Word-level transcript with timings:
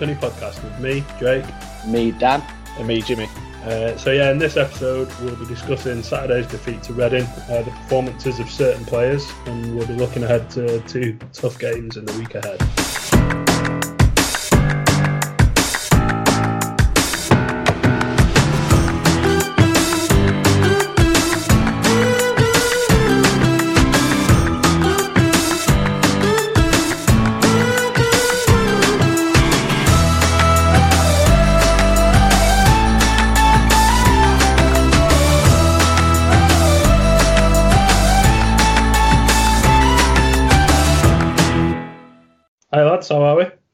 Sunny 0.00 0.14
podcast 0.14 0.64
with 0.64 0.80
me, 0.80 1.04
Jake, 1.18 1.44
Me, 1.86 2.10
Dan. 2.12 2.42
And 2.78 2.88
me, 2.88 3.02
Jimmy. 3.02 3.28
Uh, 3.66 3.94
so 3.98 4.12
yeah, 4.12 4.30
in 4.30 4.38
this 4.38 4.56
episode 4.56 5.12
we'll 5.20 5.36
be 5.36 5.44
discussing 5.44 6.02
Saturday's 6.02 6.46
defeat 6.46 6.82
to 6.84 6.94
Reading, 6.94 7.24
uh, 7.50 7.60
the 7.60 7.70
performances 7.70 8.40
of 8.40 8.50
certain 8.50 8.86
players, 8.86 9.30
and 9.44 9.76
we'll 9.76 9.86
be 9.86 9.92
looking 9.92 10.22
ahead 10.22 10.48
to 10.52 10.80
two 10.88 11.18
tough 11.34 11.58
games 11.58 11.98
in 11.98 12.06
the 12.06 12.18
week 12.18 12.34
ahead. 12.34 13.79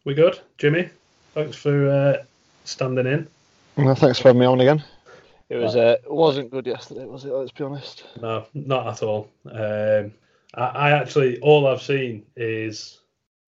We? 0.06 0.12
We 0.12 0.14
good? 0.14 0.40
Jimmy, 0.56 0.88
thanks 1.34 1.56
for 1.56 1.90
uh, 1.90 2.24
standing 2.64 3.06
in. 3.06 3.28
Well, 3.76 3.94
thanks 3.94 4.18
for 4.18 4.28
having 4.28 4.40
me 4.40 4.46
on 4.46 4.60
again. 4.60 4.82
It 5.48 5.56
was 5.56 5.76
uh, 5.76 5.96
it 6.02 6.12
wasn't 6.12 6.50
good 6.50 6.66
yesterday, 6.66 7.04
was 7.04 7.24
it? 7.24 7.32
Let's 7.32 7.52
be 7.52 7.64
honest. 7.64 8.04
No, 8.20 8.46
not 8.54 8.86
at 8.86 9.02
all. 9.02 9.30
Um, 9.50 10.12
I, 10.54 10.64
I 10.64 10.90
actually 10.92 11.38
all 11.40 11.66
I've 11.66 11.82
seen 11.82 12.24
is 12.36 13.00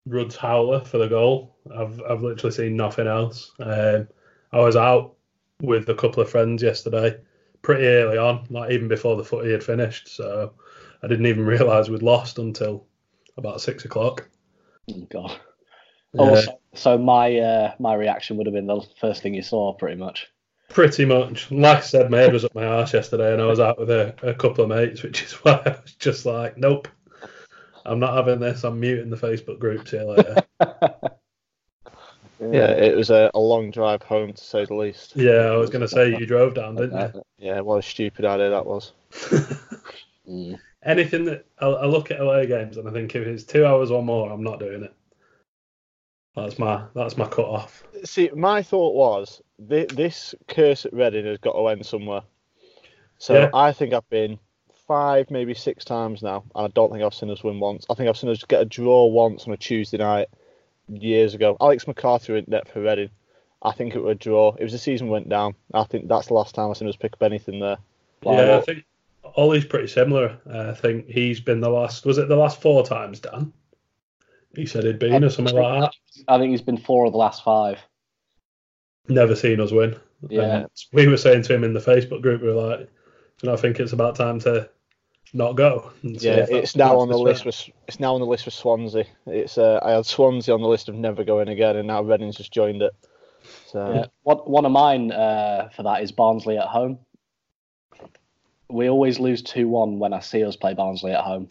Rudd's 0.06 0.36
howler 0.36 0.80
for 0.80 0.98
the 0.98 1.08
goal. 1.08 1.56
I've 1.74 2.00
I've 2.08 2.22
literally 2.22 2.54
seen 2.54 2.76
nothing 2.76 3.06
else. 3.06 3.52
Um, 3.58 4.08
I 4.52 4.60
was 4.60 4.76
out 4.76 5.14
with 5.60 5.88
a 5.88 5.94
couple 5.94 6.22
of 6.22 6.30
friends 6.30 6.62
yesterday, 6.62 7.18
pretty 7.62 7.86
early 7.86 8.18
on, 8.18 8.46
not 8.50 8.70
even 8.70 8.86
before 8.86 9.16
the 9.16 9.24
footy 9.24 9.50
had 9.50 9.64
finished. 9.64 10.08
So 10.08 10.52
I 11.02 11.08
didn't 11.08 11.26
even 11.26 11.44
realise 11.46 11.88
we'd 11.88 12.02
lost 12.02 12.38
until 12.38 12.86
about 13.36 13.60
six 13.60 13.84
o'clock. 13.84 14.28
Oh, 14.90 15.06
God. 15.10 15.38
Yeah, 16.14 16.22
Oh, 16.22 16.34
so, 16.40 16.58
so 16.74 16.98
my 16.98 17.36
uh, 17.38 17.74
my 17.78 17.94
reaction 17.94 18.36
would 18.36 18.46
have 18.46 18.54
been 18.54 18.66
the 18.66 18.80
first 19.00 19.22
thing 19.22 19.34
you 19.34 19.42
saw, 19.42 19.72
pretty 19.74 19.96
much. 19.96 20.26
pretty 20.68 21.04
much. 21.04 21.50
Like 21.50 21.78
I 21.78 21.80
said, 21.80 22.10
my 22.10 22.18
head 22.18 22.32
was 22.32 22.44
up 22.44 22.54
my 22.54 22.64
arse 22.66 22.94
yesterday, 22.94 23.32
and 23.32 23.42
I 23.42 23.46
was 23.46 23.60
out 23.60 23.78
with 23.78 23.90
a, 23.90 24.14
a 24.22 24.34
couple 24.34 24.64
of 24.64 24.70
mates, 24.70 25.02
which 25.02 25.22
is 25.22 25.32
why 25.42 25.60
I 25.64 25.76
was 25.82 25.94
just 25.98 26.24
like, 26.26 26.56
nope. 26.56 26.88
I'm 27.84 28.00
not 28.00 28.14
having 28.14 28.38
this. 28.40 28.64
I'm 28.64 28.78
muting 28.80 29.08
the 29.08 29.16
Facebook 29.16 29.58
group. 29.58 29.88
See 29.88 29.96
you 29.96 30.04
later. 30.10 30.36
Yeah, 32.40 32.70
it 32.70 32.96
was 32.96 33.10
a, 33.10 33.32
a 33.34 33.38
long 33.40 33.72
drive 33.72 34.02
home 34.02 34.32
to 34.32 34.44
say 34.44 34.64
the 34.64 34.74
least. 34.74 35.16
Yeah, 35.16 35.46
I 35.50 35.56
was 35.56 35.70
going 35.70 35.80
to 35.80 35.88
say 35.88 36.10
you 36.10 36.24
drove 36.24 36.54
down, 36.54 36.76
didn't 36.76 37.14
you? 37.14 37.22
Yeah, 37.38 37.60
what 37.62 37.78
a 37.78 37.82
stupid 37.82 38.24
idea 38.24 38.50
that 38.50 38.64
was. 38.64 38.92
Mm. 40.28 40.58
Anything 40.84 41.24
that 41.24 41.46
I, 41.58 41.66
I 41.66 41.86
look 41.86 42.12
at 42.12 42.20
away 42.20 42.46
games 42.46 42.76
and 42.76 42.88
I 42.88 42.92
think 42.92 43.14
if 43.16 43.26
it's 43.26 43.42
two 43.42 43.66
hours 43.66 43.90
or 43.90 44.04
more, 44.04 44.30
I'm 44.30 44.44
not 44.44 44.60
doing 44.60 44.84
it. 44.84 44.94
That's 46.36 46.58
my 46.58 46.84
that's 46.94 47.16
my 47.16 47.26
cut 47.26 47.46
off. 47.46 47.82
See, 48.04 48.30
my 48.34 48.62
thought 48.62 48.94
was 48.94 49.42
thi- 49.68 49.86
this 49.86 50.34
curse 50.46 50.86
at 50.86 50.92
Reading 50.92 51.26
has 51.26 51.38
got 51.38 51.52
to 51.52 51.66
end 51.68 51.84
somewhere. 51.84 52.22
So 53.18 53.34
Yeah. 53.34 53.50
I 53.52 53.72
think 53.72 53.92
I've 53.92 54.08
been 54.08 54.38
five, 54.86 55.30
maybe 55.30 55.52
six 55.54 55.84
times 55.84 56.22
now, 56.22 56.44
and 56.54 56.64
I 56.64 56.68
don't 56.68 56.92
think 56.92 57.02
I've 57.02 57.14
seen 57.14 57.30
us 57.30 57.42
win 57.42 57.58
once. 57.60 57.84
I 57.90 57.94
think 57.94 58.08
I've 58.08 58.16
seen 58.16 58.30
us 58.30 58.42
get 58.44 58.62
a 58.62 58.64
draw 58.64 59.06
once 59.06 59.46
on 59.46 59.52
a 59.52 59.56
Tuesday 59.56 59.98
night 59.98 60.28
years 60.88 61.34
ago. 61.34 61.56
Alex 61.60 61.86
McCarthy 61.86 62.38
in 62.38 62.44
net 62.46 62.68
for 62.68 62.80
Reading. 62.82 63.10
I 63.60 63.72
think 63.72 63.96
it 63.96 64.00
was 64.02 64.12
a 64.12 64.14
draw. 64.14 64.54
It 64.56 64.62
was 64.62 64.72
the 64.72 64.78
season 64.78 65.08
went 65.08 65.28
down. 65.28 65.56
I 65.74 65.82
think 65.84 66.06
that's 66.06 66.28
the 66.28 66.34
last 66.34 66.54
time 66.54 66.70
I've 66.70 66.76
seen 66.76 66.88
us 66.88 66.94
pick 66.96 67.14
up 67.14 67.22
anything 67.24 67.58
there. 67.58 67.78
Like, 68.22 68.38
yeah, 68.38 68.56
I 68.56 68.60
think 68.60 68.84
Ollie's 69.36 69.64
pretty 69.64 69.88
similar. 69.88 70.38
Uh, 70.48 70.70
I 70.70 70.74
think 70.74 71.06
he's 71.08 71.40
been 71.40 71.60
the 71.60 71.68
last. 71.68 72.06
Was 72.06 72.18
it 72.18 72.28
the 72.28 72.36
last 72.36 72.60
four 72.62 72.84
times, 72.86 73.18
Dan? 73.18 73.52
He 74.54 74.66
said 74.66 74.84
he'd 74.84 74.98
been 74.98 75.22
or 75.22 75.30
something 75.30 75.54
like 75.54 75.80
that. 75.82 75.92
I 76.26 76.38
think 76.38 76.50
he's 76.50 76.62
been 76.62 76.78
four 76.78 77.06
of 77.06 77.12
the 77.12 77.18
last 77.18 77.44
five. 77.44 77.78
Never 79.08 79.36
seen 79.36 79.60
us 79.60 79.70
win. 79.70 79.96
Yeah. 80.28 80.56
And 80.56 80.68
we 80.92 81.06
were 81.06 81.16
saying 81.16 81.42
to 81.44 81.54
him 81.54 81.64
in 81.64 81.74
the 81.74 81.80
Facebook 81.80 82.22
group, 82.22 82.42
we 82.42 82.48
were 82.48 82.54
like, 82.54 82.88
and 83.42 83.50
I 83.50 83.56
think 83.56 83.78
it's 83.78 83.92
about 83.92 84.16
time 84.16 84.40
to 84.40 84.68
not 85.32 85.52
go." 85.52 85.92
Yeah, 86.02 86.46
it's 86.48 86.74
now 86.74 86.98
on 86.98 87.08
the 87.08 87.18
list. 87.18 87.44
With, 87.44 87.70
it's 87.86 88.00
now 88.00 88.14
on 88.14 88.20
the 88.20 88.26
list 88.26 88.44
for 88.44 88.50
Swansea. 88.50 89.04
It's 89.26 89.58
uh, 89.58 89.80
I 89.82 89.92
had 89.92 90.06
Swansea 90.06 90.54
on 90.54 90.62
the 90.62 90.68
list 90.68 90.88
of 90.88 90.94
never 90.94 91.24
going 91.24 91.48
again, 91.48 91.76
and 91.76 91.86
now 91.86 92.02
Reading's 92.02 92.36
just 92.36 92.52
joined 92.52 92.82
it. 92.82 92.92
So 93.66 93.92
Yeah. 93.92 94.06
One, 94.22 94.38
one 94.38 94.64
of 94.64 94.72
mine 94.72 95.12
uh, 95.12 95.68
for 95.74 95.82
that 95.84 96.02
is 96.02 96.12
Barnsley 96.12 96.58
at 96.58 96.66
home. 96.66 96.98
We 98.70 98.90
always 98.90 99.18
lose 99.18 99.40
2 99.42 99.66
1 99.66 99.98
when 99.98 100.12
I 100.12 100.20
see 100.20 100.44
us 100.44 100.56
play 100.56 100.74
Barnsley 100.74 101.12
at 101.12 101.24
home. 101.24 101.48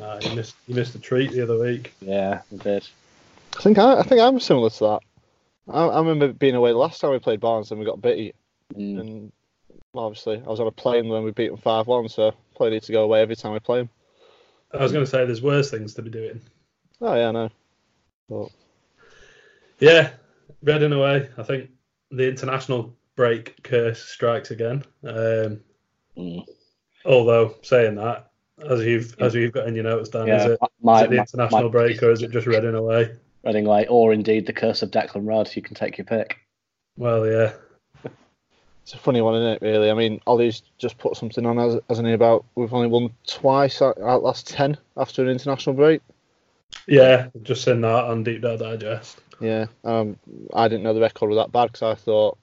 Ah, 0.00 0.18
you 0.22 0.34
missed 0.34 0.56
you 0.66 0.74
missed 0.74 0.94
a 0.94 0.98
treat 0.98 1.32
the 1.32 1.42
other 1.42 1.58
week. 1.58 1.94
Yeah, 2.00 2.42
we 2.50 2.58
did. 2.58 2.88
I 3.58 3.60
think 3.62 3.78
I, 3.78 3.98
I 3.98 4.02
think 4.02 4.20
I'm 4.20 4.40
similar 4.40 4.70
to 4.70 4.78
that. 4.78 5.00
I, 5.68 5.86
I 5.86 5.98
remember 5.98 6.32
being 6.32 6.54
away 6.54 6.70
the 6.72 6.78
last 6.78 7.00
time 7.00 7.10
we 7.10 7.18
played 7.18 7.40
Barnes 7.40 7.70
and 7.70 7.78
we 7.80 7.86
got 7.86 8.00
beat, 8.02 8.34
Mm. 8.74 9.00
and 9.00 9.32
well, 9.92 10.06
obviously 10.06 10.42
I 10.44 10.48
was 10.48 10.60
on 10.60 10.66
a 10.66 10.70
plane 10.72 11.08
when 11.08 11.22
we 11.24 11.30
beat 11.32 11.48
them 11.48 11.58
five 11.58 11.86
one, 11.86 12.08
so 12.08 12.32
probably 12.56 12.70
need 12.76 12.82
to 12.84 12.92
go 12.92 13.04
away 13.04 13.20
every 13.20 13.36
time 13.36 13.52
we 13.52 13.58
play 13.60 13.80
them. 13.80 13.90
I 14.72 14.78
was 14.82 14.92
going 14.92 15.04
to 15.04 15.10
say 15.10 15.26
there's 15.26 15.42
worse 15.42 15.70
things 15.70 15.92
to 15.94 16.02
be 16.02 16.08
doing. 16.10 16.40
Oh 17.02 17.14
yeah, 17.14 17.28
I 17.28 17.32
know. 17.32 17.50
But 18.30 18.48
Yeah, 19.78 20.10
Reading 20.62 20.92
away. 20.92 21.28
I 21.36 21.42
think 21.42 21.68
the 22.10 22.26
international 22.28 22.94
break 23.16 23.62
curse 23.62 24.02
strikes 24.02 24.50
again. 24.50 24.84
Um, 25.04 25.60
Mm. 26.16 26.44
although 27.04 27.54
saying 27.62 27.94
that, 27.96 28.31
as 28.68 28.84
you've 28.84 29.14
as 29.20 29.34
you've 29.34 29.52
got 29.52 29.66
in 29.66 29.74
your 29.74 29.84
notes, 29.84 30.08
Dan, 30.10 30.28
is 30.28 30.44
it, 30.44 30.58
my, 30.82 30.98
is 30.98 31.02
it 31.04 31.10
the 31.10 31.16
my- 31.16 31.22
international 31.22 31.62
my- 31.64 31.68
break 31.68 32.02
or 32.02 32.10
is 32.10 32.22
it 32.22 32.30
just 32.32 32.46
Reading 32.46 32.74
away? 32.74 33.14
Reading 33.44 33.66
away, 33.66 33.86
or 33.88 34.12
indeed 34.12 34.46
the 34.46 34.52
curse 34.52 34.82
of 34.82 34.90
Declan 34.90 35.26
Rudd. 35.26 35.54
You 35.54 35.62
can 35.62 35.74
take 35.74 35.98
your 35.98 36.04
pick. 36.04 36.38
Well, 36.96 37.26
yeah, 37.26 37.52
it's 38.82 38.94
a 38.94 38.98
funny 38.98 39.20
one, 39.20 39.34
isn't 39.36 39.48
it? 39.54 39.62
Really. 39.62 39.90
I 39.90 39.94
mean, 39.94 40.20
Ollie's 40.26 40.62
just 40.78 40.98
put 40.98 41.16
something 41.16 41.44
on 41.46 41.58
as 41.58 41.80
hasn't 41.88 42.06
he 42.06 42.14
about 42.14 42.44
we've 42.54 42.72
only 42.72 42.88
won 42.88 43.10
twice 43.26 43.82
out 43.82 44.00
out 44.00 44.22
last 44.22 44.48
ten 44.48 44.76
after 44.96 45.22
an 45.22 45.28
international 45.28 45.74
break. 45.74 46.02
yeah. 46.86 47.28
Just 47.42 47.64
seen 47.64 47.80
that 47.80 48.04
on 48.04 48.22
Deep 48.22 48.42
Dive 48.42 48.60
Digest. 48.60 49.20
Yeah, 49.40 49.66
um, 49.82 50.16
I 50.54 50.68
didn't 50.68 50.84
know 50.84 50.94
the 50.94 51.00
record 51.00 51.28
was 51.30 51.36
that 51.38 51.50
bad 51.50 51.72
because 51.72 51.82
I 51.82 51.94
thought, 51.96 52.38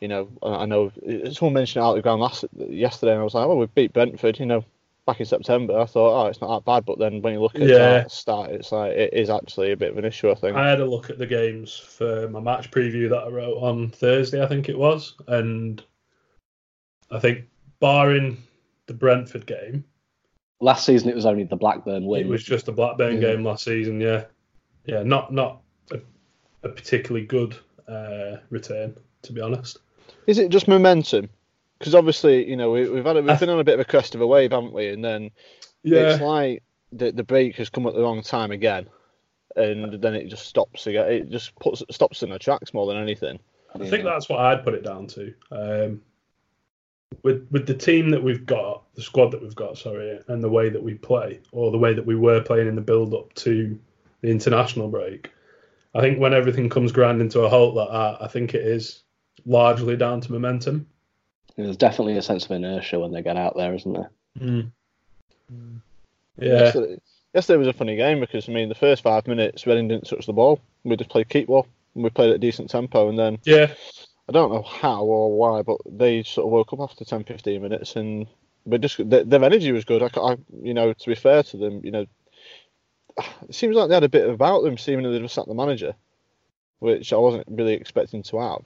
you 0.00 0.08
know, 0.08 0.28
I 0.42 0.48
I 0.48 0.66
know 0.66 0.90
someone 1.32 1.54
mentioned 1.54 1.82
it 1.82 1.84
out 1.86 1.90
of 1.90 1.96
the 1.96 2.02
ground 2.02 2.20
last 2.20 2.44
yesterday, 2.56 3.12
and 3.12 3.20
I 3.20 3.24
was 3.24 3.34
like, 3.34 3.46
well, 3.46 3.58
we 3.58 3.66
beat 3.66 3.92
Brentford, 3.92 4.40
you 4.40 4.46
know, 4.46 4.64
back 5.06 5.20
in 5.20 5.26
September. 5.26 5.78
I 5.78 5.86
thought, 5.86 6.24
oh, 6.24 6.26
it's 6.26 6.40
not 6.40 6.58
that 6.58 6.64
bad, 6.70 6.84
but 6.84 6.98
then 6.98 7.22
when 7.22 7.32
you 7.34 7.40
look 7.40 7.54
at 7.54 7.62
it 7.62 7.70
Yeah. 7.70 7.94
at 7.94 8.04
the 8.04 8.10
start, 8.10 8.50
it's 8.50 8.72
like 8.72 8.92
it 8.92 9.14
is 9.14 9.30
actually 9.30 9.72
a 9.72 9.76
bit 9.76 9.90
of 9.92 9.98
an 9.98 10.04
issue, 10.04 10.30
I 10.30 10.34
think. 10.34 10.56
I 10.56 10.68
had 10.68 10.80
a 10.80 10.84
look 10.86 11.08
at 11.10 11.18
the 11.18 11.26
games 11.26 11.76
for 11.78 12.28
my 12.28 12.40
match 12.40 12.70
preview 12.70 13.08
that 13.10 13.22
I 13.24 13.28
wrote 13.28 13.56
on 13.58 13.90
Thursday, 13.90 14.42
I 14.42 14.46
think 14.46 14.68
it 14.68 14.76
was, 14.78 15.14
and 15.28 15.82
I 17.10 17.20
think 17.20 17.44
barring 17.80 18.42
the 18.86 18.94
Brentford 18.94 19.46
game, 19.46 19.84
Last 20.58 20.86
season, 20.86 21.10
it 21.10 21.14
was 21.14 21.26
only 21.26 21.44
the 21.44 21.54
Blackburn 21.54 22.06
win. 22.06 22.22
it 22.22 22.28
was 22.28 22.42
just 22.42 22.66
a 22.68 22.72
Blackburn 22.72 23.16
Yeah. 23.20 23.34
game 23.34 23.44
last 23.44 23.64
season. 23.64 24.00
Yeah, 24.00 24.24
yeah, 24.86 25.02
not 25.02 25.30
not 25.30 25.60
a, 25.92 25.98
a 26.62 26.70
particularly 26.70 27.26
good 27.26 27.54
uh, 27.86 28.38
return, 28.48 28.96
to 29.22 29.32
be 29.34 29.40
honest. 29.42 29.78
Is 30.26 30.38
it 30.38 30.48
just 30.48 30.66
momentum? 30.66 31.28
Because 31.78 31.94
obviously, 31.94 32.48
you 32.48 32.56
know, 32.56 32.70
we, 32.70 32.88
we've 32.88 33.04
had 33.04 33.16
a, 33.16 33.22
we've 33.22 33.38
been 33.38 33.50
on 33.50 33.60
a 33.60 33.64
bit 33.64 33.74
of 33.74 33.80
a 33.80 33.84
crest 33.84 34.14
of 34.14 34.20
a 34.20 34.26
wave, 34.26 34.52
haven't 34.52 34.72
we? 34.72 34.88
And 34.88 35.04
then 35.04 35.30
it's 35.84 36.20
like 36.20 36.62
the 36.92 37.12
the 37.12 37.24
break 37.24 37.56
has 37.56 37.70
come 37.70 37.86
at 37.86 37.94
the 37.94 38.02
wrong 38.02 38.22
time 38.22 38.50
again, 38.50 38.88
and 39.56 40.00
then 40.00 40.14
it 40.14 40.28
just 40.28 40.46
stops 40.46 40.86
again. 40.86 41.10
It 41.10 41.30
just 41.30 41.54
puts 41.56 41.82
stops 41.90 42.22
in 42.22 42.30
the 42.30 42.38
tracks 42.38 42.72
more 42.72 42.86
than 42.86 42.96
anything. 42.96 43.38
I 43.74 43.88
think 43.88 44.04
that's 44.04 44.28
what 44.28 44.40
I'd 44.40 44.64
put 44.64 44.74
it 44.74 44.84
down 44.84 45.06
to. 45.08 45.34
Um, 45.50 46.02
with 47.22 47.46
with 47.50 47.66
the 47.66 47.74
team 47.74 48.10
that 48.10 48.22
we've 48.22 48.46
got, 48.46 48.84
the 48.94 49.02
squad 49.02 49.30
that 49.30 49.42
we've 49.42 49.54
got, 49.54 49.78
sorry, 49.78 50.18
and 50.28 50.42
the 50.42 50.48
way 50.48 50.68
that 50.68 50.82
we 50.82 50.94
play, 50.94 51.40
or 51.52 51.70
the 51.70 51.78
way 51.78 51.92
that 51.94 52.06
we 52.06 52.16
were 52.16 52.40
playing 52.40 52.68
in 52.68 52.74
the 52.74 52.80
build 52.80 53.14
up 53.14 53.32
to 53.34 53.78
the 54.22 54.28
international 54.28 54.88
break, 54.88 55.30
I 55.94 56.00
think 56.00 56.18
when 56.18 56.34
everything 56.34 56.68
comes 56.68 56.92
grinding 56.92 57.28
to 57.30 57.40
a 57.40 57.48
halt 57.48 57.74
like 57.74 57.90
that, 57.90 58.24
I 58.24 58.28
think 58.28 58.54
it 58.54 58.66
is 58.66 59.02
largely 59.44 59.96
down 59.96 60.20
to 60.22 60.32
momentum. 60.32 60.86
There's 61.56 61.76
definitely 61.76 62.16
a 62.18 62.22
sense 62.22 62.44
of 62.44 62.50
inertia 62.50 62.98
when 62.98 63.12
they 63.12 63.22
get 63.22 63.36
out 63.36 63.56
there, 63.56 63.74
isn't 63.74 63.92
there? 63.92 64.10
Mm. 64.38 64.70
Yeah, 66.38 66.64
Yesterday, 66.64 66.98
yesterday 67.32 67.56
was 67.58 67.68
a 67.68 67.72
funny 67.72 67.96
game 67.96 68.20
because 68.20 68.48
I 68.48 68.52
mean 68.52 68.68
the 68.68 68.74
first 68.74 69.02
five 69.02 69.26
minutes 69.26 69.66
Reading 69.66 69.88
didn't 69.88 70.08
touch 70.08 70.26
the 70.26 70.32
ball. 70.32 70.60
We 70.84 70.96
just 70.96 71.10
played 71.10 71.28
keep 71.28 71.46
ball. 71.46 71.66
and 71.94 72.04
We 72.04 72.10
played 72.10 72.30
at 72.30 72.36
a 72.36 72.38
decent 72.38 72.68
tempo, 72.68 73.08
and 73.08 73.18
then 73.18 73.38
yeah, 73.44 73.72
I 74.28 74.32
don't 74.32 74.52
know 74.52 74.62
how 74.62 75.04
or 75.04 75.36
why, 75.36 75.62
but 75.62 75.78
they 75.86 76.22
sort 76.24 76.46
of 76.46 76.52
woke 76.52 76.72
up 76.72 76.80
after 76.80 77.04
10, 77.04 77.24
15 77.24 77.62
minutes, 77.62 77.96
and 77.96 78.26
but 78.66 78.80
just 78.80 79.08
their, 79.08 79.24
their 79.24 79.44
energy 79.44 79.72
was 79.72 79.84
good. 79.84 80.02
I, 80.02 80.10
I, 80.20 80.36
you 80.62 80.74
know, 80.74 80.92
to 80.92 81.08
be 81.08 81.14
fair 81.14 81.42
to 81.44 81.56
them, 81.56 81.80
you 81.84 81.92
know, 81.92 82.06
it 83.48 83.54
seems 83.54 83.76
like 83.76 83.88
they 83.88 83.94
had 83.94 84.04
a 84.04 84.08
bit 84.08 84.28
about 84.28 84.62
them, 84.62 84.76
seemingly 84.76 85.12
they 85.12 85.22
just 85.22 85.34
sat 85.34 85.46
the 85.46 85.54
manager, 85.54 85.94
which 86.80 87.12
I 87.12 87.16
wasn't 87.16 87.46
really 87.48 87.74
expecting 87.74 88.22
to 88.24 88.40
have. 88.40 88.64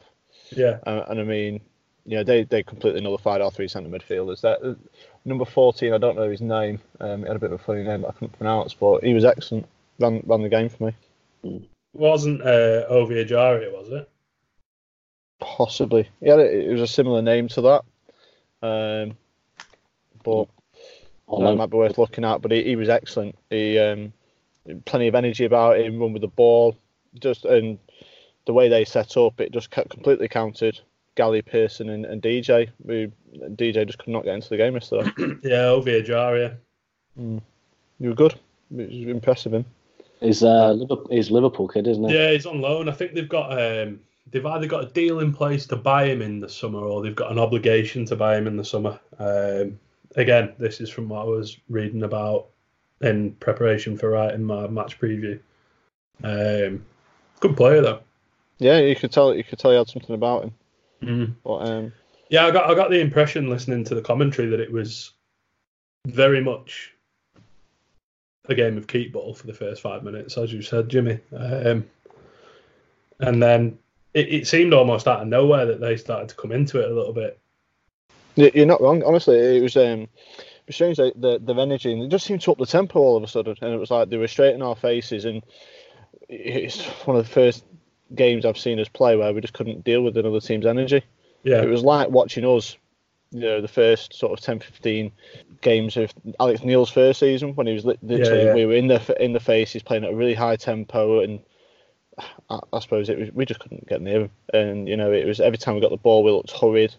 yeah. 0.50 0.78
Uh, 0.86 1.04
and 1.08 1.20
I 1.20 1.24
mean, 1.24 1.60
you 2.10 2.16
know, 2.16 2.24
they, 2.24 2.42
they 2.42 2.64
completely 2.64 3.00
nullified 3.00 3.40
our 3.40 3.52
three 3.52 3.68
centre 3.68 3.88
midfielders. 3.88 4.40
That 4.40 4.60
uh, 4.64 4.74
number 5.24 5.44
fourteen, 5.44 5.92
I 5.92 5.98
don't 5.98 6.16
know 6.16 6.28
his 6.28 6.40
name. 6.40 6.80
Um, 6.98 7.20
he 7.20 7.28
had 7.28 7.36
a 7.36 7.38
bit 7.38 7.52
of 7.52 7.60
a 7.60 7.62
funny 7.62 7.84
name 7.84 8.02
that 8.02 8.08
I 8.08 8.12
couldn't 8.12 8.36
pronounce, 8.36 8.74
but 8.74 9.04
he 9.04 9.14
was 9.14 9.24
excellent. 9.24 9.66
Ran 10.00 10.20
ran 10.26 10.42
the 10.42 10.48
game 10.48 10.68
for 10.68 10.92
me. 11.44 11.68
Wasn't 11.92 12.42
uh, 12.42 12.84
Ovie 12.88 13.24
Ejaria, 13.24 13.72
was 13.72 13.90
it? 13.90 14.10
Possibly, 15.38 16.08
yeah, 16.20 16.34
it, 16.34 16.68
it 16.68 16.72
was 16.72 16.80
a 16.80 16.88
similar 16.88 17.22
name 17.22 17.46
to 17.46 17.60
that. 17.60 17.84
Um, 18.60 19.16
but 20.24 20.48
Or 21.28 21.44
that 21.44 21.54
might 21.54 21.70
be 21.70 21.76
worth 21.76 21.96
looking 21.96 22.24
at. 22.24 22.42
But 22.42 22.50
he, 22.50 22.64
he 22.64 22.76
was 22.76 22.88
excellent. 22.88 23.36
He 23.50 23.78
um, 23.78 24.12
plenty 24.84 25.06
of 25.06 25.14
energy 25.14 25.44
about 25.44 25.78
him, 25.78 26.00
run 26.00 26.12
with 26.12 26.22
the 26.22 26.28
ball, 26.28 26.76
just 27.20 27.44
and 27.44 27.78
the 28.46 28.52
way 28.52 28.68
they 28.68 28.84
set 28.84 29.16
up, 29.16 29.40
it 29.40 29.52
just 29.52 29.70
completely 29.70 30.26
counted 30.26 30.80
Gally 31.16 31.42
Pearson 31.42 31.90
and, 31.90 32.04
and 32.04 32.22
DJ. 32.22 32.68
Who 32.86 33.10
DJ 33.56 33.86
just 33.86 33.98
could 33.98 34.08
not 34.08 34.24
get 34.24 34.34
into 34.34 34.48
the 34.48 34.56
game 34.56 34.74
yesterday. 34.74 35.10
Yeah, 35.42 35.66
Ovie 35.66 36.02
Ejaria. 36.02 36.56
You 37.16 37.40
were 38.08 38.14
good. 38.14 38.34
It 38.76 38.88
was 38.88 39.08
impressive 39.08 39.52
him. 39.52 39.64
he's 40.20 40.42
uh, 40.42 40.72
Liverpool, 40.72 41.08
he's 41.10 41.30
Liverpool 41.30 41.68
kid, 41.68 41.86
isn't 41.86 42.08
he? 42.08 42.14
Yeah, 42.14 42.30
he's 42.30 42.46
on 42.46 42.60
loan. 42.60 42.88
I 42.88 42.92
think 42.92 43.14
they've 43.14 43.28
got 43.28 43.52
um, 43.52 44.00
they've 44.30 44.46
either 44.46 44.66
got 44.66 44.84
a 44.84 44.88
deal 44.88 45.20
in 45.20 45.32
place 45.32 45.66
to 45.66 45.76
buy 45.76 46.06
him 46.06 46.22
in 46.22 46.40
the 46.40 46.48
summer, 46.48 46.80
or 46.80 47.02
they've 47.02 47.16
got 47.16 47.32
an 47.32 47.38
obligation 47.38 48.04
to 48.06 48.16
buy 48.16 48.36
him 48.36 48.46
in 48.46 48.56
the 48.56 48.64
summer. 48.64 48.98
Um, 49.18 49.78
again, 50.16 50.52
this 50.58 50.80
is 50.80 50.88
from 50.88 51.08
what 51.08 51.22
I 51.22 51.24
was 51.24 51.58
reading 51.68 52.04
about 52.04 52.46
in 53.00 53.32
preparation 53.32 53.96
for 53.96 54.10
writing 54.10 54.44
my 54.44 54.66
match 54.68 54.98
preview. 55.00 55.40
Um, 56.22 56.84
good 57.40 57.56
player 57.56 57.80
though. 57.80 58.00
Yeah, 58.58 58.78
you 58.78 58.94
could 58.94 59.10
tell. 59.12 59.34
You 59.34 59.44
could 59.44 59.58
tell 59.58 59.72
he 59.72 59.76
had 59.76 59.88
something 59.88 60.14
about 60.14 60.44
him. 60.44 60.54
Mm. 61.02 61.34
But 61.44 61.56
um, 61.68 61.92
Yeah, 62.28 62.46
I 62.46 62.50
got 62.50 62.70
I 62.70 62.74
got 62.74 62.90
the 62.90 63.00
impression 63.00 63.48
listening 63.48 63.84
to 63.84 63.94
the 63.94 64.02
commentary 64.02 64.48
that 64.48 64.60
it 64.60 64.70
was 64.70 65.12
very 66.06 66.42
much 66.42 66.94
a 68.46 68.54
game 68.54 68.76
of 68.76 68.86
keep 68.86 69.12
ball 69.12 69.34
for 69.34 69.46
the 69.46 69.54
first 69.54 69.82
five 69.82 70.02
minutes, 70.02 70.36
as 70.36 70.52
you 70.52 70.62
said, 70.62 70.88
Jimmy. 70.88 71.20
Um, 71.36 71.86
and 73.20 73.42
then 73.42 73.78
it, 74.14 74.28
it 74.28 74.46
seemed 74.46 74.74
almost 74.74 75.06
out 75.06 75.22
of 75.22 75.28
nowhere 75.28 75.66
that 75.66 75.80
they 75.80 75.96
started 75.96 76.28
to 76.30 76.34
come 76.34 76.52
into 76.52 76.80
it 76.80 76.90
a 76.90 76.94
little 76.94 77.12
bit. 77.12 77.38
you're 78.36 78.66
not 78.66 78.80
wrong. 78.80 79.02
Honestly, 79.04 79.36
it 79.36 79.62
was 79.62 79.76
um, 79.76 80.02
it 80.02 80.66
was 80.66 80.74
strange 80.74 80.98
like, 80.98 81.14
the 81.16 81.38
the 81.38 81.54
energy 81.54 81.92
and 81.92 82.02
it 82.02 82.08
just 82.08 82.26
seemed 82.26 82.40
to 82.42 82.52
up 82.52 82.58
the 82.58 82.66
tempo 82.66 82.98
all 82.98 83.16
of 83.16 83.22
a 83.22 83.28
sudden, 83.28 83.56
and 83.60 83.74
it 83.74 83.78
was 83.78 83.90
like 83.90 84.08
they 84.08 84.16
were 84.16 84.28
straight 84.28 84.54
in 84.54 84.62
our 84.62 84.76
faces, 84.76 85.24
and 85.24 85.42
it's 86.28 86.84
one 87.06 87.16
of 87.16 87.24
the 87.24 87.32
first 87.32 87.64
games 88.14 88.44
I've 88.44 88.58
seen 88.58 88.78
us 88.80 88.88
play 88.88 89.16
where 89.16 89.32
we 89.32 89.40
just 89.40 89.54
couldn't 89.54 89.84
deal 89.84 90.02
with 90.02 90.16
another 90.16 90.40
team's 90.40 90.66
energy. 90.66 91.02
Yeah, 91.42 91.62
It 91.62 91.68
was 91.68 91.82
like 91.82 92.10
watching 92.10 92.44
us, 92.44 92.76
you 93.30 93.40
know, 93.40 93.60
the 93.60 93.68
first 93.68 94.14
sort 94.14 94.38
of 94.38 94.44
10, 94.44 94.60
15 94.60 95.12
games 95.60 95.96
of 95.96 96.12
Alex 96.38 96.62
Neil's 96.62 96.90
first 96.90 97.20
season 97.20 97.54
when 97.54 97.66
he 97.66 97.72
was 97.72 97.84
li- 97.84 97.98
literally 98.02 98.44
yeah. 98.44 98.54
we 98.54 98.66
were 98.66 98.74
in 98.74 98.88
the 98.88 99.22
in 99.22 99.32
the 99.32 99.40
face. 99.40 99.72
He's 99.72 99.82
playing 99.82 100.04
at 100.04 100.12
a 100.12 100.16
really 100.16 100.34
high 100.34 100.56
tempo, 100.56 101.20
and 101.20 101.40
I, 102.48 102.60
I 102.72 102.80
suppose 102.80 103.08
it 103.08 103.18
was 103.18 103.30
we 103.32 103.44
just 103.44 103.60
couldn't 103.60 103.88
get 103.88 104.02
near 104.02 104.22
him. 104.22 104.30
And 104.52 104.88
you 104.88 104.96
know, 104.96 105.12
it 105.12 105.26
was 105.26 105.40
every 105.40 105.58
time 105.58 105.74
we 105.74 105.80
got 105.80 105.90
the 105.90 105.96
ball, 105.96 106.24
we 106.24 106.30
looked 106.30 106.50
hurried. 106.50 106.94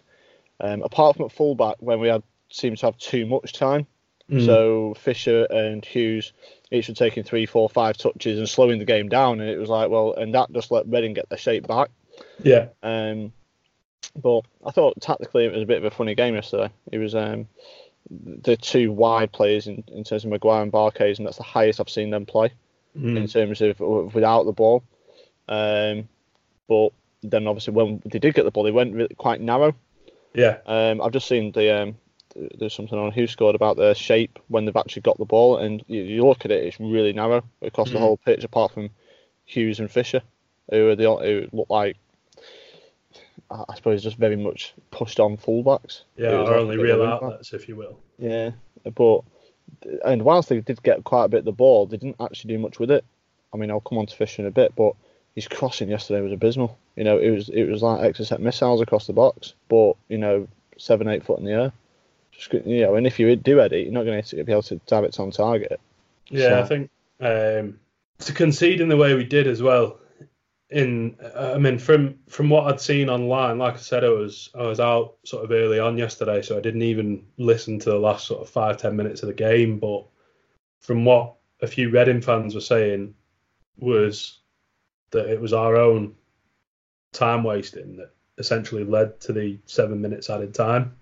Um, 0.60 0.82
apart 0.82 1.16
from 1.16 1.26
at 1.26 1.32
fullback 1.32 1.76
when 1.80 1.98
we 1.98 2.08
had 2.08 2.22
seemed 2.50 2.78
to 2.78 2.86
have 2.86 2.98
too 2.98 3.26
much 3.26 3.52
time. 3.52 3.86
Mm. 4.30 4.46
So 4.46 4.94
Fisher 4.94 5.46
and 5.50 5.84
Hughes 5.84 6.32
each 6.72 6.88
were 6.88 6.94
taking 6.94 7.22
three, 7.22 7.46
four, 7.46 7.68
five 7.68 7.96
touches 7.96 8.38
and 8.38 8.48
slowing 8.48 8.78
the 8.78 8.84
game 8.84 9.08
down, 9.08 9.40
and 9.40 9.48
it 9.48 9.58
was 9.58 9.68
like, 9.68 9.90
well, 9.90 10.14
and 10.14 10.34
that 10.34 10.50
just 10.52 10.70
let 10.70 10.86
Reading 10.88 11.14
get 11.14 11.28
their 11.28 11.38
shape 11.38 11.66
back. 11.66 11.90
yeah, 12.42 12.68
Um, 12.82 13.32
but 14.16 14.42
I 14.66 14.70
thought 14.72 15.00
tactically 15.00 15.44
it 15.46 15.52
was 15.52 15.62
a 15.62 15.66
bit 15.66 15.78
of 15.78 15.84
a 15.84 15.90
funny 15.90 16.14
game 16.14 16.34
yesterday. 16.34 16.70
It 16.90 16.98
was 16.98 17.14
um, 17.14 17.46
the 18.10 18.56
two 18.56 18.92
wide 18.92 19.32
players 19.32 19.66
in, 19.68 19.84
in 19.88 20.04
terms 20.04 20.24
of 20.24 20.30
Maguire 20.30 20.62
and 20.62 20.72
Barclays, 20.72 21.18
and 21.18 21.26
that's 21.26 21.36
the 21.38 21.42
highest 21.42 21.80
I've 21.80 21.88
seen 21.88 22.10
them 22.10 22.26
play 22.26 22.52
in 22.94 23.02
Mm. 23.24 23.32
terms 23.32 23.60
of 23.62 23.80
of 23.80 24.14
without 24.14 24.44
the 24.44 24.52
ball. 24.52 24.82
Um, 25.48 26.08
but 26.68 26.90
then 27.22 27.46
obviously 27.46 27.72
when 27.72 28.02
they 28.04 28.18
did 28.18 28.34
get 28.34 28.44
the 28.44 28.50
ball, 28.50 28.64
they 28.64 28.70
went 28.70 28.94
really 28.94 29.14
quite 29.14 29.40
narrow. 29.40 29.74
yeah, 30.34 30.58
Um, 30.66 31.00
I've 31.00 31.12
just 31.12 31.26
seen 31.28 31.52
the 31.52 31.82
um, 31.82 31.96
there's 32.58 32.74
something 32.74 32.98
on 32.98 33.12
who 33.12 33.26
scored 33.26 33.54
about 33.54 33.76
their 33.76 33.94
shape 33.94 34.38
when 34.48 34.64
they've 34.64 34.76
actually 34.76 35.02
got 35.02 35.18
the 35.18 35.24
ball, 35.24 35.56
and 35.58 35.82
you, 35.86 36.02
you 36.02 36.26
look 36.26 36.44
at 36.44 36.50
it, 36.50 36.64
it's 36.64 36.80
really 36.80 37.12
narrow 37.12 37.42
across 37.60 37.90
the 37.90 37.96
Mm. 37.96 38.00
whole 38.00 38.16
pitch, 38.16 38.44
apart 38.44 38.72
from 38.72 38.90
Hughes 39.44 39.80
and 39.80 39.90
Fisher, 39.90 40.22
who 40.70 40.88
are 40.88 40.96
the 40.96 41.04
who 41.04 41.48
look 41.52 41.68
like 41.70 41.96
I 43.50 43.74
suppose 43.74 44.02
just 44.02 44.16
very 44.16 44.36
much 44.36 44.72
pushed 44.90 45.20
on 45.20 45.36
fullbacks. 45.36 46.02
yeah. 46.16 46.30
Our 46.32 46.54
only 46.54 46.78
real 46.78 46.98
back. 47.04 47.22
outlets, 47.22 47.52
if 47.52 47.68
you 47.68 47.76
will. 47.76 47.98
Yeah, 48.18 48.52
but 48.94 49.20
and 50.04 50.22
whilst 50.22 50.48
they 50.48 50.60
did 50.60 50.82
get 50.82 51.04
quite 51.04 51.24
a 51.24 51.28
bit 51.28 51.38
of 51.40 51.44
the 51.44 51.52
ball, 51.52 51.86
they 51.86 51.96
didn't 51.98 52.16
actually 52.20 52.54
do 52.54 52.58
much 52.58 52.78
with 52.78 52.90
it. 52.90 53.04
I 53.52 53.58
mean, 53.58 53.70
I'll 53.70 53.80
come 53.80 53.98
on 53.98 54.06
to 54.06 54.16
Fisher 54.16 54.40
in 54.42 54.48
a 54.48 54.50
bit, 54.50 54.74
but 54.74 54.94
his 55.34 55.48
crossing 55.48 55.90
yesterday 55.90 56.22
was 56.22 56.32
abysmal. 56.32 56.78
You 56.96 57.04
know, 57.04 57.18
it 57.18 57.30
was 57.30 57.48
it 57.50 57.64
was 57.64 57.82
like 57.82 58.00
exocet 58.00 58.38
missiles 58.38 58.80
across 58.80 59.06
the 59.06 59.12
box, 59.12 59.52
but 59.68 59.94
you 60.08 60.16
know, 60.18 60.48
seven 60.78 61.08
eight 61.08 61.24
foot 61.24 61.38
in 61.38 61.44
the 61.44 61.52
air. 61.52 61.72
You 62.50 62.82
know, 62.82 62.94
and 62.96 63.06
if 63.06 63.18
you 63.18 63.34
do 63.36 63.60
edit, 63.60 63.84
you're 63.84 63.92
not 63.92 64.04
going 64.04 64.22
to 64.22 64.44
be 64.44 64.52
able 64.52 64.62
to 64.62 64.80
have 64.90 65.04
it 65.04 65.18
on 65.20 65.30
target. 65.30 65.80
Yeah, 66.28 66.48
So- 66.48 66.60
I 66.60 66.64
think 66.64 66.90
um, 67.20 67.78
to 68.20 68.32
concede 68.32 68.80
in 68.80 68.88
the 68.88 68.96
way 68.96 69.14
we 69.14 69.24
did 69.24 69.46
as 69.46 69.62
well. 69.62 69.98
In, 70.70 71.16
I 71.36 71.58
mean, 71.58 71.78
from 71.78 72.14
from 72.28 72.48
what 72.48 72.66
I'd 72.66 72.80
seen 72.80 73.10
online, 73.10 73.58
like 73.58 73.74
I 73.74 73.78
said, 73.78 74.04
I 74.04 74.08
was 74.08 74.48
I 74.54 74.62
was 74.62 74.80
out 74.80 75.16
sort 75.24 75.44
of 75.44 75.50
early 75.50 75.78
on 75.78 75.98
yesterday, 75.98 76.40
so 76.40 76.56
I 76.56 76.62
didn't 76.62 76.80
even 76.82 77.26
listen 77.36 77.78
to 77.80 77.90
the 77.90 77.98
last 77.98 78.26
sort 78.26 78.40
of 78.40 78.48
five 78.48 78.78
ten 78.78 78.96
minutes 78.96 79.22
of 79.22 79.26
the 79.26 79.34
game. 79.34 79.78
But 79.78 80.04
from 80.80 81.04
what 81.04 81.34
a 81.60 81.66
few 81.66 81.90
Reading 81.90 82.22
fans 82.22 82.54
were 82.54 82.62
saying, 82.62 83.14
was 83.78 84.38
that 85.10 85.26
it 85.28 85.40
was 85.42 85.52
our 85.52 85.76
own 85.76 86.14
time 87.12 87.44
wasting 87.44 87.96
that 87.96 88.14
essentially 88.38 88.82
led 88.84 89.20
to 89.20 89.34
the 89.34 89.58
seven 89.66 90.00
minutes 90.00 90.30
added 90.30 90.54
time. 90.54 90.96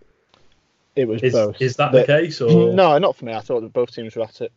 It 1.00 1.08
was 1.08 1.22
Is 1.22 1.32
both. 1.32 1.60
is 1.60 1.76
that 1.76 1.92
The- 1.92 2.00
the 2.00 2.06
case? 2.06 2.40
Or 2.40 2.72
No, 2.74 2.96
not 2.98 3.16
for 3.16 3.24
me. 3.24 3.32
I 3.32 3.40
thought 3.40 3.60
that 3.62 3.72
both 3.72 3.92
teams 3.94 4.14
were 4.16 4.22
at 4.24 4.40
it. 4.40 4.52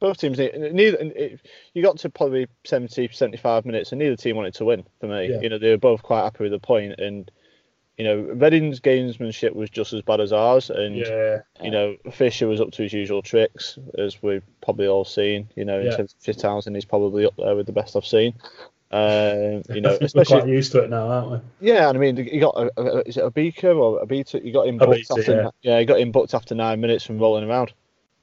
Both 0.00 0.18
teams, 0.18 0.38
neither. 0.38 0.98
It, 1.00 1.40
you 1.74 1.82
got 1.82 1.98
to 1.98 2.08
probably 2.08 2.46
70, 2.64 3.08
75 3.12 3.64
minutes, 3.66 3.90
and 3.92 3.98
neither 3.98 4.14
team 4.16 4.36
wanted 4.36 4.54
to 4.54 4.64
win. 4.64 4.84
For 5.00 5.06
me, 5.08 5.28
Yeah. 5.30 5.40
you 5.40 5.48
know, 5.48 5.58
they 5.58 5.70
were 5.70 5.76
both 5.76 6.02
quite 6.02 6.22
happy 6.22 6.44
with 6.44 6.52
the 6.52 6.58
point, 6.60 6.98
and 7.00 7.28
you 7.96 8.04
know, 8.04 8.16
Reading's 8.20 8.78
gamesmanship 8.78 9.54
was 9.56 9.70
just 9.70 9.92
as 9.92 10.02
bad 10.02 10.20
as 10.20 10.32
ours, 10.32 10.70
and 10.70 10.94
yeah, 10.96 11.38
you 11.60 11.72
know, 11.72 11.96
Fisher 12.12 12.46
was 12.46 12.60
up 12.60 12.70
to 12.72 12.82
his 12.84 12.92
usual 12.92 13.22
tricks, 13.22 13.76
as 13.98 14.22
we've 14.22 14.44
probably 14.62 14.86
all 14.86 15.04
seen. 15.04 15.48
You 15.56 15.64
know, 15.64 15.80
in 15.80 15.86
Yeah. 15.86 15.96
terms 15.96 16.14
of 16.14 16.20
fit 16.22 16.42
housing, 16.42 16.74
he's 16.76 16.84
probably 16.84 17.26
up 17.26 17.34
there 17.36 17.56
with 17.56 17.66
the 17.66 17.72
best 17.72 17.96
I've 17.96 18.06
seen. 18.06 18.34
Um, 18.90 19.62
you 19.74 19.80
know, 19.82 19.98
we're 20.00 20.06
especially 20.06 20.40
quite 20.40 20.48
used 20.48 20.72
to 20.72 20.82
it 20.82 20.90
now, 20.90 21.08
aren't 21.08 21.30
we? 21.30 21.68
yeah, 21.68 21.88
and 21.88 21.98
I 21.98 22.00
mean, 22.00 22.16
you 22.16 22.40
got 22.40 22.56
a, 22.56 22.70
a, 22.80 22.98
is 23.02 23.16
it 23.16 23.24
a 23.24 23.30
beaker 23.30 23.72
or 23.72 24.00
a 24.00 24.06
beater? 24.06 24.38
You 24.38 24.52
got 24.52 24.66
him 24.66 24.78
booked 24.78 24.92
beater, 24.92 25.20
after 25.20 25.32
yeah. 25.34 25.50
yeah, 25.62 25.78
you 25.78 25.86
got 25.86 26.00
him 26.00 26.10
booked 26.10 26.34
after 26.34 26.54
nine 26.54 26.80
minutes 26.80 27.04
from 27.04 27.18
rolling 27.18 27.48
around. 27.48 27.72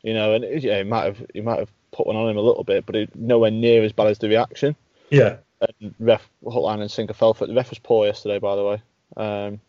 You 0.02 0.14
know, 0.14 0.34
and 0.34 0.44
it, 0.44 0.64
yeah, 0.64 0.78
he 0.80 0.84
might 0.84 1.06
have 1.06 1.26
he 1.34 1.42
might 1.42 1.60
have 1.60 1.72
put 1.92 2.08
one 2.08 2.16
on 2.16 2.30
him 2.30 2.38
a 2.38 2.42
little 2.42 2.64
bit, 2.64 2.86
but 2.86 2.96
it, 2.96 3.16
nowhere 3.16 3.52
near 3.52 3.84
as 3.84 3.92
bad 3.92 4.08
as 4.08 4.18
the 4.18 4.28
reaction. 4.30 4.76
Yeah, 5.12 5.38
And 5.62 5.94
ref 6.00 6.28
hook, 6.44 6.56
line 6.56 6.82
and 6.82 6.90
sinker 6.92 7.14
fell 7.14 7.34
for 7.34 7.44
it. 7.46 7.48
The 7.48 7.54
ref 7.54 7.70
was 7.70 7.80
poor 7.80 8.06
yesterday, 8.08 8.40
by 8.40 8.56
the 8.56 8.64
way. 8.64 8.82
Um, 9.18 9.62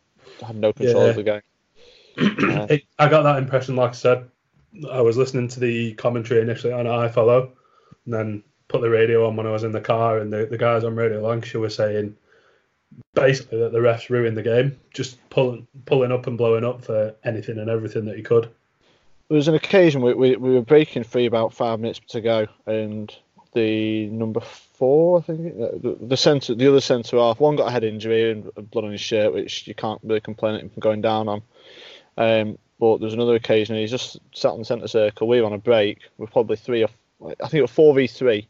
had 0.44 0.56
no 0.56 0.72
control 0.72 1.04
Yeah. 1.04 1.10
of 1.10 1.16
the 1.16 1.22
game. 1.22 1.42
Uh, 2.18 2.66
it, 2.70 2.84
I 2.98 3.08
got 3.08 3.22
that 3.22 3.38
impression. 3.38 3.76
Like 3.76 3.90
I 3.90 3.94
said, 3.94 4.28
I 4.90 5.02
was 5.02 5.16
listening 5.16 5.48
to 5.48 5.60
the 5.60 5.92
commentary 5.94 6.40
initially 6.40 6.72
on 6.72 6.86
iFollow, 6.86 7.50
and 8.04 8.14
then 8.14 8.42
put 8.68 8.80
the 8.80 8.90
radio 8.90 9.26
on 9.26 9.36
when 9.36 9.46
I 9.46 9.52
was 9.52 9.64
in 9.64 9.72
the 9.72 9.80
car, 9.80 10.18
and 10.18 10.32
the, 10.32 10.46
the 10.46 10.58
guys 10.58 10.84
on 10.84 10.96
Radio 10.96 11.20
Lancashire 11.20 11.60
were 11.60 11.70
saying 11.70 12.16
basically 13.14 13.58
that 13.58 13.72
the 13.72 13.78
refs 13.78 14.10
ruined 14.10 14.36
the 14.36 14.42
game, 14.42 14.78
just 14.92 15.18
pulling 15.30 15.66
pulling 15.84 16.12
up 16.12 16.26
and 16.26 16.38
blowing 16.38 16.64
up 16.64 16.84
for 16.84 17.14
anything 17.24 17.58
and 17.58 17.70
everything 17.70 18.04
that 18.06 18.16
he 18.16 18.22
could. 18.22 18.48
There 19.28 19.36
was 19.36 19.48
an 19.48 19.54
occasion 19.54 20.02
we, 20.02 20.14
we, 20.14 20.36
we 20.36 20.54
were 20.54 20.62
breaking 20.62 21.02
free 21.02 21.26
about 21.26 21.52
five 21.52 21.80
minutes 21.80 22.00
to 22.08 22.20
go, 22.20 22.46
and 22.66 23.14
the 23.54 24.06
number 24.06 24.40
four, 24.40 25.18
I 25.18 25.22
think. 25.22 25.56
The, 25.56 25.96
the 26.00 26.16
centre, 26.16 26.54
the 26.54 26.68
other 26.68 26.80
centre 26.80 27.16
half, 27.16 27.40
one 27.40 27.56
got 27.56 27.68
a 27.68 27.72
head 27.72 27.84
injury 27.84 28.30
and 28.30 28.52
blood 28.70 28.84
on 28.84 28.92
his 28.92 29.00
shirt, 29.00 29.32
which 29.32 29.66
you 29.66 29.74
can't 29.74 30.00
really 30.04 30.20
complain 30.20 30.54
at 30.54 30.60
him 30.60 30.68
from 30.68 30.80
going 30.80 31.00
down 31.00 31.28
on. 31.28 31.42
Um, 32.18 32.58
but 32.78 32.98
there's 32.98 33.14
another 33.14 33.34
occasion 33.34 33.76
he's 33.76 33.90
just 33.90 34.18
sat 34.34 34.52
in 34.52 34.60
the 34.60 34.64
centre 34.64 34.88
circle. 34.88 35.26
We 35.26 35.40
were 35.40 35.46
on 35.46 35.54
a 35.54 35.58
break. 35.58 36.00
We're 36.18 36.26
probably 36.26 36.56
three 36.56 36.84
or 36.84 36.88
I 37.24 37.48
think 37.48 37.54
it 37.54 37.62
was 37.62 37.70
four 37.70 37.94
v 37.94 38.06
three, 38.06 38.46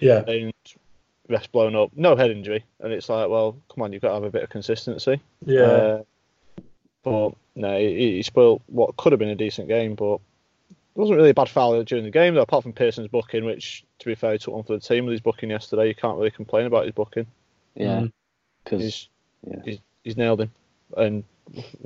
Yeah. 0.00 0.24
and 0.28 0.52
rest 1.28 1.50
blown 1.52 1.74
up, 1.74 1.90
no 1.96 2.16
head 2.16 2.30
injury, 2.30 2.64
and 2.80 2.92
it's 2.92 3.08
like, 3.08 3.28
well, 3.28 3.56
come 3.72 3.82
on, 3.82 3.92
you've 3.92 4.02
got 4.02 4.08
to 4.08 4.14
have 4.14 4.24
a 4.24 4.30
bit 4.30 4.42
of 4.42 4.50
consistency. 4.50 5.20
Yeah. 5.46 5.60
Uh, 5.62 6.02
but 7.02 7.34
no, 7.54 7.78
he, 7.78 8.16
he 8.16 8.22
spoiled 8.22 8.62
what 8.66 8.96
could 8.96 9.12
have 9.12 9.18
been 9.18 9.28
a 9.28 9.34
decent 9.34 9.68
game, 9.68 9.94
but 9.94 10.14
it 10.16 11.00
wasn't 11.00 11.16
really 11.16 11.30
a 11.30 11.34
bad 11.34 11.48
foul 11.48 11.82
during 11.84 12.04
the 12.04 12.10
game, 12.10 12.34
though, 12.34 12.42
apart 12.42 12.62
from 12.62 12.72
Pearson's 12.72 13.08
booking, 13.08 13.44
which, 13.44 13.84
to 13.98 14.06
be 14.06 14.14
fair, 14.14 14.32
he 14.32 14.38
took 14.38 14.54
one 14.54 14.62
for 14.64 14.74
the 14.74 14.80
team 14.80 15.04
with 15.06 15.12
his 15.12 15.20
booking 15.20 15.50
yesterday. 15.50 15.88
You 15.88 15.94
can't 15.94 16.16
really 16.16 16.30
complain 16.30 16.66
about 16.66 16.84
his 16.84 16.94
booking. 16.94 17.26
Yeah, 17.74 18.00
Mm. 18.02 18.12
because 18.62 18.80
He's, 18.82 19.08
Yeah. 19.46 19.60
he's, 19.64 19.78
he's 20.04 20.16
nailed 20.16 20.40
him. 20.42 20.50
And 20.96 21.24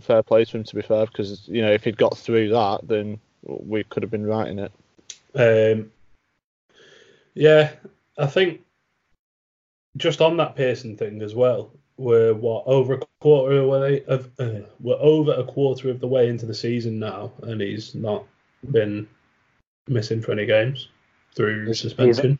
fair 0.02 0.22
play 0.22 0.44
to 0.44 0.56
him, 0.58 0.64
to 0.64 0.74
be 0.76 0.82
fair, 0.82 1.06
because, 1.06 1.48
you 1.48 1.62
know, 1.62 1.72
if 1.72 1.84
he'd 1.84 1.96
got 1.96 2.16
through 2.18 2.50
that, 2.50 2.80
then 2.86 3.18
we 3.42 3.82
could 3.84 4.02
have 4.02 4.10
been 4.10 4.26
right 4.26 4.48
in 4.48 4.58
it. 4.58 4.72
Um, 5.34 5.90
yeah, 7.34 7.70
I 8.18 8.26
think 8.26 8.60
just 9.96 10.20
on 10.20 10.36
that 10.36 10.56
Pearson 10.56 10.96
thing 10.96 11.22
as 11.22 11.34
well, 11.34 11.72
we're 11.96 12.34
what 12.34 12.64
over 12.66 12.94
a 12.94 13.00
quarter 13.20 13.58
away 13.58 14.04
of 14.04 14.30
uh, 14.38 14.60
we're 14.80 14.98
over 15.00 15.32
a 15.32 15.44
quarter 15.44 15.90
of 15.90 16.00
the 16.00 16.06
way 16.06 16.28
into 16.28 16.46
the 16.46 16.54
season 16.54 16.98
now, 16.98 17.32
and 17.42 17.60
he's 17.60 17.94
not 17.94 18.24
been 18.70 19.08
missing 19.88 20.20
for 20.20 20.32
any 20.32 20.46
games 20.46 20.88
through 21.34 21.72
suspension. 21.74 22.38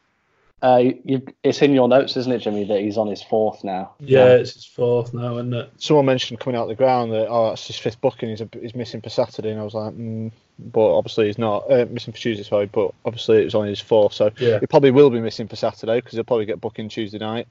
Uh, 0.62 0.82
you, 1.04 1.22
it's 1.42 1.62
in 1.62 1.72
your 1.72 1.88
notes, 1.88 2.16
isn't 2.16 2.32
it, 2.32 2.38
Jimmy, 2.40 2.64
that 2.64 2.80
he's 2.80 2.96
on 2.98 3.06
his 3.06 3.22
fourth 3.22 3.62
now? 3.62 3.92
Yeah, 4.00 4.26
it's 4.26 4.54
his 4.54 4.64
fourth 4.64 5.14
now, 5.14 5.34
isn't 5.34 5.54
it? 5.54 5.70
Someone 5.78 6.06
mentioned 6.06 6.40
coming 6.40 6.56
out 6.58 6.62
of 6.62 6.68
the 6.68 6.74
ground 6.74 7.12
that, 7.12 7.28
oh, 7.28 7.50
that's 7.50 7.66
his 7.66 7.78
fifth 7.78 8.00
booking, 8.00 8.30
he's, 8.30 8.40
a, 8.40 8.48
he's 8.60 8.74
missing 8.74 9.00
for 9.00 9.10
Saturday, 9.10 9.50
and 9.50 9.60
I 9.60 9.64
was 9.64 9.74
like, 9.74 9.92
mm, 9.94 10.32
but 10.58 10.96
obviously 10.96 11.26
he's 11.26 11.38
not. 11.38 11.70
Uh, 11.70 11.86
missing 11.90 12.12
for 12.12 12.18
Tuesday, 12.18 12.42
sorry, 12.42 12.66
but 12.66 12.92
obviously 13.04 13.40
it 13.40 13.44
was 13.44 13.54
only 13.54 13.70
his 13.70 13.80
fourth, 13.80 14.12
so 14.12 14.30
Yeah. 14.38 14.58
he 14.58 14.66
probably 14.66 14.90
will 14.90 15.10
be 15.10 15.20
missing 15.20 15.46
for 15.46 15.56
Saturday 15.56 15.96
because 15.98 16.14
he'll 16.14 16.24
probably 16.24 16.46
get 16.46 16.60
booking 16.60 16.88
Tuesday 16.88 17.18
night. 17.18 17.46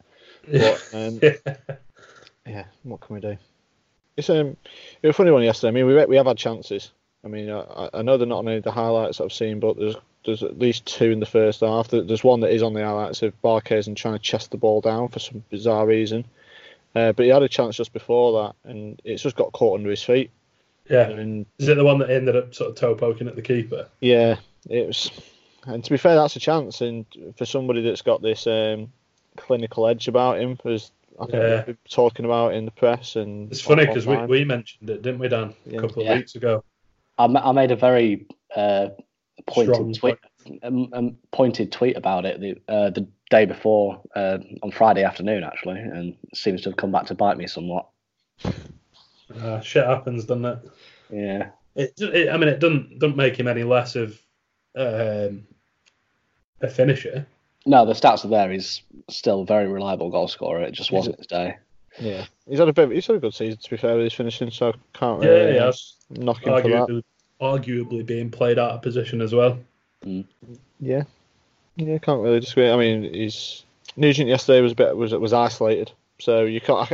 But, 0.51 0.89
um, 0.93 1.19
yeah. 1.21 1.57
yeah, 2.45 2.63
what 2.83 2.99
can 3.01 3.15
we 3.15 3.21
do? 3.21 3.37
It's 4.17 4.29
um, 4.29 4.57
it 5.01 5.07
was 5.07 5.11
a 5.11 5.13
funny 5.13 5.31
one 5.31 5.43
yesterday. 5.43 5.69
I 5.69 5.71
mean, 5.71 5.85
we 5.85 6.05
we 6.05 6.15
have 6.17 6.25
had 6.25 6.37
chances. 6.37 6.91
I 7.23 7.27
mean, 7.27 7.49
I, 7.51 7.89
I 7.93 8.01
know 8.01 8.17
they're 8.17 8.25
not 8.27 8.39
on 8.39 8.47
any 8.47 8.57
of 8.57 8.63
the 8.63 8.71
highlights 8.71 9.21
I've 9.21 9.33
seen, 9.33 9.59
but 9.59 9.77
there's 9.77 9.95
there's 10.27 10.43
at 10.43 10.59
least 10.59 10.85
two 10.85 11.09
in 11.09 11.19
the 11.19 11.25
first 11.25 11.61
half. 11.61 11.87
There's 11.87 12.23
one 12.23 12.41
that 12.41 12.51
is 12.53 12.61
on 12.61 12.73
the 12.73 12.83
highlights 12.83 13.23
of 13.23 13.33
Barkhuizen 13.41 13.95
trying 13.95 14.13
to 14.13 14.19
chest 14.19 14.51
the 14.51 14.57
ball 14.57 14.81
down 14.81 15.07
for 15.07 15.19
some 15.19 15.43
bizarre 15.49 15.87
reason. 15.87 16.25
Uh, 16.95 17.13
but 17.13 17.23
he 17.23 17.31
had 17.31 17.41
a 17.43 17.49
chance 17.49 17.75
just 17.77 17.93
before 17.93 18.43
that, 18.43 18.69
and 18.69 19.01
it's 19.03 19.23
just 19.23 19.35
got 19.37 19.51
caught 19.53 19.79
under 19.79 19.89
his 19.89 20.03
feet. 20.03 20.29
yeah. 20.89 21.09
And 21.09 21.45
Is 21.59 21.67
it 21.69 21.75
the 21.77 21.83
one 21.85 21.97
that 21.99 22.09
ended 22.09 22.35
up 22.35 22.53
sort 22.53 22.69
of 22.69 22.75
toe 22.75 22.93
poking 22.93 23.27
at 23.27 23.35
the 23.35 23.41
keeper? 23.41 23.87
yeah, 24.01 24.37
it 24.69 24.85
was. 24.87 25.09
And 25.65 25.83
to 25.83 25.89
be 25.89 25.97
fair, 25.97 26.15
that's 26.15 26.35
a 26.35 26.39
chance. 26.39 26.81
And 26.81 27.05
for 27.37 27.45
somebody 27.45 27.81
that's 27.81 28.01
got 28.01 28.21
this 28.21 28.47
um, 28.47 28.91
clinical 29.37 29.87
edge 29.87 30.07
about 30.07 30.39
him, 30.39 30.57
as 30.65 30.91
I 31.19 31.25
think 31.25 31.33
Yeah. 31.35 31.55
we've 31.57 31.65
been 31.67 31.77
talking 31.89 32.25
about 32.25 32.53
in 32.53 32.65
the 32.65 32.71
press, 32.71 33.15
and 33.15 33.49
It's 33.51 33.61
funny 33.61 33.85
because 33.85 34.05
we, 34.05 34.17
we 34.25 34.43
mentioned 34.43 34.89
it, 34.89 35.01
didn't 35.01 35.19
we, 35.19 35.29
Dan, 35.29 35.53
Yeah. 35.65 35.77
a 35.77 35.81
couple 35.81 36.01
of 36.01 36.07
Yeah. 36.07 36.15
weeks 36.15 36.35
ago? 36.35 36.63
I, 37.17 37.25
I 37.25 37.51
made 37.53 37.71
a 37.71 37.75
very 37.75 38.25
uh, 38.55 38.89
pointed 39.45 39.75
Strong 39.75 39.93
tweet, 39.93 40.17
um, 40.63 40.89
um, 40.93 41.17
pointed 41.31 41.71
tweet 41.71 41.95
about 41.97 42.25
it 42.25 42.39
the 42.39 42.55
uh, 42.67 42.89
the 42.89 43.07
day 43.29 43.45
before 43.45 44.01
uh, 44.15 44.39
on 44.63 44.71
Friday 44.71 45.03
afternoon 45.03 45.43
actually, 45.43 45.79
and 45.79 46.15
seems 46.33 46.61
to 46.63 46.69
have 46.69 46.77
come 46.77 46.91
back 46.91 47.05
to 47.07 47.15
bite 47.15 47.37
me 47.37 47.47
somewhat. 47.47 47.87
Uh, 49.41 49.59
shit 49.61 49.85
happens, 49.85 50.25
doesn't 50.25 50.45
it? 50.45 50.59
Yeah, 51.09 51.49
It, 51.75 51.93
it, 51.99 52.29
I 52.29 52.37
mean, 52.37 52.49
it 52.49 52.59
doesn't 52.59 52.99
doesn't 52.99 53.17
make 53.17 53.37
him 53.37 53.47
any 53.47 53.63
less 53.63 53.95
of 53.95 54.19
um, 54.75 55.45
a 56.61 56.69
finisher. 56.69 57.25
no, 57.65 57.85
the 57.85 57.93
stats 57.93 58.25
are 58.25 58.29
there. 58.29 58.51
He's 58.51 58.81
still 59.09 59.41
a 59.41 59.45
very 59.45 59.67
reliable 59.67 60.09
goal 60.09 60.27
scorer. 60.27 60.61
It 60.61 60.71
just 60.71 60.91
wasn't 60.91 61.17
his 61.17 61.27
day. 61.27 61.57
Yeah, 61.99 62.25
he's 62.47 62.59
had 62.59 62.69
a 62.69 62.73
bit. 62.73 62.91
He's 62.91 63.07
had 63.07 63.15
a 63.15 63.19
good 63.19 63.33
season 63.33 63.59
to 63.59 63.69
be 63.69 63.77
fair 63.77 63.95
with 63.95 64.03
his 64.03 64.13
finishing, 64.13 64.51
so 64.51 64.69
I 64.69 64.73
can't 64.97 65.19
really 65.21 65.53
he 65.53 65.57
has. 65.57 65.95
knock 66.09 66.45
him 66.45 66.61
for 66.61 66.69
that. 66.69 67.03
Arguably, 67.41 67.85
arguably 67.85 68.05
being 68.05 68.29
played 68.29 68.59
out 68.59 68.71
of 68.71 68.81
position 68.81 69.21
as 69.21 69.33
well. 69.33 69.59
Yeah, 70.79 71.03
yeah, 71.75 71.97
can't 71.99 72.21
really 72.21 72.39
disagree. 72.39 72.69
I 72.69 72.77
mean, 72.77 73.13
he's 73.13 73.63
Nugent 73.95 74.29
yesterday 74.29 74.61
was 74.61 74.71
a 74.73 74.75
bit 74.75 74.95
was 74.95 75.13
was 75.13 75.33
isolated, 75.33 75.91
so 76.19 76.45
you 76.45 76.61
can't 76.61 76.91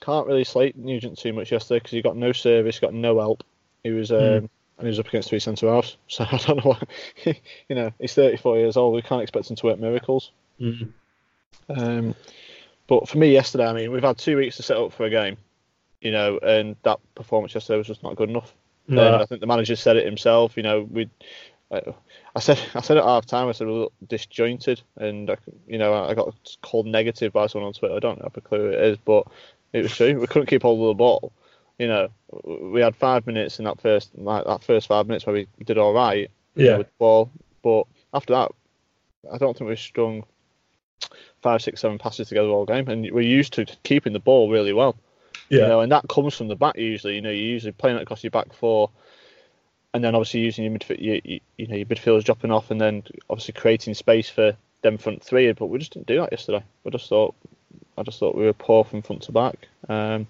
can't 0.00 0.26
really 0.26 0.44
slate 0.44 0.76
Nugent 0.76 1.18
too 1.18 1.32
much 1.32 1.52
yesterday 1.52 1.78
because 1.78 1.92
he 1.92 2.02
got 2.02 2.16
no 2.16 2.32
service, 2.32 2.78
got 2.78 2.94
no 2.94 3.18
help. 3.18 3.44
He 3.82 3.90
was 3.90 4.10
um, 4.12 4.48
and 4.78 4.86
he 4.86 4.88
was 4.88 4.98
up 4.98 5.08
against 5.08 5.28
three 5.28 5.38
centre 5.38 5.68
halves, 5.68 5.96
so 6.08 6.24
I 6.30 6.36
don't 6.38 6.64
know 6.64 6.72
what 6.72 6.88
you 7.68 7.76
know. 7.76 7.92
He's 7.98 8.14
thirty 8.14 8.36
four 8.36 8.58
years 8.58 8.76
old. 8.76 8.94
We 8.94 9.02
can't 9.02 9.22
expect 9.22 9.50
him 9.50 9.56
to 9.56 9.66
work 9.66 9.78
miracles. 9.78 10.30
Mm. 10.60 10.92
Um, 11.68 12.14
but 12.86 13.08
for 13.08 13.18
me 13.18 13.32
yesterday, 13.32 13.66
I 13.66 13.72
mean, 13.72 13.92
we've 13.92 14.02
had 14.02 14.18
two 14.18 14.36
weeks 14.36 14.56
to 14.56 14.62
set 14.62 14.76
up 14.76 14.92
for 14.92 15.04
a 15.04 15.10
game, 15.10 15.36
you 16.00 16.10
know, 16.10 16.38
and 16.38 16.76
that 16.82 16.98
performance 17.14 17.54
yesterday 17.54 17.78
was 17.78 17.86
just 17.86 18.02
not 18.02 18.16
good 18.16 18.28
enough. 18.28 18.52
No, 18.88 19.16
I 19.16 19.26
think 19.26 19.40
the 19.40 19.46
manager 19.46 19.76
said 19.76 19.96
it 19.96 20.04
himself. 20.04 20.56
You 20.56 20.62
know, 20.62 20.88
we. 20.90 21.08
I, 21.70 22.40
said 22.40 22.60
I 22.74 22.82
said 22.82 22.98
at 22.98 23.04
half 23.04 23.24
time 23.24 23.48
I 23.48 23.52
said 23.52 23.66
we 23.66 23.72
look 23.72 23.92
disjointed, 24.06 24.82
and 24.96 25.30
I, 25.30 25.36
you 25.66 25.78
know 25.78 26.04
I 26.04 26.14
got 26.14 26.34
called 26.62 26.86
negative 26.86 27.32
by 27.32 27.46
someone 27.46 27.68
on 27.68 27.72
Twitter. 27.72 27.94
I 27.94 28.00
don't 28.00 28.22
have 28.22 28.36
a 28.36 28.40
clue 28.40 28.58
who 28.58 28.68
it 28.68 28.80
is, 28.80 28.98
but 29.04 29.26
it 29.72 29.82
was 29.82 29.96
true. 29.96 30.20
We 30.20 30.26
couldn't 30.26 30.48
keep 30.48 30.62
hold 30.62 30.80
of 30.80 30.88
the 30.88 30.94
ball. 30.94 31.32
You 31.78 31.88
know, 31.88 32.08
we 32.44 32.80
had 32.80 32.94
five 32.94 33.26
minutes 33.26 33.58
in 33.58 33.64
that 33.64 33.80
first 33.80 34.10
like 34.16 34.44
that 34.44 34.62
first 34.62 34.86
five 34.86 35.06
minutes 35.06 35.26
where 35.26 35.34
we 35.34 35.46
did 35.64 35.78
all 35.78 35.94
right 35.94 36.30
yeah, 36.54 36.76
with 36.76 36.88
the 36.88 36.92
ball, 36.98 37.30
but 37.62 37.84
after 38.12 38.34
that, 38.34 38.52
I 39.32 39.38
don't 39.38 39.56
think 39.56 39.68
we 39.68 39.76
strung 39.76 40.24
five, 41.42 41.62
six, 41.62 41.80
seven 41.80 41.98
passes 41.98 42.28
together 42.28 42.48
all 42.48 42.66
game, 42.66 42.88
and 42.88 43.10
we're 43.10 43.20
used 43.20 43.52
to 43.54 43.66
keeping 43.82 44.12
the 44.12 44.20
ball 44.20 44.50
really 44.50 44.72
well. 44.72 44.96
Yeah, 45.52 45.60
You 45.62 45.68
know, 45.68 45.80
and 45.80 45.92
that 45.92 46.08
comes 46.08 46.34
from 46.34 46.48
the 46.48 46.56
back 46.56 46.76
usually. 46.76 47.14
You 47.16 47.20
know, 47.20 47.30
you're 47.30 47.52
usually 47.54 47.72
playing 47.72 47.98
it 47.98 48.02
across 48.02 48.24
your 48.24 48.30
back 48.30 48.52
four, 48.52 48.90
and 49.94 50.02
then 50.02 50.14
obviously 50.14 50.40
using 50.40 50.64
your 50.64 50.72
midfield, 50.72 51.00
you, 51.00 51.20
you, 51.24 51.40
you 51.58 51.66
know, 51.66 51.76
your 51.76 51.86
midfielders 51.86 52.24
dropping 52.24 52.50
off, 52.50 52.70
and 52.70 52.80
then 52.80 53.02
obviously 53.28 53.52
creating 53.54 53.94
space 53.94 54.28
for 54.28 54.56
them 54.80 54.98
front 54.98 55.22
three. 55.22 55.52
But 55.52 55.66
we 55.66 55.78
just 55.78 55.92
didn't 55.92 56.06
do 56.06 56.16
that 56.20 56.32
yesterday. 56.32 56.64
We 56.84 56.90
just 56.90 57.08
thought, 57.08 57.34
I 57.98 58.02
just 58.02 58.18
thought 58.18 58.34
we 58.34 58.44
were 58.44 58.52
poor 58.52 58.84
from 58.84 59.02
front 59.02 59.22
to 59.24 59.32
back. 59.32 59.68
Um, 59.88 60.26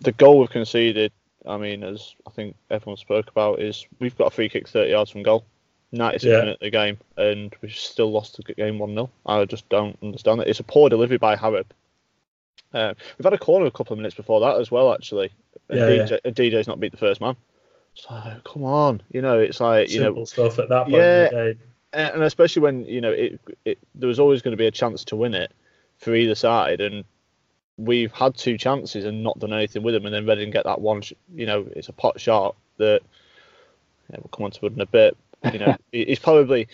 the 0.00 0.12
goal 0.12 0.40
we've 0.40 0.50
conceded, 0.50 1.12
I 1.46 1.58
mean, 1.58 1.84
as 1.84 2.14
I 2.26 2.30
think 2.30 2.56
everyone 2.70 2.96
spoke 2.96 3.28
about, 3.28 3.60
is 3.60 3.86
we've 4.00 4.16
got 4.16 4.28
a 4.28 4.30
free 4.30 4.48
kick 4.48 4.68
30 4.68 4.90
yards 4.90 5.10
from 5.10 5.22
goal. 5.22 5.44
90th 5.92 6.22
Yeah. 6.22 6.38
minute 6.38 6.54
of 6.54 6.60
the 6.60 6.70
game, 6.70 6.98
and 7.18 7.54
we've 7.60 7.74
still 7.74 8.10
lost 8.10 8.38
the 8.38 8.54
game 8.54 8.78
1 8.78 8.94
0. 8.94 9.10
I 9.26 9.44
just 9.44 9.68
don't 9.68 9.98
understand 10.02 10.40
it. 10.40 10.48
It's 10.48 10.60
a 10.60 10.64
poor 10.64 10.88
delivery 10.88 11.18
by 11.18 11.36
Harrop. 11.36 11.66
Uh, 12.72 12.94
we've 13.18 13.24
had 13.24 13.32
a 13.32 13.38
corner 13.38 13.66
a 13.66 13.70
couple 13.70 13.92
of 13.92 13.98
minutes 13.98 14.14
before 14.14 14.40
that 14.40 14.58
as 14.58 14.70
well, 14.70 14.92
actually. 14.92 15.30
Yeah, 15.70 15.86
DJ, 15.86 16.20
and 16.24 16.34
DJ's 16.34 16.66
not 16.66 16.80
beat 16.80 16.92
the 16.92 16.98
first 16.98 17.20
man. 17.20 17.36
So 17.94 18.40
come 18.44 18.64
on, 18.64 19.02
you 19.12 19.20
know, 19.20 19.38
it's 19.38 19.60
like 19.60 19.90
you 19.90 20.00
simple 20.00 20.22
know, 20.22 20.24
stuff 20.24 20.58
at 20.58 20.68
that 20.70 20.84
point. 20.84 20.96
Yeah. 20.96 21.28
in 21.28 21.34
the 21.34 21.54
game. 21.54 21.60
and 21.92 22.22
especially 22.22 22.62
when 22.62 22.84
you 22.86 23.00
know 23.00 23.12
it, 23.12 23.40
it, 23.64 23.78
there 23.94 24.08
was 24.08 24.18
always 24.18 24.42
going 24.42 24.52
to 24.52 24.56
be 24.56 24.66
a 24.66 24.70
chance 24.70 25.04
to 25.04 25.16
win 25.16 25.34
it 25.34 25.52
for 25.98 26.14
either 26.14 26.34
side, 26.34 26.80
and 26.80 27.04
we've 27.76 28.12
had 28.12 28.36
two 28.36 28.56
chances 28.56 29.04
and 29.04 29.22
not 29.22 29.38
done 29.38 29.52
anything 29.52 29.82
with 29.82 29.94
them, 29.94 30.06
and 30.06 30.14
then 30.14 30.26
Reading 30.26 30.50
get 30.50 30.64
that 30.64 30.80
one, 30.80 31.02
you 31.34 31.46
know, 31.46 31.66
it's 31.74 31.88
a 31.88 31.92
pot 31.92 32.20
shot 32.20 32.56
that 32.78 33.02
yeah, 34.10 34.18
we'll 34.18 34.30
come 34.32 34.44
on 34.44 34.50
to 34.52 34.66
it 34.66 34.72
in 34.72 34.80
a 34.80 34.86
bit. 34.86 35.16
You 35.52 35.58
know, 35.58 35.76
he's 35.92 36.18
probably, 36.18 36.68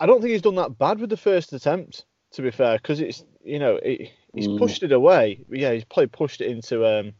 I 0.00 0.06
don't 0.06 0.20
think 0.20 0.32
he's 0.32 0.42
done 0.42 0.56
that 0.56 0.78
bad 0.78 1.00
with 1.00 1.10
the 1.10 1.16
first 1.16 1.52
attempt, 1.52 2.04
to 2.32 2.42
be 2.42 2.50
fair, 2.50 2.78
because 2.78 3.00
it's 3.00 3.24
you 3.44 3.58
know 3.58 3.76
it, 3.76 4.12
he's 4.34 4.48
Mm. 4.48 4.58
pushed 4.58 4.82
it 4.82 4.92
away. 4.92 5.40
Yeah, 5.50 5.72
he's 5.72 5.84
probably 5.84 6.06
pushed 6.08 6.40
it 6.40 6.48
into 6.50 6.84
um 6.86 7.12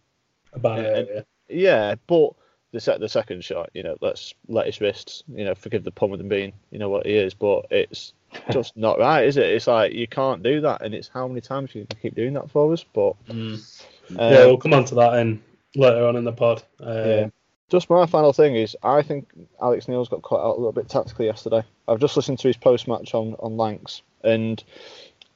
A 0.52 0.59
bad 0.59 0.78
Yeah, 0.78 0.85
area. 0.99 1.26
yeah, 1.49 1.95
but 2.07 2.31
the 2.73 2.81
set 2.81 3.00
the 3.00 3.09
second 3.09 3.45
shot, 3.45 3.71
you 3.75 3.83
know, 3.83 3.97
let's 4.00 4.35
let 4.49 4.66
his 4.66 4.81
wrists, 4.81 5.23
you 5.28 5.45
know, 5.45 5.54
forgive 5.54 5.85
the 5.85 5.90
pun 5.90 6.11
with 6.11 6.21
him 6.21 6.28
being, 6.28 6.52
you 6.71 6.78
know, 6.78 6.88
what 6.88 7.04
he 7.07 7.14
is, 7.14 7.35
but 7.35 7.66
it's 7.71 8.14
just 8.50 8.76
not 8.76 8.99
right, 8.99 9.26
is 9.26 9.37
it? 9.37 9.45
It's 9.50 9.66
like 9.66 9.92
you 9.92 10.07
can't 10.09 10.42
do 10.42 10.61
that, 10.62 10.83
and 10.83 10.95
it's 10.95 11.09
how 11.09 11.28
many 11.28 11.40
times 11.42 11.75
you 11.75 11.85
can 11.87 11.99
keep 12.00 12.14
doing 12.14 12.33
that 12.35 12.50
for 12.50 12.73
us. 12.73 12.85
But 12.85 13.14
Mm. 13.26 13.83
uh, 14.19 14.28
yeah, 14.31 14.47
we'll 14.47 14.57
come 14.59 14.73
on 14.75 14.85
to 14.87 14.95
that 14.97 15.19
in 15.19 15.42
later 15.75 16.07
on 16.07 16.16
in 16.16 16.25
the 16.25 16.33
pod. 16.33 16.62
Uh, 16.81 17.02
Yeah. 17.04 17.28
just 17.71 17.88
my 17.90 18.07
final 18.07 18.33
thing 18.33 18.57
is, 18.57 18.75
I 18.83 19.02
think 19.02 19.31
Alex 19.61 19.87
Neil's 19.88 20.09
got 20.09 20.23
caught 20.23 20.40
out 20.45 20.57
a 20.57 20.59
little 20.59 20.73
bit 20.73 20.88
tactically 20.88 21.26
yesterday. 21.26 21.62
I've 21.88 22.00
just 22.00 22.16
listened 22.16 22.38
to 22.40 22.49
his 22.49 22.57
post 22.57 22.88
match 22.88 23.14
on 23.14 23.35
on 23.38 23.57
Lancs, 23.59 24.00
and 24.25 24.62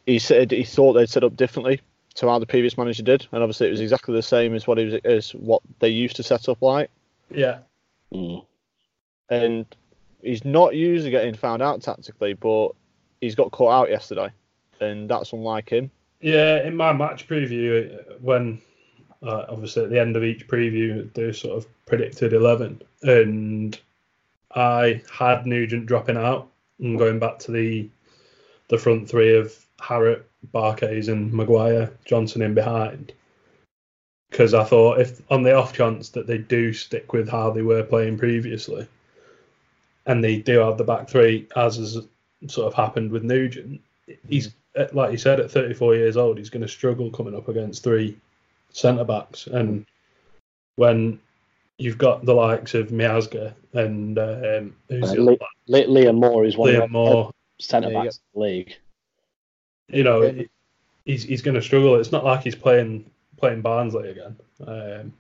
he 0.06 0.18
said 0.18 0.50
he 0.50 0.64
thought 0.64 0.94
they'd 0.94 1.08
set 1.08 1.25
up 1.25 1.36
differently 1.36 1.80
to 2.14 2.28
how 2.28 2.38
the 2.38 2.46
previous 2.46 2.78
manager 2.78 3.02
did, 3.02 3.26
and 3.32 3.42
obviously 3.42 3.66
it 3.66 3.70
was 3.72 3.80
exactly 3.80 4.14
the 4.14 4.22
same 4.22 4.54
as 4.54 4.66
what 4.66 4.78
he 4.78 4.84
was 4.86 4.94
as 5.04 5.30
what 5.34 5.60
they 5.80 5.88
used 5.88 6.16
to 6.16 6.22
set 6.22 6.48
up 6.48 6.62
like. 6.62 6.90
yeah, 7.30 7.58
Mm. 8.12 8.44
and 9.28 9.66
he's 10.22 10.44
not 10.44 10.75
usually 10.75 11.10
getting 11.10 11.34
found 11.34 11.60
out 11.60 11.82
tactically, 11.82 12.34
but 12.34 12.70
he's 13.20 13.34
got 13.34 13.50
caught 13.50 13.72
out 13.72 13.90
yesterday. 13.90 14.30
and 14.80 15.08
that's 15.08 15.32
unlike 15.32 15.70
him. 15.70 15.90
Yeah, 16.20 16.62
in 16.66 16.76
my 16.76 16.92
match 16.92 17.26
preview, 17.26 17.98
when 18.20 18.60
uh, 19.22 19.46
obviously 19.48 19.84
at 19.84 19.90
the 19.90 19.98
end 20.00 20.16
of 20.16 20.22
each 20.25 20.46
preview, 20.48 21.10
they 21.14 21.32
sort 21.32 21.56
of 21.56 21.66
predicted 21.86 22.32
11, 22.34 22.82
and 23.02 23.78
I 24.54 25.02
had 25.10 25.46
Nugent 25.46 25.86
dropping 25.86 26.16
out 26.18 26.48
and 26.78 26.98
going 26.98 27.18
back 27.18 27.38
to 27.40 27.52
the 27.52 27.88
the 28.68 28.78
front 28.78 29.08
three 29.08 29.37
of 29.37 29.54
Harrop, 29.80 30.25
Barkhuizen, 30.52 31.08
and 31.08 31.32
Maguire, 31.32 31.92
Johnson 32.04 32.42
in 32.42 32.54
behind. 32.54 33.12
Because 34.30 34.54
I 34.54 34.64
thought 34.64 35.00
if 35.00 35.20
on 35.30 35.42
the 35.42 35.54
off 35.54 35.73
chance 35.73 36.11
that 36.11 36.26
they 36.26 36.38
do 36.38 36.73
stick 36.73 37.12
with 37.12 37.28
how 37.28 37.50
they 37.50 37.62
were 37.62 37.82
playing 37.82 38.18
previously, 38.18 38.87
and 40.06 40.23
they 40.23 40.38
do 40.38 40.58
have 40.58 40.78
the 40.78 40.85
back 40.85 41.08
three, 41.08 41.46
as 41.56 41.76
has 41.76 41.99
sort 42.49 42.66
of 42.66 42.75
happened 42.75 43.11
with 43.11 43.23
Nugent, 43.23 43.80
he's 44.28 44.50
like 44.92 45.11
you 45.11 45.18
said 45.18 45.40
at 45.40 45.50
34 45.50 45.94
years 45.94 46.16
old, 46.16 46.38
he's 46.38 46.50
going 46.50 46.62
to 46.62 46.68
struggle 46.68 47.11
coming 47.11 47.35
up 47.35 47.49
against 47.49 47.82
three 47.82 48.16
centre 48.73 49.04
backs, 49.04 49.46
and 49.46 49.87
when 50.76 51.18
you've 51.78 51.99
got 51.99 52.25
the 52.25 52.35
likes 52.35 52.75
of 52.75 52.88
Miazga 52.88 53.54
and 53.73 54.18
um, 54.18 54.76
who's 54.88 55.11
Uh, 55.11 55.12
other 55.12 55.38
Li- 55.68 55.87
Liam 55.87 56.20
Moore 56.20 56.44
is 56.44 56.56
one 56.56 56.70
Liam 56.70 56.85
of 56.85 56.90
Moore. 56.90 57.32
The 57.58 57.62
centre 57.64 57.90
Yeah, 57.90 57.98
you 57.98 58.04
backs 58.04 58.16
in 58.34 58.40
the 58.40 58.46
league. 58.46 58.76
You 59.88 60.02
know, 60.04 60.22
Yeah. 60.22 60.42
he's 61.04 61.22
he's 61.25 61.42
going 61.42 61.54
to 61.54 61.62
struggle. 61.62 61.96
It's 61.96 62.12
not 62.12 62.25
like 62.25 62.42
he's 62.42 62.54
playing 62.54 63.10
playing 63.36 63.60
Barnsley 63.62 64.10
again. 64.10 64.36
Um, 64.66 65.12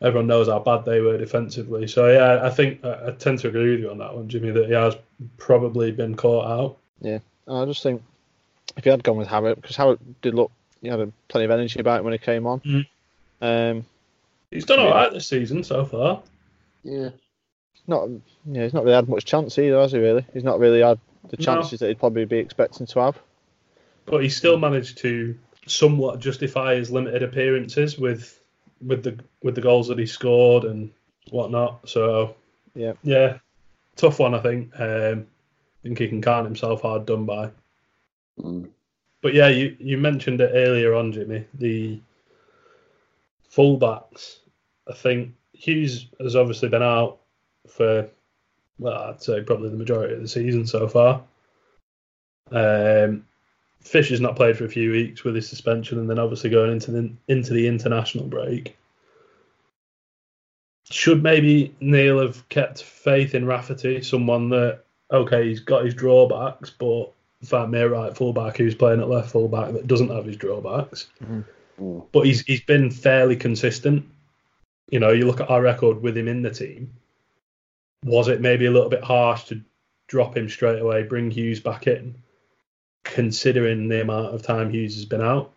everyone 0.00 0.26
knows 0.26 0.48
how 0.48 0.58
bad 0.58 0.84
they 0.84 1.00
were 1.00 1.18
defensively. 1.18 1.86
So 1.86 2.10
yeah, 2.10 2.44
I 2.44 2.50
think 2.50 2.84
I, 2.84 3.08
I 3.08 3.10
tend 3.12 3.38
to 3.40 3.48
agree 3.48 3.70
with 3.72 3.80
you 3.80 3.90
on 3.90 3.98
that 3.98 4.14
one, 4.14 4.28
Jimmy. 4.28 4.50
That 4.50 4.66
he 4.66 4.72
has 4.72 4.96
probably 5.36 5.90
been 5.92 6.14
caught 6.16 6.46
out. 6.46 6.76
Yeah. 7.00 7.18
And 7.46 7.56
I 7.58 7.64
just 7.66 7.82
think 7.82 8.02
if 8.76 8.84
he 8.84 8.90
had 8.90 9.02
gone 9.02 9.16
with 9.16 9.28
Harrop, 9.28 9.60
because 9.60 9.76
Harrop 9.76 10.00
did 10.22 10.34
look, 10.34 10.50
he 10.80 10.88
had 10.88 11.00
a- 11.00 11.12
plenty 11.28 11.44
of 11.44 11.50
energy 11.50 11.80
about 11.80 11.98
him 11.98 12.04
when 12.04 12.12
he 12.12 12.18
came 12.18 12.46
on. 12.46 12.60
Mhm. 12.60 12.86
Um, 13.40 13.84
He's 14.50 14.64
done 14.66 14.78
Yeah. 14.78 14.84
all 14.86 14.90
right 14.92 15.12
this 15.12 15.26
season 15.26 15.64
so 15.64 15.84
far. 15.84 16.22
Yeah. 16.84 17.10
not, 17.88 18.08
yeah, 18.46 18.62
he's 18.62 18.72
not 18.74 18.84
really 18.84 18.94
had 18.94 19.08
much 19.08 19.24
chance 19.24 19.58
either, 19.58 19.80
has 19.80 19.90
he? 19.92 19.98
Really, 19.98 20.24
he's 20.32 20.44
not 20.44 20.60
really 20.60 20.80
had 20.82 20.98
the 21.28 21.36
No. 21.38 21.44
chances 21.44 21.80
that 21.80 21.88
he'd 21.88 21.98
probably 21.98 22.24
be 22.24 22.38
expecting 22.38 22.86
to 22.86 23.00
have. 23.00 23.20
but 24.06 24.22
he 24.22 24.28
still 24.28 24.58
managed 24.58 24.98
to 24.98 25.38
somewhat 25.66 26.18
justify 26.18 26.74
his 26.74 26.90
limited 26.90 27.22
appearances 27.22 27.96
with 27.98 28.40
with 28.84 29.04
the 29.04 29.16
with 29.44 29.54
the 29.54 29.60
goals 29.60 29.86
that 29.88 29.98
he 29.98 30.06
scored 30.06 30.64
and 30.64 30.90
whatnot. 31.30 31.88
So 31.88 32.34
Yeah. 32.74 32.94
yeah, 33.04 33.38
tough 33.96 34.18
one 34.18 34.34
I 34.34 34.40
think. 34.40 34.72
Um, 34.78 35.26
I 35.28 35.82
think 35.84 35.98
he 35.98 36.08
can 36.08 36.20
count 36.22 36.46
himself 36.46 36.82
hard 36.82 37.06
done 37.06 37.24
by. 37.26 37.50
Mm. 38.40 38.68
But 39.20 39.34
yeah, 39.34 39.48
you, 39.48 39.76
you 39.78 39.98
mentioned 39.98 40.40
it 40.40 40.50
earlier 40.52 40.94
on, 40.94 41.12
Jimmy. 41.12 41.44
The 41.54 42.00
fullbacks. 43.54 44.38
I 44.88 44.94
think 44.94 45.32
Hughes 45.52 46.06
has 46.20 46.34
obviously 46.34 46.68
been 46.68 46.82
out 46.82 47.18
for 47.68 48.08
well, 48.82 49.10
I'd 49.10 49.22
say 49.22 49.42
probably 49.42 49.70
the 49.70 49.76
majority 49.76 50.14
of 50.14 50.20
the 50.20 50.28
season 50.28 50.66
so 50.66 50.88
far. 50.88 51.22
Um, 52.50 53.24
Fish 53.80 54.10
has 54.10 54.20
not 54.20 54.36
played 54.36 54.56
for 54.56 54.64
a 54.64 54.68
few 54.68 54.92
weeks 54.92 55.24
with 55.24 55.34
his 55.34 55.48
suspension, 55.48 55.98
and 55.98 56.08
then 56.08 56.18
obviously 56.18 56.50
going 56.50 56.72
into 56.72 56.90
the 56.90 57.12
into 57.28 57.52
the 57.52 57.66
international 57.66 58.26
break. 58.26 58.76
Should 60.90 61.22
maybe 61.22 61.74
Neil 61.80 62.20
have 62.20 62.48
kept 62.48 62.82
faith 62.82 63.34
in 63.34 63.46
Rafferty, 63.46 64.02
someone 64.02 64.50
that 64.50 64.84
okay, 65.10 65.48
he's 65.48 65.60
got 65.60 65.84
his 65.84 65.94
drawbacks, 65.94 66.70
but 66.70 67.12
find 67.44 67.72
me 67.72 67.80
a 67.80 67.88
right 67.88 68.16
fullback 68.16 68.56
who's 68.56 68.74
playing 68.74 69.00
at 69.00 69.08
left 69.08 69.30
fullback 69.30 69.72
that 69.72 69.86
doesn't 69.86 70.10
have 70.10 70.24
his 70.24 70.36
drawbacks. 70.36 71.08
Mm. 71.24 71.44
But 72.12 72.26
he's 72.26 72.42
he's 72.42 72.62
been 72.62 72.90
fairly 72.90 73.36
consistent. 73.36 74.06
You 74.90 75.00
know, 75.00 75.10
you 75.10 75.26
look 75.26 75.40
at 75.40 75.50
our 75.50 75.62
record 75.62 76.02
with 76.02 76.16
him 76.16 76.28
in 76.28 76.42
the 76.42 76.50
team. 76.50 76.92
Was 78.04 78.28
it 78.28 78.40
maybe 78.40 78.66
a 78.66 78.70
little 78.70 78.88
bit 78.88 79.04
harsh 79.04 79.44
to 79.44 79.60
drop 80.08 80.36
him 80.36 80.48
straight 80.48 80.80
away, 80.80 81.02
bring 81.02 81.30
Hughes 81.30 81.60
back 81.60 81.86
in, 81.86 82.16
considering 83.04 83.88
the 83.88 84.02
amount 84.02 84.34
of 84.34 84.42
time 84.42 84.70
Hughes 84.70 84.94
has 84.96 85.04
been 85.04 85.22
out? 85.22 85.52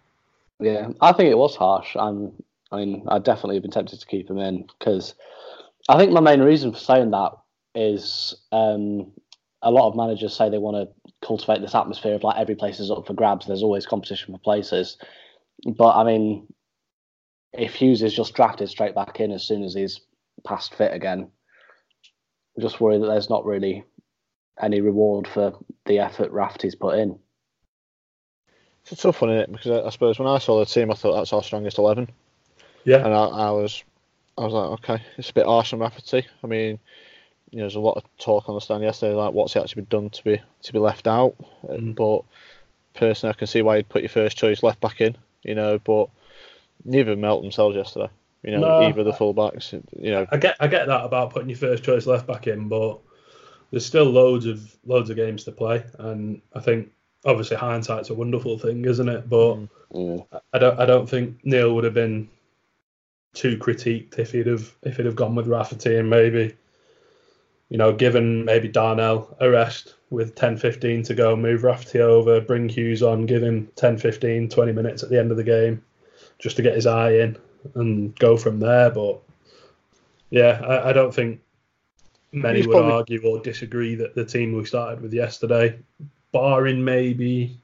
Yeah, 0.59 0.89
I 1.01 1.11
think 1.11 1.29
it 1.29 1.37
was 1.37 1.55
harsh. 1.55 1.95
I'm, 1.95 2.31
I 2.71 2.77
mean, 2.77 3.05
I'd 3.07 3.23
definitely 3.23 3.55
have 3.55 3.63
been 3.63 3.71
tempted 3.71 3.99
to 3.99 4.07
keep 4.07 4.29
him 4.29 4.37
in 4.37 4.67
because 4.79 5.15
I 5.89 5.97
think 5.97 6.11
my 6.11 6.21
main 6.21 6.41
reason 6.41 6.71
for 6.71 6.79
saying 6.79 7.11
that 7.11 7.33
is 7.73 8.35
um, 8.51 9.11
a 9.61 9.71
lot 9.71 9.89
of 9.89 9.95
managers 9.95 10.35
say 10.35 10.49
they 10.49 10.57
want 10.57 10.77
to 10.77 11.11
cultivate 11.25 11.61
this 11.61 11.75
atmosphere 11.75 12.15
of 12.15 12.23
like 12.23 12.37
every 12.37 12.55
place 12.55 12.79
is 12.79 12.89
up 12.89 13.05
for 13.05 13.13
grabs. 13.13 13.45
There's 13.45 13.63
always 13.63 13.85
competition 13.85 14.33
for 14.33 14.39
places. 14.39 14.97
But 15.65 15.95
I 15.95 16.03
mean, 16.03 16.47
if 17.53 17.75
Hughes 17.75 18.01
is 18.01 18.13
just 18.13 18.33
drafted 18.33 18.69
straight 18.69 18.95
back 18.95 19.19
in 19.19 19.31
as 19.31 19.43
soon 19.43 19.63
as 19.63 19.73
he's 19.73 20.01
past 20.45 20.75
fit 20.75 20.93
again, 20.93 21.31
I'm 22.55 22.61
just 22.61 22.79
worried 22.79 23.01
that 23.01 23.07
there's 23.07 23.29
not 23.29 23.45
really 23.45 23.83
any 24.61 24.81
reward 24.81 25.27
for 25.27 25.57
the 25.85 25.99
effort 25.99 26.31
Rafty's 26.31 26.75
put 26.75 26.97
in. 26.97 27.19
It's 28.83 28.91
a 28.91 28.95
tough 28.95 29.21
one, 29.21 29.31
isn't 29.31 29.49
it? 29.49 29.51
Because 29.51 29.71
I, 29.71 29.87
I 29.87 29.89
suppose 29.89 30.19
when 30.19 30.27
I 30.27 30.37
saw 30.37 30.59
the 30.59 30.65
team, 30.65 30.91
I 30.91 30.95
thought 30.95 31.15
that's 31.15 31.33
our 31.33 31.43
strongest 31.43 31.77
eleven, 31.77 32.09
Yeah, 32.83 33.03
and 33.03 33.13
I, 33.13 33.25
I 33.25 33.51
was, 33.51 33.83
I 34.37 34.41
was 34.45 34.53
like, 34.53 34.79
okay, 34.79 35.03
it's 35.17 35.31
a 35.31 35.33
bit 35.33 35.45
harsh 35.45 35.73
on 35.73 35.79
Rafferty. 35.79 36.25
I 36.43 36.47
mean, 36.47 36.79
you 37.49 37.57
know, 37.57 37.63
there's 37.63 37.75
a 37.75 37.79
lot 37.79 37.97
of 37.97 38.03
talk 38.17 38.47
on 38.47 38.55
the 38.55 38.61
stand 38.61 38.83
yesterday, 38.83 39.15
like 39.15 39.33
what's 39.33 39.53
he 39.53 39.59
actually 39.59 39.83
been 39.83 40.01
done 40.01 40.09
to 40.11 40.23
be 40.23 40.41
to 40.63 40.73
be 40.73 40.79
left 40.79 41.07
out. 41.07 41.35
Mm. 41.67 41.95
But 41.95 42.23
personally, 42.93 43.33
I 43.33 43.37
can 43.37 43.47
see 43.47 43.61
why 43.61 43.77
you'd 43.77 43.89
put 43.89 44.03
your 44.03 44.09
first 44.09 44.37
choice 44.37 44.63
left 44.63 44.79
back 44.79 45.01
in. 45.01 45.17
You 45.43 45.55
know, 45.55 45.79
but 45.79 46.09
neither 46.83 47.11
of 47.11 47.17
them 47.17 47.23
helped 47.23 47.43
themselves 47.43 47.75
yesterday. 47.75 48.09
You 48.45 48.51
know, 48.51 48.59
No, 48.59 48.87
either 48.87 49.01
of 49.01 49.05
the 49.05 49.11
fullbacks. 49.11 49.73
You 49.99 50.11
know, 50.11 50.27
I 50.31 50.37
get 50.37 50.55
I 50.59 50.67
get 50.67 50.87
that 50.87 51.03
about 51.03 51.31
putting 51.31 51.49
your 51.49 51.57
first 51.57 51.83
choice 51.83 52.05
left 52.05 52.27
back 52.27 52.47
in, 52.47 52.67
but 52.67 52.99
there's 53.71 53.85
still 53.85 54.05
loads 54.05 54.45
of 54.45 54.75
loads 54.85 55.09
of 55.09 55.15
games 55.15 55.43
to 55.45 55.51
play, 55.51 55.83
and 55.99 56.41
I 56.53 56.59
think 56.59 56.91
obviously 57.25 57.57
hindsight's 57.57 58.11
a 58.11 58.13
wonderful 58.13 58.59
thing, 58.59 58.85
isn't 58.85 59.09
it? 59.09 59.29
But 59.29 59.55
Mm. 59.55 59.69
Mm. 59.93 60.25
I 60.53 60.59
don't 60.59 60.79
I 60.79 60.85
don't 60.85 61.09
think 61.09 61.37
Neil 61.43 61.73
would 61.73 61.83
have 61.83 61.93
been 61.93 62.29
too 63.33 63.57
critiqued 63.57 64.17
if 64.19 64.31
he'd 64.31 64.47
have 64.47 64.73
if 64.83 64.97
he'd 64.97 65.05
have 65.05 65.15
gone 65.15 65.35
with 65.35 65.47
Rafferty 65.47 65.97
and 65.97 66.09
maybe 66.09 66.55
you 67.69 67.77
know 67.77 67.93
given 67.93 68.45
maybe 68.45 68.67
Darnell 68.67 69.35
a 69.39 69.49
rest 69.49 69.95
with 70.09 70.35
10 70.35 70.57
15 70.57 71.03
to 71.03 71.13
go 71.13 71.35
move 71.35 71.63
Rafferty 71.63 71.99
over 71.99 72.39
bring 72.39 72.69
Hughes 72.69 73.03
on 73.03 73.25
give 73.25 73.43
him 73.43 73.69
10 73.75 73.97
15 73.97 74.49
20 74.49 74.71
minutes 74.71 75.03
at 75.03 75.09
the 75.09 75.19
end 75.19 75.31
of 75.31 75.37
the 75.37 75.43
game 75.43 75.83
just 76.39 76.55
to 76.55 76.61
get 76.61 76.75
his 76.75 76.85
eye 76.85 77.11
in 77.11 77.37
and 77.75 78.15
go 78.19 78.37
from 78.37 78.59
there 78.59 78.89
but 78.89 79.19
yeah 80.29 80.61
I, 80.63 80.89
I 80.89 80.93
don't 80.93 81.13
think 81.13 81.41
many 82.31 82.59
He's 82.59 82.67
would 82.67 82.73
probably- 82.73 82.91
argue 82.91 83.21
or 83.25 83.39
disagree 83.39 83.95
that 83.95 84.13
the 84.15 84.25
team 84.25 84.53
we 84.53 84.65
started 84.65 85.01
with 85.01 85.13
yesterday 85.13 85.77
barring 86.31 86.83
maybe 86.83 87.57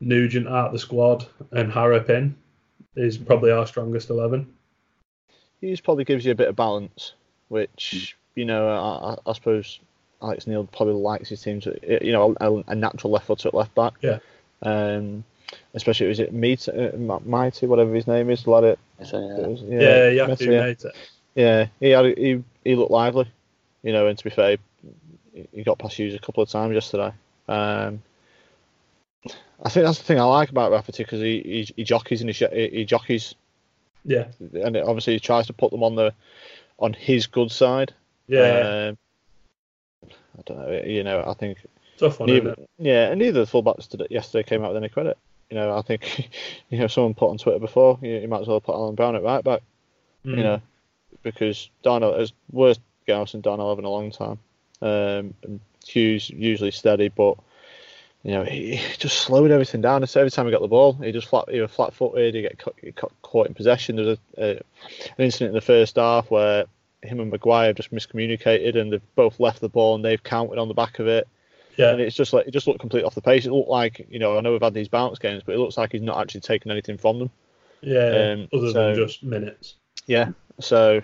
Nugent 0.00 0.46
out 0.48 0.72
the 0.72 0.78
squad 0.78 1.26
and 1.52 1.72
Harrop 1.72 2.08
in 2.10 2.36
is 2.94 3.18
probably 3.18 3.50
our 3.50 3.66
strongest 3.66 4.10
eleven. 4.10 4.52
Hughes 5.60 5.80
probably 5.80 6.04
gives 6.04 6.24
you 6.24 6.30
a 6.30 6.36
bit 6.36 6.48
of 6.48 6.54
balance, 6.56 7.14
which 7.48 8.16
you 8.36 8.44
know 8.44 8.68
I, 8.68 9.16
I- 9.28 9.32
suppose 9.32 9.80
Alex 10.22 10.46
Neil 10.46 10.64
probably 10.66 10.94
likes 10.94 11.28
his 11.28 11.42
team 11.42 11.60
to 11.62 11.76
you 12.04 12.12
know 12.12 12.36
a, 12.40 12.52
a 12.70 12.74
natural 12.76 13.12
left 13.12 13.26
footer 13.26 13.48
at 13.48 13.54
left 13.54 13.74
back. 13.74 13.94
Yeah. 14.00 14.18
Um, 14.62 15.24
especially 15.74 16.08
was 16.08 16.20
it 16.20 16.32
Meat, 16.32 16.68
uh, 16.68 16.90
Mighty, 17.24 17.66
whatever 17.66 17.94
his 17.94 18.06
name 18.06 18.30
is, 18.30 18.44
the 18.44 18.50
lad 18.50 18.64
at 18.64 18.78
yeah. 19.00 19.18
it 19.18 19.48
was- 19.48 19.62
Yeah, 19.62 20.08
yeah, 20.08 20.26
Messi, 20.26 20.46
yeah. 20.46 20.50
yeah. 20.52 20.60
Mate. 20.60 20.84
Yeah, 21.34 21.66
he 21.80 21.90
had 21.90 22.18
he 22.18 22.42
he 22.64 22.74
looked 22.74 22.90
lively, 22.90 23.28
you 23.82 23.92
know. 23.92 24.06
And 24.08 24.18
to 24.18 24.24
be 24.24 24.30
fair, 24.30 24.56
he, 25.32 25.46
he 25.52 25.62
got 25.62 25.78
past 25.78 25.96
Hughes 25.96 26.14
a 26.14 26.18
couple 26.18 26.42
of 26.42 26.48
times 26.48 26.74
yesterday. 26.74 27.12
Um, 27.48 28.02
I 29.62 29.68
think 29.70 29.86
that's 29.86 29.98
the 29.98 30.04
thing 30.04 30.20
I 30.20 30.24
like 30.24 30.50
about 30.50 30.70
Rafferty 30.72 31.02
because 31.04 31.20
he, 31.20 31.40
he 31.42 31.72
he 31.76 31.84
jockeys 31.84 32.20
and 32.22 32.30
he, 32.30 32.68
he 32.72 32.84
jockeys, 32.84 33.34
Yeah, 34.04 34.26
and 34.40 34.76
it, 34.76 34.84
obviously 34.84 35.14
he 35.14 35.20
tries 35.20 35.46
to 35.46 35.52
put 35.52 35.70
them 35.70 35.82
on 35.82 35.94
the 35.94 36.12
on 36.78 36.92
his 36.92 37.26
good 37.26 37.50
side. 37.50 37.92
yeah, 38.28 38.90
Um, 38.90 38.98
I 40.38 40.42
don't 40.46 40.58
know. 40.58 40.82
You 40.84 41.04
know, 41.04 41.24
I 41.26 41.34
think 41.34 41.58
tough 41.98 42.20
one. 42.20 42.28
Isn't 42.30 42.44
neither, 42.44 42.62
it? 42.62 42.70
yeah, 42.78 43.08
and 43.10 43.18
neither 43.20 43.40
of 43.42 43.50
the 43.50 43.62
fullbacks 43.62 43.88
today, 43.88 44.06
yesterday 44.10 44.48
came 44.48 44.64
out 44.64 44.72
with 44.72 44.82
any 44.82 44.88
credit. 44.88 45.16
You 45.50 45.56
know, 45.56 45.76
I 45.76 45.82
think 45.82 46.30
you 46.70 46.78
know 46.78 46.86
someone 46.86 47.14
put 47.14 47.30
on 47.30 47.38
Twitter 47.38 47.58
before 47.58 47.98
you, 48.02 48.16
you 48.18 48.28
might 48.28 48.42
as 48.42 48.48
well 48.48 48.60
put 48.60 48.74
Alan 48.74 48.94
Browne 48.94 49.16
at 49.16 49.22
right 49.22 49.44
back. 49.44 49.62
Mm. 50.24 50.36
You 50.36 50.42
know, 50.42 50.62
because 51.22 51.70
Darnell 51.82 52.14
is 52.14 52.32
worst 52.50 52.80
game 53.06 53.20
I've 53.20 53.42
Darnell 53.42 53.70
have 53.70 53.78
in 53.78 53.84
a 53.84 53.90
long 53.90 54.10
time. 54.10 54.38
Um, 54.80 55.34
and 55.42 55.60
Hughes 55.86 56.30
usually 56.30 56.70
steady, 56.70 57.08
but 57.08 57.36
you 58.22 58.32
know 58.32 58.44
he, 58.44 58.76
he 58.76 58.96
just 58.96 59.18
slowed 59.18 59.50
everything 59.50 59.80
down. 59.80 60.06
So 60.06 60.20
every 60.20 60.30
time 60.30 60.46
he 60.46 60.52
got 60.52 60.60
the 60.60 60.68
ball, 60.68 60.94
he 60.94 61.12
just 61.12 61.28
flat, 61.28 61.48
he 61.48 61.60
was 61.60 61.70
flat-footed. 61.70 62.34
He 62.34 62.42
get 62.42 62.58
caught, 62.58 62.76
he 62.80 62.90
got 62.92 63.12
caught 63.22 63.48
in 63.48 63.54
possession. 63.54 63.96
There 63.96 64.04
was 64.04 64.18
a, 64.36 64.42
a, 64.42 64.50
an 64.50 65.24
incident 65.24 65.50
in 65.50 65.54
the 65.54 65.60
first 65.60 65.96
half 65.96 66.30
where 66.30 66.66
him 67.02 67.20
and 67.20 67.30
Maguire 67.30 67.72
just 67.72 67.92
miscommunicated, 67.92 68.76
and 68.76 68.92
they've 68.92 69.14
both 69.14 69.40
left 69.40 69.60
the 69.60 69.68
ball 69.68 69.94
and 69.94 70.04
they've 70.04 70.22
counted 70.22 70.58
on 70.58 70.68
the 70.68 70.74
back 70.74 70.98
of 70.98 71.06
it. 71.06 71.26
Yeah. 71.78 71.90
And 71.92 72.00
it's 72.00 72.16
just 72.16 72.32
like 72.32 72.46
it 72.46 72.50
just 72.50 72.66
looked 72.66 72.80
completely 72.80 73.06
off 73.06 73.14
the 73.14 73.22
pace. 73.22 73.46
It 73.46 73.52
looked 73.52 73.68
like 73.70 74.06
you 74.10 74.18
know 74.18 74.36
I 74.36 74.40
know 74.40 74.52
we've 74.52 74.60
had 74.62 74.74
these 74.74 74.88
bounce 74.88 75.18
games, 75.18 75.42
but 75.46 75.54
it 75.54 75.58
looks 75.58 75.78
like 75.78 75.92
he's 75.92 76.02
not 76.02 76.18
actually 76.20 76.40
taking 76.42 76.70
anything 76.72 76.98
from 76.98 77.18
them. 77.20 77.30
Yeah, 77.80 78.32
Um, 78.32 78.48
other 78.52 78.72
so- 78.72 78.86
than 78.86 78.94
just 78.96 79.22
minutes. 79.22 79.76
Yeah. 80.06 80.30
So 80.60 81.00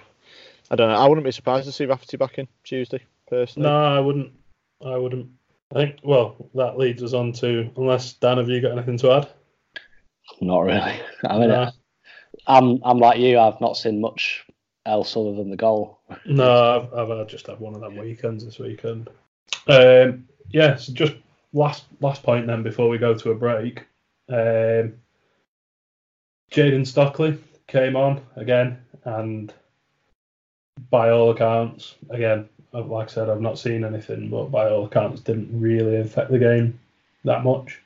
I 0.71 0.77
don't 0.77 0.89
know. 0.91 0.97
I 0.97 1.07
wouldn't 1.07 1.25
be 1.25 1.31
surprised 1.31 1.67
to 1.67 1.73
see 1.73 1.87
Rafferty 1.87 2.17
back 2.17 2.39
in 2.39 2.49
Tuesday. 2.65 3.01
Personally. 3.29 3.69
No, 3.69 3.97
I 3.97 4.01
wouldn't. 4.01 4.33
I 4.85 4.97
wouldn't. 4.97 5.29
I 5.73 5.75
think. 5.77 6.01
Well, 6.03 6.37
that 6.55 6.77
leads 6.77 7.03
us 7.03 7.15
on 7.15 7.33
to 7.35 7.71
unless 7.77 8.13
Dan, 8.15 8.39
have 8.39 8.49
you 8.49 8.61
got 8.61 8.73
anything 8.73 8.99
to 8.99 9.13
add? 9.13 9.29
Not 10.41 10.61
really. 10.61 11.01
I 11.29 11.39
mean, 11.39 11.49
No. 11.49 11.71
I'm 12.47 12.81
I'm 12.85 12.99
like 12.99 13.19
you. 13.21 13.39
I've 13.39 13.61
not 13.61 13.77
seen 13.77 14.01
much 14.01 14.45
else 14.87 15.17
other 15.17 15.35
than 15.35 15.51
the 15.51 15.57
goal. 15.57 16.01
No, 16.27 16.89
I've, 16.93 17.11
I've 17.11 17.29
just 17.29 17.47
had 17.47 17.61
one 17.61 17.75
of 17.75 17.81
them 17.81 17.97
weekends 17.97 18.45
this 18.45 18.59
weekend. 18.59 19.09
Um, 19.69 20.27
yeah, 20.51 20.77
so 20.77 20.93
just 20.93 21.15
last 21.53 21.85
last 22.01 22.23
point 22.23 22.47
then 22.47 22.63
before 22.63 22.89
we 22.89 22.99
go 22.99 23.15
to 23.15 23.31
a 23.31 23.35
break. 23.35 23.81
Um, 24.29 24.95
Jayden 26.51 26.87
Stockley 26.87 27.39
came 27.67 27.97
on 27.97 28.21
again, 28.37 28.79
and 29.05 29.53
by 30.91 31.11
all 31.11 31.31
accounts, 31.31 31.95
again, 32.11 32.49
like 32.73 33.09
I 33.09 33.13
said, 33.13 33.29
I've 33.29 33.41
not 33.41 33.59
seen 33.59 33.85
anything, 33.85 34.31
but 34.31 34.47
by 34.47 34.69
all 34.69 34.87
accounts, 34.87 35.21
didn't 35.21 35.49
really 35.59 35.97
affect 35.97 36.31
the 36.31 36.39
game 36.39 36.79
that 37.25 37.45
much. 37.45 37.81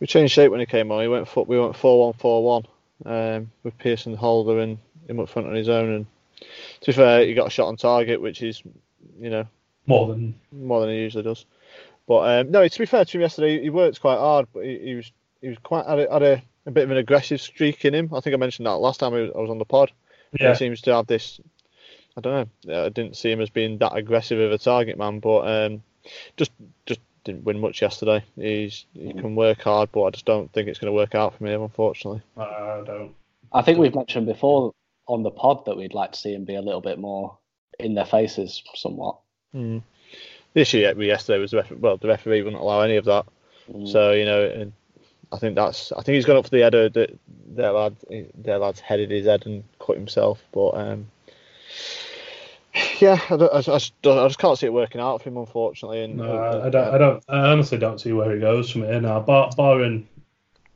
We 0.00 0.06
changed 0.06 0.32
shape 0.32 0.50
when 0.50 0.60
he 0.60 0.66
came 0.66 0.90
on. 0.90 1.02
He 1.02 1.08
went 1.08 1.28
foot. 1.28 1.46
We 1.46 1.58
went 1.58 1.76
four 1.76 2.06
one 2.06 2.14
four 2.14 2.44
one. 2.44 2.66
Um, 3.04 3.50
with 3.64 3.76
Pearson 3.78 4.14
Holder 4.14 4.60
and 4.60 4.78
him 5.08 5.18
up 5.18 5.28
front 5.28 5.48
on 5.48 5.56
his 5.56 5.68
own. 5.68 5.92
And 5.92 6.06
to 6.82 6.86
be 6.86 6.92
fair, 6.92 7.26
he 7.26 7.34
got 7.34 7.48
a 7.48 7.50
shot 7.50 7.66
on 7.66 7.76
target, 7.76 8.20
which 8.20 8.42
is, 8.42 8.62
you 9.18 9.28
know, 9.28 9.44
More 9.86 10.08
than 10.08 10.34
more 10.52 10.80
than 10.80 10.90
he 10.90 11.00
usually 11.00 11.24
does. 11.24 11.44
But 12.06 12.40
um, 12.40 12.50
no, 12.50 12.66
to 12.66 12.78
be 12.78 12.86
fair 12.86 13.04
to 13.04 13.16
him 13.16 13.22
yesterday, 13.22 13.62
he 13.62 13.70
worked 13.70 14.00
quite 14.00 14.18
hard, 14.18 14.46
but 14.52 14.64
he, 14.64 14.78
he 14.78 14.94
was 14.94 15.12
he 15.40 15.48
was 15.48 15.58
quite 15.62 15.86
had, 15.86 15.98
a, 15.98 16.12
had 16.12 16.22
a, 16.22 16.42
a 16.66 16.70
bit 16.70 16.84
of 16.84 16.90
an 16.90 16.96
aggressive 16.96 17.40
streak 17.40 17.84
in 17.84 17.94
him. 17.94 18.10
I 18.14 18.20
think 18.20 18.34
I 18.34 18.38
mentioned 18.38 18.66
that 18.66 18.76
last 18.76 19.00
time 19.00 19.14
I 19.14 19.22
was, 19.22 19.30
I 19.34 19.38
was 19.38 19.50
on 19.50 19.58
the 19.58 19.64
pod. 19.64 19.90
yeah, 20.38 20.50
He 20.50 20.56
seems 20.56 20.80
to 20.82 20.94
have 20.94 21.06
this. 21.06 21.40
I 22.16 22.20
don't 22.20 22.48
know. 22.66 22.84
I 22.84 22.88
didn't 22.90 23.16
see 23.16 23.30
him 23.30 23.40
as 23.40 23.50
being 23.50 23.78
that 23.78 23.96
aggressive 23.96 24.38
of 24.38 24.52
a 24.52 24.58
target 24.58 24.98
man, 24.98 25.18
but 25.18 25.40
um, 25.40 25.82
just 26.36 26.52
just 26.86 27.00
didn't 27.24 27.44
win 27.44 27.60
much 27.60 27.82
yesterday. 27.82 28.24
He's 28.36 28.84
he 28.94 29.12
can 29.12 29.34
work 29.34 29.62
hard, 29.62 29.90
but 29.92 30.04
I 30.04 30.10
just 30.10 30.26
don't 30.26 30.52
think 30.52 30.68
it's 30.68 30.78
going 30.78 30.92
to 30.92 30.96
work 30.96 31.14
out 31.14 31.36
for 31.36 31.46
him, 31.46 31.62
unfortunately. 31.62 32.22
I 32.36 32.82
don't. 32.84 33.14
I 33.52 33.62
think 33.62 33.78
we've 33.78 33.94
mentioned 33.94 34.26
before 34.26 34.72
on 35.06 35.22
the 35.22 35.30
pod 35.30 35.64
that 35.66 35.76
we'd 35.76 35.94
like 35.94 36.12
to 36.12 36.18
see 36.18 36.34
him 36.34 36.44
be 36.44 36.54
a 36.54 36.62
little 36.62 36.80
bit 36.80 36.98
more 36.98 37.36
in 37.78 37.94
their 37.94 38.04
faces, 38.04 38.62
somewhat. 38.74 39.18
Hmm. 39.52 39.78
This 40.54 40.74
year, 40.74 41.00
yesterday 41.00 41.38
was 41.38 41.52
the 41.52 41.58
referee, 41.58 41.78
well, 41.78 41.96
the 41.96 42.08
referee 42.08 42.42
wouldn't 42.42 42.60
allow 42.60 42.80
any 42.82 42.96
of 42.96 43.06
that. 43.06 43.26
Mm. 43.70 43.90
So 43.90 44.12
you 44.12 44.24
know, 44.24 44.72
I 45.32 45.38
think 45.38 45.54
that's 45.54 45.92
I 45.92 46.02
think 46.02 46.16
he's 46.16 46.26
gone 46.26 46.36
up 46.36 46.44
for 46.44 46.50
the 46.50 46.60
header. 46.60 46.88
That 46.90 47.18
their 47.46 47.72
lad, 47.72 47.96
their 48.34 48.58
lad's 48.58 48.80
headed 48.80 49.10
his 49.10 49.26
head 49.26 49.46
and 49.46 49.64
cut 49.78 49.96
himself. 49.96 50.42
But 50.52 50.70
um, 50.70 51.06
yeah, 52.98 53.18
I, 53.30 53.34
I, 53.34 53.60
just, 53.62 53.92
I 54.04 54.26
just 54.26 54.38
can't 54.38 54.58
see 54.58 54.66
it 54.66 54.72
working 54.72 55.00
out 55.00 55.22
for 55.22 55.28
him, 55.28 55.36
unfortunately. 55.36 56.04
And 56.04 56.16
No, 56.16 56.62
I 56.64 56.68
don't. 56.68 56.94
I 56.94 56.98
don't. 56.98 57.24
I 57.28 57.38
honestly 57.50 57.78
don't 57.78 58.00
see 58.00 58.12
where 58.12 58.32
he 58.32 58.40
goes 58.40 58.70
from 58.70 58.82
here 58.82 59.00
now. 59.00 59.20
Bar, 59.20 59.50
barring 59.56 60.06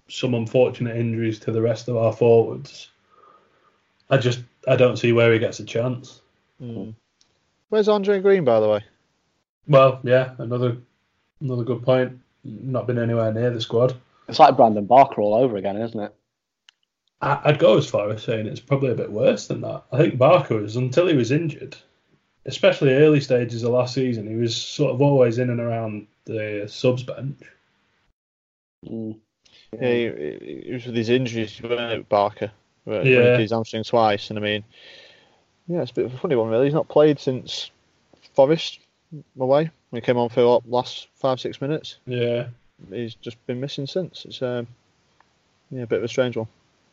some 0.09 0.35
unfortunate 0.35 0.97
injuries 0.97 1.39
to 1.41 1.53
the 1.53 1.63
rest 1.63 1.89
of 1.89 1.97
our 1.97 2.13
forwards, 2.13 2.91
I 4.11 4.19
just 4.19 4.41
I 4.69 4.77
don't 4.77 4.97
see 4.97 5.13
where 5.13 5.33
he 5.33 5.39
gets 5.39 5.61
a 5.61 5.65
chance. 5.65 6.21
Hmm. 6.61 6.91
Where's 7.69 7.89
Andre 7.89 8.21
Green, 8.21 8.45
by 8.45 8.61
the 8.61 8.69
way? 8.69 8.85
Well, 9.69 10.01
yeah, 10.05 10.35
another 10.39 10.77
another 11.41 11.65
good 11.65 11.83
point. 11.83 12.19
Not 12.45 12.87
been 12.87 12.99
anywhere 12.99 13.33
near 13.33 13.51
the 13.51 13.61
squad. 13.61 13.97
It's 14.29 14.39
like 14.39 14.57
Brandon 14.57 14.87
Barker 14.87 15.21
all 15.21 15.35
over 15.35 15.57
again, 15.57 15.77
isn't 15.77 15.99
it? 16.01 16.15
I, 17.21 17.41
I'd 17.45 17.59
go 17.59 17.77
as 17.77 17.89
far 17.89 18.11
as 18.11 18.23
saying 18.23 18.47
it's 18.47 18.61
probably 18.61 18.91
a 18.93 18.95
bit 18.97 19.11
worse 19.11 19.47
than 19.49 19.63
that. 19.63 19.85
I 19.91 19.99
think 19.99 20.19
Barker 20.19 20.57
was 20.61 20.77
until 20.77 21.07
he 21.09 21.15
was 21.17 21.33
injured, 21.33 21.77
especially 22.45 22.95
early 22.95 23.21
stages 23.21 23.63
of 23.65 23.73
last 23.73 23.95
season. 23.95 24.29
He 24.29 24.37
was 24.37 24.55
sort 24.57 24.93
of 24.95 25.03
always 25.03 25.39
in 25.39 25.51
and 25.51 25.61
around 25.61 26.07
the 26.25 26.67
subs 26.69 27.03
bench. 27.03 27.41
Mm. 28.87 29.19
Yeah, 29.73 29.89
he, 29.93 30.03
he- 30.41 30.63
he 30.67 30.73
was 30.73 30.87
with 30.87 30.95
his 30.97 31.09
injuries, 31.09 31.61
wasn't 31.61 31.81
it, 31.93 32.09
Barker? 32.09 32.53
Where 32.85 33.05
Yeah. 33.05 33.21
yeah. 33.33 33.39
His 33.39 33.51
hamstring 33.51 33.83
twice, 33.83 34.31
and 34.31 34.39
I 34.39 34.43
mean, 34.43 34.65
yeah, 35.67 35.83
it's 35.83 35.91
a 35.91 35.95
bit 35.95 36.07
of 36.07 36.15
a 36.15 36.19
funny 36.19 36.37
one, 36.37 36.49
really. 36.49 36.67
He's 36.67 36.75
not 36.75 36.89
played 36.89 37.19
since 37.19 37.71
Forest 38.35 38.81
away 39.39 39.71
when 39.91 40.03
he 40.03 40.05
came 40.05 40.17
on 40.17 40.29
for 40.29 40.47
what, 40.47 40.69
last 40.69 41.09
five 41.15 41.41
six 41.41 41.61
minutes. 41.61 41.97
Yeah, 42.07 42.49
He's 42.91 43.15
just 43.15 43.45
been 43.47 43.61
missing 43.61 43.87
since. 43.87 44.25
It's 44.25 44.43
um, 44.43 44.67
yeah, 45.71 45.83
a 45.83 45.87
bit 45.87 45.99
of 45.99 46.05
a 46.05 46.09
strange 46.09 46.37
one. 46.37 46.49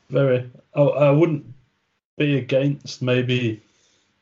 very. 0.09 0.49
I, 0.75 0.81
I 0.81 1.11
wouldn't 1.11 1.45
be 2.17 2.37
against 2.37 3.01
maybe. 3.01 3.61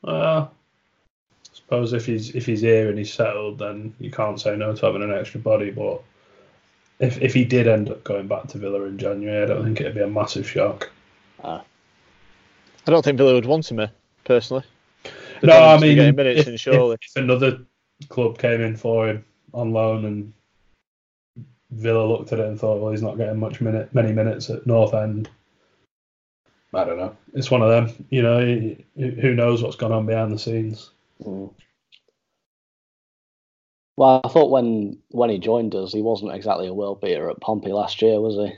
Uh, 0.04 0.48
I 0.48 1.54
suppose 1.54 1.94
if 1.94 2.06
he's 2.06 2.34
if 2.36 2.46
he's 2.46 2.62
here 2.62 2.90
and 2.90 2.98
he's 2.98 3.14
settled, 3.14 3.60
then 3.60 3.94
you 4.00 4.10
can't 4.10 4.40
say 4.42 4.56
no 4.56 4.74
to 4.74 4.86
having 4.86 5.04
an 5.04 5.14
extra 5.14 5.40
body. 5.40 5.70
But 5.70 6.02
if 7.00 7.22
if 7.22 7.34
he 7.34 7.46
did 7.46 7.68
end 7.68 7.90
up 7.90 8.04
going 8.04 8.28
back 8.28 8.48
to 8.48 8.58
Villa 8.58 8.84
in 8.84 8.98
January, 8.98 9.44
I 9.44 9.46
don't 9.46 9.64
think 9.64 9.80
it'd 9.80 9.96
be 9.96 10.02
a 10.02 10.08
massive 10.08 10.50
shock. 10.50 10.90
I 11.44 11.62
don't 12.86 13.04
think 13.04 13.18
Villa 13.18 13.34
would 13.34 13.46
want 13.46 13.70
him 13.70 13.78
here, 13.78 13.92
personally. 14.24 14.64
They'd 15.42 15.48
No, 15.48 15.64
I 15.64 15.80
mean, 15.80 15.96
getting 15.96 16.16
minutes 16.16 16.42
if, 16.42 16.48
in 16.48 16.58
surely. 16.58 16.98
if, 17.02 17.16
if 17.16 17.24
another 17.24 17.60
club 18.10 18.38
came 18.38 18.62
in 18.62 18.76
for 18.76 19.08
him 19.10 19.26
on 19.54 19.74
loan 19.74 20.06
and 20.06 20.34
Villa 21.72 22.06
looked 22.06 22.34
at 22.34 22.40
it 22.40 22.46
and 22.46 22.60
thought, 22.60 22.80
well, 22.82 22.92
he's 22.92 23.02
not 23.02 23.18
getting 23.18 23.40
much 23.40 23.62
minute, 23.62 23.94
many 23.94 24.12
minutes 24.12 24.50
at 24.50 24.68
North 24.68 24.94
End. 24.94 25.30
I 26.74 26.84
don't 26.86 26.98
know. 26.98 27.16
It's 27.34 27.52
one 27.52 27.62
of 27.62 27.70
them. 27.70 28.06
You 28.10 28.22
know, 28.22 28.76
who 28.96 29.36
knows 29.36 29.62
what's 29.62 29.76
gone 29.76 29.92
on 29.92 30.06
behind 30.06 30.32
the 30.32 30.40
scenes. 30.40 30.92
Mm. 31.24 31.54
Well, 33.98 34.22
I 34.24 34.30
thought 34.30 34.52
when 34.52 34.98
when 35.10 35.30
he 35.30 35.38
joined 35.38 35.76
us, 35.76 35.92
he 35.92 36.02
wasn't 36.02 36.34
exactly 36.34 36.68
a 36.68 36.74
world 36.74 37.02
beater 37.02 37.30
at 37.30 37.42
Pompey 37.42 37.74
last 37.74 38.02
year, 38.02 38.20
was 38.22 38.36
he? 38.36 38.56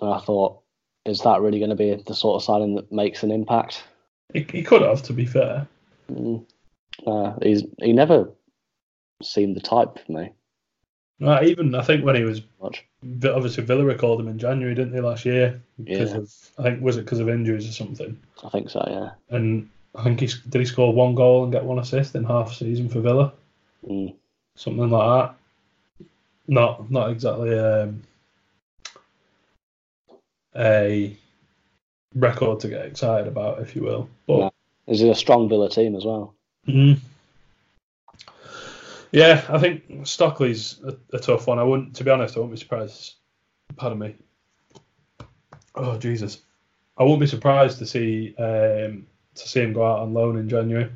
And 0.00 0.12
I 0.12 0.18
thought, 0.18 0.60
is 1.06 1.20
that 1.20 1.40
really 1.40 1.58
going 1.58 1.70
to 1.70 1.76
be 1.76 1.94
the 2.06 2.14
sort 2.14 2.36
of 2.36 2.44
signing 2.44 2.74
that 2.74 2.90
makes 2.90 3.22
an 3.22 3.30
impact? 3.30 3.84
He, 4.32 4.46
he 4.50 4.62
could 4.62 4.82
have, 4.82 5.02
to 5.04 5.12
be 5.12 5.26
fair. 5.26 5.66
Mm. 6.10 6.44
Uh, 7.06 7.34
he's 7.42 7.64
he 7.78 7.92
never 7.92 8.28
seemed 9.22 9.56
the 9.56 9.60
type 9.60 9.98
for 10.04 10.12
me 10.12 10.30
Uh, 11.22 11.40
even 11.42 11.74
I 11.74 11.82
think 11.82 12.04
when 12.04 12.14
he 12.16 12.24
was 12.24 12.42
much. 12.62 12.84
obviously 13.24 13.64
Villa 13.64 13.84
recalled 13.84 14.20
him 14.20 14.28
in 14.28 14.38
January, 14.38 14.74
didn't 14.74 14.92
they, 14.92 15.00
last 15.00 15.24
year? 15.24 15.60
Because 15.82 16.12
Yeah. 16.12 16.18
of 16.18 16.32
I 16.58 16.62
think 16.62 16.82
was 16.82 16.96
it 16.96 17.04
because 17.04 17.20
of 17.20 17.28
injuries 17.28 17.68
or 17.68 17.72
something. 17.72 18.18
I 18.42 18.48
think 18.50 18.70
so, 18.70 18.84
yeah. 18.88 19.36
And 19.36 19.68
I 19.94 20.04
think 20.04 20.20
he 20.20 20.26
did 20.48 20.58
he 20.60 20.64
score 20.66 20.92
one 20.92 21.14
goal 21.14 21.44
and 21.44 21.52
get 21.52 21.64
one 21.64 21.78
assist 21.78 22.14
in 22.14 22.24
half 22.24 22.52
season 22.52 22.88
for 22.88 23.00
Villa. 23.00 23.32
Mm. 23.88 24.14
something 24.56 24.90
like 24.90 25.28
that. 25.28 26.06
Not 26.46 26.90
not 26.90 27.10
exactly 27.10 27.58
um, 27.58 28.02
a 30.56 31.16
record 32.14 32.60
to 32.60 32.68
get 32.68 32.86
excited 32.86 33.26
about, 33.26 33.60
if 33.60 33.74
you 33.74 33.82
will. 33.82 34.08
But 34.26 34.38
No. 34.38 34.50
Is 34.86 35.02
it 35.02 35.08
a 35.08 35.14
strong 35.14 35.48
Villa 35.48 35.70
team 35.70 35.96
as 35.96 36.04
well? 36.04 36.34
Mhm. 36.68 36.98
yeah, 39.12 39.44
I 39.48 39.58
think 39.58 40.06
Stockley's 40.06 40.80
a, 40.84 40.96
a 41.16 41.18
tough 41.18 41.46
one. 41.46 41.58
I 41.58 41.62
wouldn't, 41.62 41.96
to 41.96 42.04
be 42.04 42.10
honest, 42.10 42.36
I 42.36 42.40
wouldn't 42.40 42.56
be 42.56 42.60
surprised. 42.60 43.14
Pardon 43.76 43.98
me. 43.98 44.14
Oh 45.74 45.98
Jesus, 45.98 46.40
I 46.96 47.02
wouldn't 47.02 47.20
be 47.20 47.26
surprised 47.26 47.78
to 47.78 47.86
see 47.86 48.34
um, 48.38 49.06
to 49.34 49.48
see 49.48 49.60
him 49.62 49.72
go 49.72 49.84
out 49.84 50.00
on 50.00 50.14
loan 50.14 50.38
in 50.38 50.48
January. 50.48 50.90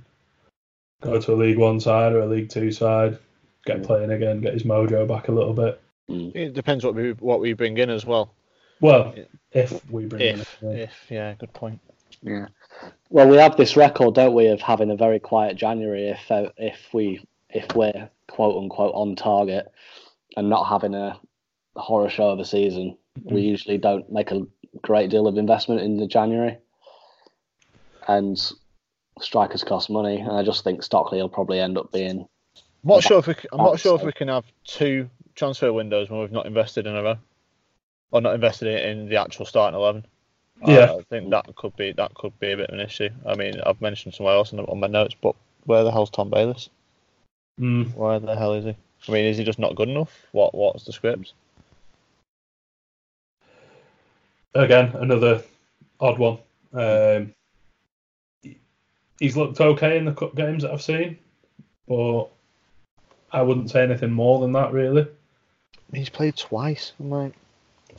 Go 1.01 1.21
to 1.21 1.33
a 1.33 1.35
League 1.35 1.59
One 1.59 1.81
side 1.81 2.13
or 2.13 2.21
a 2.21 2.27
League 2.27 2.51
Two 2.51 2.71
side, 2.71 3.19
get 3.65 3.83
playing 3.83 4.11
again, 4.11 4.41
get 4.41 4.55
his 4.55 4.63
mojo 4.63 5.07
back 5.07 5.29
a 5.29 5.33
little 5.33 5.55
bit. 5.55 5.81
Mm. 6.11 6.35
It 6.35 6.53
depends 6.55 6.85
what 6.85 6.95
we 6.95 7.13
what 7.13 7.41
we 7.41 7.53
bring 7.55 7.79
in 7.79 7.91
as 7.91 8.07
well. 8.07 8.33
Well, 8.81 9.14
if 9.53 9.91
we 9.91 10.07
bring 10.07 10.23
If, 10.23 10.55
him 10.61 10.71
in. 10.71 10.79
if, 10.79 11.07
yeah, 11.11 11.35
good 11.35 11.53
point. 11.53 11.81
Yeah. 12.23 12.47
Well, 13.11 13.29
we 13.29 13.37
have 13.37 13.57
this 13.57 13.77
record, 13.77 14.14
don't 14.14 14.35
we, 14.35 14.47
of 14.49 14.61
having 14.61 14.91
a 14.91 14.97
very 14.97 15.19
quiet 15.19 15.57
January 15.57 16.09
if 16.09 16.31
uh, 16.31 16.51
if 16.57 16.88
we 16.93 17.25
if 17.51 17.75
we're 17.75 18.11
quote 18.29 18.57
unquote 18.62 18.95
on 18.95 19.17
target 19.17 19.67
and 20.37 20.49
not 20.51 20.64
having 20.64 20.95
a 20.95 21.19
horror 21.77 22.11
show 22.11 22.31
of 22.31 22.38
a 22.38 22.45
season. 22.45 22.97
We 23.25 23.41
usually 23.41 23.79
don't 23.79 24.11
make 24.12 24.31
a 24.31 24.43
great 24.83 25.11
deal 25.11 25.27
of 25.27 25.38
investment 25.38 25.81
in 25.81 25.97
the 25.97 26.07
January, 26.07 26.59
and 28.07 28.41
strikers 29.21 29.64
cost 29.64 29.91
money. 29.91 30.21
And 30.21 30.31
I 30.31 30.45
just 30.45 30.62
think 30.64 30.83
Stockley 30.83 31.21
will 31.21 31.29
probably 31.29 31.59
end 31.61 31.79
up 31.79 31.91
being. 31.93 32.21
I'm 32.85 32.88
not 32.88 33.03
sure 33.03 33.19
if 33.19 33.27
we, 33.27 33.35
c- 33.35 33.49
I'm 33.53 33.59
not 33.59 33.81
sure 33.81 33.97
if 33.97 34.03
we 34.05 34.12
can 34.12 34.29
have 34.29 34.45
two 34.64 35.11
transfer 35.35 35.73
windows 35.73 36.11
when 36.11 36.21
we've 36.21 36.31
not 36.33 36.47
invested 36.47 36.87
in 36.87 36.95
a 36.95 37.03
row, 37.03 37.17
or 38.11 38.21
not 38.21 38.35
invested 38.35 38.68
in, 38.68 38.99
in 38.99 39.09
the 39.09 39.16
actual 39.16 39.47
starting 39.47 39.79
eleven. 39.79 40.05
I- 40.64 40.73
Yeah. 40.73 40.92
I, 40.92 41.03
think 41.03 41.31
that 41.31 41.55
could 41.57 41.77
be 41.77 41.92
that 41.92 42.14
could 42.14 42.38
be 42.40 42.53
a 42.53 42.57
bit 42.57 42.71
of 42.71 42.75
an 42.79 42.85
issue. 42.85 43.11
I 43.27 43.35
mean, 43.35 43.61
I've 43.64 43.81
mentioned 43.81 44.14
somewhere 44.14 44.35
else 44.35 44.53
on, 44.53 44.61
on 44.61 44.81
my 44.81 44.87
notes, 44.87 45.14
but 45.21 45.35
where 45.64 45.85
the 45.85 45.90
hell's 45.92 46.11
Tom 46.11 46.31
Bayliss? 46.31 46.71
Mm. 47.61 47.94
Why 47.94 48.18
the 48.18 48.37
hell 48.37 48.55
is 48.55 48.64
he? 48.64 48.77
I 49.09 49.12
mean, 49.12 49.25
is 49.25 49.38
he 49.38 49.44
just 49.44 49.59
not 49.59 49.77
good 49.77 49.88
enough? 49.88 50.27
What 50.33 50.55
What's 50.55 50.85
the 50.85 50.92
script? 50.92 51.33
Again, 54.55 54.92
another 54.97 55.42
odd 56.01 56.18
one. 56.18 56.38
Um, 56.73 57.35
he's 59.21 59.37
looked 59.37 59.61
okay 59.61 59.99
in 59.99 60.05
the 60.05 60.12
cup 60.12 60.35
games 60.35 60.62
that 60.62 60.73
I've 60.73 60.83
seen, 60.83 61.18
but 61.87 62.27
I 63.33 63.42
wouldn't 63.42 63.71
say 63.71 63.83
anything 63.83 64.11
more 64.11 64.40
than 64.40 64.53
that, 64.53 64.73
really. 64.73 65.07
He's 65.92 66.09
played 66.09 66.37
twice. 66.37 66.92
I'm 66.99 67.11
like, 67.11 67.35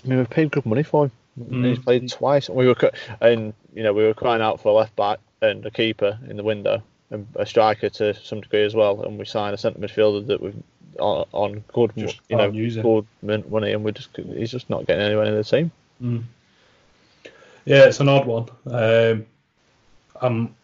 I 0.04 0.08
mean, 0.08 0.18
we've 0.20 0.30
paid 0.30 0.52
good 0.52 0.66
money 0.66 0.84
for 0.84 1.06
him. 1.06 1.12
And 1.38 1.66
He's 1.66 1.80
Mm. 1.80 1.84
played 1.84 2.10
twice, 2.10 2.50
and 2.50 2.58
we 2.58 2.68
were, 2.68 2.76
and 3.22 3.54
you 3.74 3.84
know, 3.84 3.94
we 3.94 4.04
were 4.04 4.14
crying 4.14 4.42
out 4.42 4.60
for 4.60 4.70
a 4.70 4.74
left 4.74 4.96
back 4.96 5.20
and 5.42 5.66
a 5.66 5.72
keeper 5.72 6.18
in 6.28 6.36
the 6.36 6.44
window, 6.44 6.82
and 7.12 7.28
a 7.36 7.46
striker 7.46 7.90
to 7.90 8.14
some 8.14 8.42
degree 8.42 8.64
as 8.66 8.76
well. 8.76 9.04
And 9.04 9.18
we 9.18 9.26
signed 9.26 9.54
a 9.54 9.58
centre 9.58 9.80
midfielder 9.80 10.28
that 10.28 10.42
we 10.42 10.54
on, 11.00 11.26
on 11.32 11.64
good, 11.72 11.92
Just 11.96 12.20
you 12.28 12.36
know, 12.36 12.50
using. 12.50 12.84
good 12.84 13.06
money, 13.50 13.72
and 13.72 13.84
we 13.84 13.92
just 13.94 14.10
he's 14.16 14.52
just 14.52 14.70
not 14.70 14.86
getting 14.86 15.06
anywhere 15.06 15.26
in 15.26 15.36
the 15.36 15.44
team. 15.44 15.72
Mm. 16.02 16.24
Yeah, 17.66 17.86
it's 17.86 18.00
an 18.02 18.10
odd 18.10 18.26
one. 18.26 18.50
Um, 18.66 19.26
I'm 20.22 20.56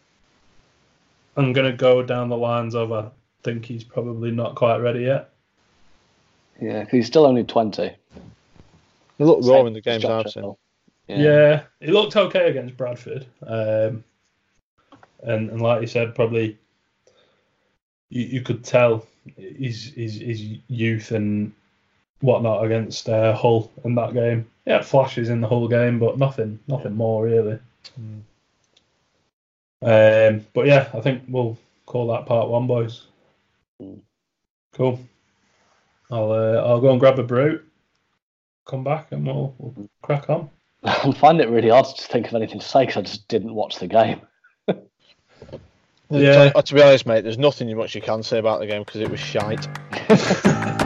I'm 1.38 1.54
gonna 1.54 1.74
go 1.74 2.04
down 2.04 2.30
the 2.30 2.38
lines 2.38 2.76
of 2.76 2.92
I 2.92 3.10
think 3.44 3.66
he's 3.66 3.84
probably 3.84 4.32
not 4.32 4.56
quite 4.56 4.78
ready 4.78 5.02
yet. 5.02 5.30
Yeah, 6.62 6.86
he's 6.90 7.08
still 7.08 7.26
only 7.26 7.44
20. 7.44 7.92
He 9.18 9.24
looked 9.24 9.46
raw 9.46 9.66
in 9.66 9.74
the 9.74 9.82
games 9.82 10.04
Josh 10.04 10.26
I've 10.26 10.32
seen. 10.32 10.44
Hill. 10.44 10.60
Yeah. 11.08 11.64
he 11.80 11.92
looked 11.92 12.16
okay 12.16 12.50
against 12.50 12.78
Bradford. 12.78 13.26
Um, 13.46 14.04
and 15.24 15.50
and 15.50 15.62
like 15.62 15.82
you 15.82 15.88
said, 15.88 16.16
probably 16.16 16.58
you, 18.10 18.24
you 18.24 18.42
could 18.42 18.64
tell 18.64 19.06
his, 19.38 19.94
his 19.96 20.16
his 20.16 20.42
youth 20.68 21.12
and 21.12 21.52
whatnot 22.22 22.66
against 22.66 23.10
uh, 23.10 23.34
Hull 23.34 23.72
in 23.84 23.96
that 23.96 24.14
game. 24.14 24.48
He 24.66 24.72
had 24.72 24.86
flashes 24.86 25.30
in 25.30 25.42
the 25.42 25.48
whole 25.48 25.68
game, 25.68 26.00
but 26.00 26.18
nothing 26.18 26.60
nothing 26.68 26.96
more 26.96 27.26
really. 27.26 27.60
Mm. 28.00 28.22
Um, 29.82 30.46
but 30.54 30.66
yeah, 30.66 30.90
I 30.94 31.02
think 31.02 31.24
we'll 31.28 31.58
call 31.86 32.08
that 32.08 32.26
part 32.26 32.50
one, 32.50 32.68
boys. 32.68 33.08
Mm. 33.82 34.00
Cool. 34.74 35.00
I'll 36.12 36.32
uh, 36.32 36.64
I'll 36.66 36.82
go 36.82 36.92
and 36.92 37.00
grab 37.00 37.20
a 37.20 37.24
brew, 37.24 37.62
come 38.66 38.84
back, 38.84 39.12
and 39.12 39.26
we'll, 39.26 39.56
we'll 39.58 39.90
crack 40.02 40.30
on. 40.30 40.50
I 40.84 41.12
find 41.14 41.40
it 41.40 41.50
really 41.50 41.70
odd 41.70 41.86
to 41.86 42.08
think 42.08 42.28
of 42.28 42.36
anything 42.36 42.60
to 42.60 42.66
say 42.66 42.82
because 42.86 42.98
I 42.98 43.02
just 43.02 43.28
didn't 43.28 43.54
watch 43.54 43.78
the 43.78 43.88
game. 43.88 44.22
Yeah. 46.10 46.50
To, 46.52 46.62
to 46.62 46.74
be 46.74 46.82
honest, 46.82 47.06
mate, 47.06 47.24
there's 47.24 47.38
nothing 47.38 47.76
much 47.76 47.96
you 47.96 48.02
can 48.02 48.22
say 48.24 48.38
about 48.38 48.60
the 48.60 48.68
game 48.68 48.84
because 48.84 49.02
it 49.02 49.10
was 49.10 49.20
shite. 49.20 49.68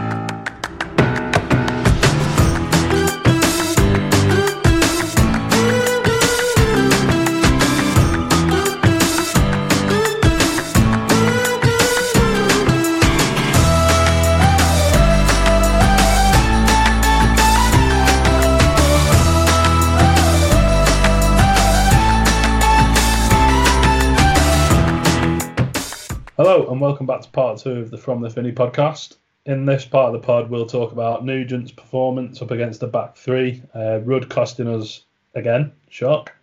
welcome 26.99 27.15
back 27.15 27.21
to 27.21 27.29
part 27.29 27.57
two 27.57 27.79
of 27.79 27.91
the 27.91 27.97
From 27.97 28.19
the 28.19 28.29
Finney 28.29 28.51
podcast. 28.51 29.15
In 29.45 29.63
this 29.63 29.85
part 29.85 30.13
of 30.13 30.21
the 30.21 30.25
pod, 30.25 30.49
we'll 30.49 30.65
talk 30.65 30.91
about 30.91 31.23
Nugent's 31.23 31.71
performance 31.71 32.41
up 32.41 32.51
against 32.51 32.81
the 32.81 32.87
back 32.87 33.15
three, 33.15 33.63
uh, 33.73 34.01
Rudd 34.03 34.29
costing 34.29 34.67
us 34.67 35.03
again, 35.33 35.71
shock, 35.87 36.33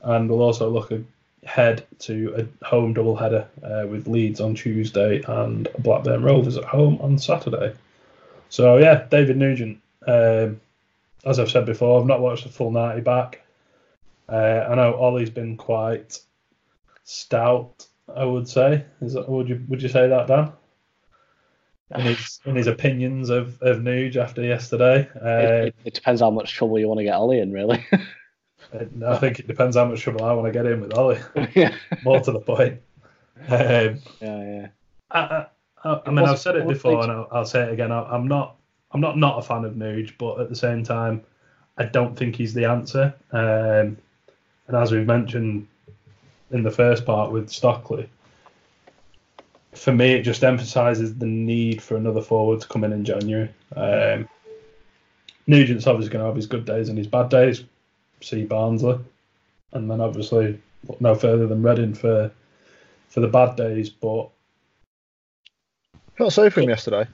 and 0.00 0.28
we'll 0.28 0.42
also 0.42 0.68
look 0.68 0.92
ahead 1.44 1.86
to 2.00 2.34
a 2.36 2.66
home 2.66 2.94
double 2.94 3.14
header 3.14 3.46
uh, 3.62 3.86
with 3.86 4.08
Leeds 4.08 4.40
on 4.40 4.56
Tuesday 4.56 5.22
and 5.28 5.68
Blackburn 5.78 6.24
Rovers 6.24 6.56
at 6.56 6.64
home 6.64 6.98
on 7.00 7.16
Saturday. 7.16 7.72
So 8.50 8.78
yeah, 8.78 9.06
David 9.08 9.36
Nugent. 9.36 9.78
Um, 10.04 10.60
as 11.24 11.38
I've 11.38 11.48
said 11.52 11.64
before, 11.64 12.00
I've 12.00 12.08
not 12.08 12.20
watched 12.20 12.42
the 12.42 12.50
full 12.50 12.72
ninety 12.72 13.02
back. 13.02 13.40
Uh, 14.28 14.66
I 14.68 14.74
know 14.74 14.94
Ollie's 14.94 15.30
been 15.30 15.56
quite 15.56 16.18
stout 17.04 17.86
I 18.14 18.24
would 18.24 18.48
say. 18.48 18.84
Is 19.00 19.14
that, 19.14 19.28
would 19.28 19.48
you 19.48 19.62
would 19.68 19.82
you 19.82 19.88
say 19.88 20.08
that, 20.08 20.26
Dan? 20.26 20.52
In 21.94 22.00
his 22.00 22.40
in 22.44 22.56
his 22.56 22.66
opinions 22.66 23.30
of 23.30 23.60
of 23.62 23.78
Nuge 23.78 24.16
after 24.16 24.42
yesterday, 24.42 25.08
It, 25.14 25.22
uh, 25.22 25.66
it, 25.66 25.74
it 25.84 25.94
depends 25.94 26.20
how 26.20 26.30
much 26.30 26.52
trouble 26.54 26.78
you 26.78 26.88
want 26.88 26.98
to 26.98 27.04
get 27.04 27.14
Ollie 27.14 27.40
in, 27.40 27.52
really. 27.52 27.84
No, 28.94 29.10
I 29.10 29.18
think 29.18 29.38
it 29.38 29.46
depends 29.46 29.76
how 29.76 29.84
much 29.84 30.00
trouble 30.00 30.24
I 30.24 30.32
want 30.32 30.46
to 30.46 30.52
get 30.52 30.64
in 30.64 30.80
with 30.80 30.94
Ollie. 30.94 31.20
yeah, 31.54 31.74
More 32.04 32.20
to 32.20 32.32
the 32.32 32.40
point. 32.40 32.80
Um, 33.48 34.00
yeah. 34.20 34.68
I, 35.10 35.18
I, 35.20 35.46
I, 35.84 36.00
I 36.06 36.10
mean, 36.10 36.24
I've 36.24 36.38
said 36.38 36.56
it 36.56 36.66
before, 36.66 37.02
and 37.02 37.12
I'll, 37.12 37.28
I'll 37.30 37.44
say 37.44 37.64
it 37.64 37.72
again. 37.72 37.92
I, 37.92 38.02
I'm 38.04 38.26
not 38.26 38.56
I'm 38.92 39.00
not 39.00 39.18
not 39.18 39.38
a 39.38 39.42
fan 39.42 39.64
of 39.64 39.74
Nuge, 39.74 40.16
but 40.18 40.40
at 40.40 40.48
the 40.48 40.56
same 40.56 40.84
time, 40.84 41.22
I 41.76 41.84
don't 41.84 42.16
think 42.16 42.36
he's 42.36 42.54
the 42.54 42.64
answer. 42.64 43.14
Um, 43.32 43.98
and 44.68 44.76
as 44.76 44.92
we've 44.92 45.06
mentioned 45.06 45.66
in 46.52 46.62
the 46.62 46.70
first 46.70 47.04
part 47.04 47.32
with 47.32 47.50
Stockley, 47.50 48.08
for 49.74 49.92
me, 49.92 50.12
it 50.12 50.22
just 50.22 50.44
emphasises 50.44 51.16
the 51.16 51.26
need 51.26 51.82
for 51.82 51.96
another 51.96 52.20
forward 52.20 52.60
to 52.60 52.68
come 52.68 52.84
in 52.84 52.92
in 52.92 53.04
January. 53.04 53.50
Um, 53.74 54.28
Nugent's 55.46 55.86
obviously 55.86 56.12
going 56.12 56.22
to 56.22 56.26
have 56.26 56.36
his 56.36 56.46
good 56.46 56.64
days 56.64 56.88
and 56.88 56.96
his 56.98 57.06
bad 57.06 57.28
days. 57.28 57.64
See 58.20 58.44
Barnsley, 58.44 58.98
and 59.72 59.90
then 59.90 60.00
obviously 60.00 60.60
no 61.00 61.14
further 61.14 61.46
than 61.46 61.62
Reading 61.62 61.94
for 61.94 62.30
for 63.08 63.20
the 63.20 63.28
bad 63.28 63.56
days. 63.56 63.90
But 63.90 64.28
Felt 66.16 66.32
sorry 66.32 66.50
for 66.50 66.60
him 66.60 66.68
yesterday. 66.68 67.06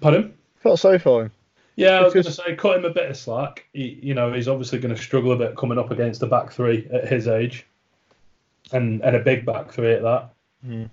pardon. 0.00 0.32
Felt 0.60 0.78
sorry 0.80 0.98
for 0.98 1.24
him. 1.24 1.32
Yeah, 1.76 1.98
I 1.98 2.02
was 2.02 2.14
going 2.14 2.24
to 2.24 2.32
say, 2.32 2.54
cut 2.54 2.76
him 2.78 2.84
a 2.84 2.90
bit 2.90 3.10
of 3.10 3.16
slack. 3.16 3.66
He, 3.72 3.98
you 4.00 4.14
know, 4.14 4.32
he's 4.32 4.46
obviously 4.46 4.78
going 4.78 4.94
to 4.94 5.00
struggle 5.00 5.32
a 5.32 5.36
bit 5.36 5.56
coming 5.56 5.76
up 5.78 5.90
against 5.90 6.20
the 6.20 6.26
back 6.26 6.52
three 6.52 6.88
at 6.92 7.08
his 7.08 7.26
age, 7.26 7.66
and 8.74 9.02
and 9.02 9.16
a 9.16 9.20
big 9.20 9.46
back 9.46 9.72
three 9.72 9.92
at 9.92 10.02
that. 10.02 10.30
Mm. 10.66 10.90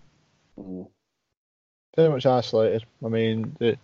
Very 1.96 2.10
much 2.10 2.26
isolated. 2.26 2.86
I 3.04 3.10
mean, 3.10 3.56
the 3.60 3.78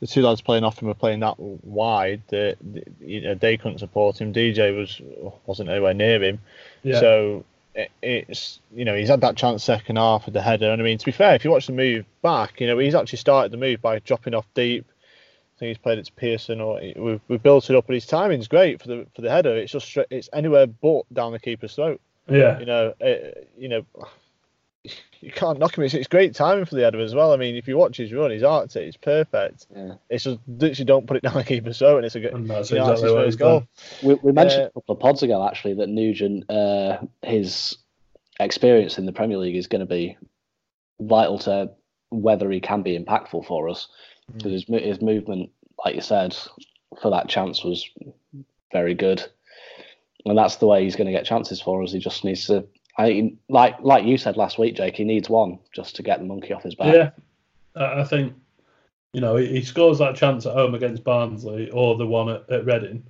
the 0.00 0.06
two 0.08 0.22
lads 0.22 0.40
playing 0.40 0.64
off 0.64 0.80
him 0.80 0.88
were 0.88 0.94
playing 0.94 1.20
that 1.20 1.38
wide 1.38 2.22
that 2.28 2.56
that, 2.72 2.88
you 3.00 3.20
know 3.20 3.34
they 3.34 3.56
couldn't 3.56 3.78
support 3.78 4.20
him. 4.20 4.32
DJ 4.32 4.76
was 4.76 5.00
wasn't 5.46 5.68
anywhere 5.68 5.94
near 5.94 6.22
him. 6.22 6.40
Yeah, 6.82 6.98
So 6.98 7.44
it, 7.74 7.90
it's 8.02 8.60
you 8.74 8.84
know 8.84 8.96
he's 8.96 9.08
had 9.08 9.20
that 9.20 9.36
chance 9.36 9.62
second 9.62 9.96
half 9.96 10.24
with 10.24 10.34
the 10.34 10.42
header. 10.42 10.72
And 10.72 10.82
I 10.82 10.84
mean, 10.84 10.98
to 10.98 11.04
be 11.04 11.12
fair, 11.12 11.34
if 11.34 11.44
you 11.44 11.50
watch 11.50 11.66
the 11.66 11.72
move 11.72 12.04
back, 12.22 12.60
you 12.60 12.66
know 12.66 12.78
he's 12.78 12.94
actually 12.94 13.18
started 13.18 13.52
the 13.52 13.58
move 13.58 13.80
by 13.80 14.00
dropping 14.00 14.34
off 14.34 14.46
deep. 14.54 14.86
I 14.88 15.58
think 15.58 15.68
he's 15.68 15.78
played 15.78 15.98
it 15.98 16.06
to 16.06 16.12
Pearson, 16.14 16.60
or 16.60 16.80
we've, 16.96 17.20
we've 17.28 17.42
built 17.42 17.70
it 17.70 17.76
up. 17.76 17.86
But 17.86 17.94
his 17.94 18.06
timing's 18.06 18.48
great 18.48 18.82
for 18.82 18.88
the 18.88 19.06
for 19.14 19.22
the 19.22 19.30
header. 19.30 19.56
It's 19.56 19.72
just 19.72 19.96
it's 20.10 20.28
anywhere 20.32 20.66
but 20.66 21.02
down 21.12 21.30
the 21.30 21.38
keeper's 21.38 21.76
throat. 21.76 22.00
Yeah, 22.28 22.58
You 22.58 22.66
know, 22.66 22.94
it, 23.00 23.50
you 23.56 23.68
know, 23.68 23.86
you 25.20 25.30
can't 25.30 25.58
knock 25.58 25.76
him. 25.78 25.84
It's, 25.84 25.94
it's 25.94 26.08
great 26.08 26.34
timing 26.34 26.64
for 26.64 26.74
the 26.74 26.82
header 26.82 27.00
as 27.00 27.14
well. 27.14 27.32
I 27.32 27.36
mean, 27.36 27.54
if 27.56 27.68
you 27.68 27.76
watch 27.76 27.96
his 27.96 28.12
run, 28.12 28.30
his 28.30 28.42
arc 28.42 28.74
it, 28.74 28.82
it's 28.82 28.96
perfect. 28.96 29.66
Yeah. 29.74 29.94
It's 30.10 30.24
just 30.24 30.38
literally 30.48 30.84
don't 30.84 31.06
put 31.06 31.16
it 31.16 31.22
down 31.22 31.34
the 31.34 31.44
keeper's 31.44 31.78
throat, 31.78 31.98
and 31.98 32.06
it's 32.06 32.14
a 32.16 32.20
good. 32.20 32.34
and 32.34 32.48
that's 32.48 32.70
You 32.70 32.78
know, 32.78 32.90
exactly 32.92 33.04
his 33.04 33.12
what 33.12 33.18
first 33.20 33.26
he's 33.26 33.36
goal. 33.36 33.64
We, 34.02 34.14
we 34.14 34.32
mentioned 34.32 34.62
Uh, 34.64 34.66
a 34.66 34.70
couple 34.70 34.94
of 34.94 35.00
pods 35.00 35.22
ago 35.22 35.46
actually 35.46 35.74
that 35.74 35.88
Nugent, 35.88 36.50
uh, 36.50 36.98
his 37.22 37.76
experience 38.40 38.98
in 38.98 39.06
the 39.06 39.12
Premier 39.12 39.38
League 39.38 39.56
is 39.56 39.66
going 39.68 39.80
to 39.80 39.86
be 39.86 40.16
vital 41.00 41.38
to 41.40 41.70
whether 42.10 42.50
he 42.50 42.60
can 42.60 42.82
be 42.82 42.98
impactful 42.98 43.46
for 43.46 43.68
us. 43.68 43.88
Because 44.32 44.52
his, 44.52 44.64
his 44.68 45.00
movement, 45.02 45.50
like 45.84 45.94
you 45.94 46.00
said, 46.00 46.36
for 47.00 47.10
that 47.10 47.28
chance 47.28 47.64
was 47.64 47.88
very 48.72 48.94
good, 48.94 49.24
and 50.24 50.36
that's 50.38 50.56
the 50.56 50.66
way 50.66 50.84
he's 50.84 50.96
going 50.96 51.06
to 51.06 51.12
get 51.12 51.24
chances 51.24 51.60
for 51.60 51.82
us. 51.82 51.92
He 51.92 51.98
just 51.98 52.24
needs 52.24 52.46
to, 52.46 52.66
I 52.98 53.08
mean, 53.08 53.38
like 53.48 53.76
like 53.80 54.04
you 54.04 54.16
said 54.18 54.36
last 54.36 54.58
week, 54.58 54.76
Jake. 54.76 54.96
He 54.96 55.04
needs 55.04 55.28
one 55.28 55.58
just 55.74 55.96
to 55.96 56.02
get 56.02 56.18
the 56.18 56.24
monkey 56.26 56.52
off 56.52 56.62
his 56.62 56.74
back. 56.74 56.94
Yeah, 56.94 57.10
I 57.76 58.00
I 58.00 58.04
think 58.04 58.34
you 59.12 59.20
know 59.20 59.36
he 59.36 59.46
he 59.46 59.62
scores 59.62 59.98
that 59.98 60.16
chance 60.16 60.46
at 60.46 60.54
home 60.54 60.74
against 60.74 61.04
Barnsley 61.04 61.70
or 61.70 61.96
the 61.96 62.06
one 62.06 62.28
at, 62.28 62.48
at 62.50 62.64
Reading, 62.64 63.04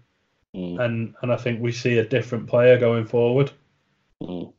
Mm, 0.54 0.78
and 0.84 1.14
and 1.22 1.32
I 1.32 1.36
think 1.36 1.60
we 1.62 1.72
see 1.72 1.98
a 1.98 2.04
different 2.04 2.46
player 2.46 2.78
going 2.78 3.06
forward. 3.06 3.50
mm. 4.22 4.52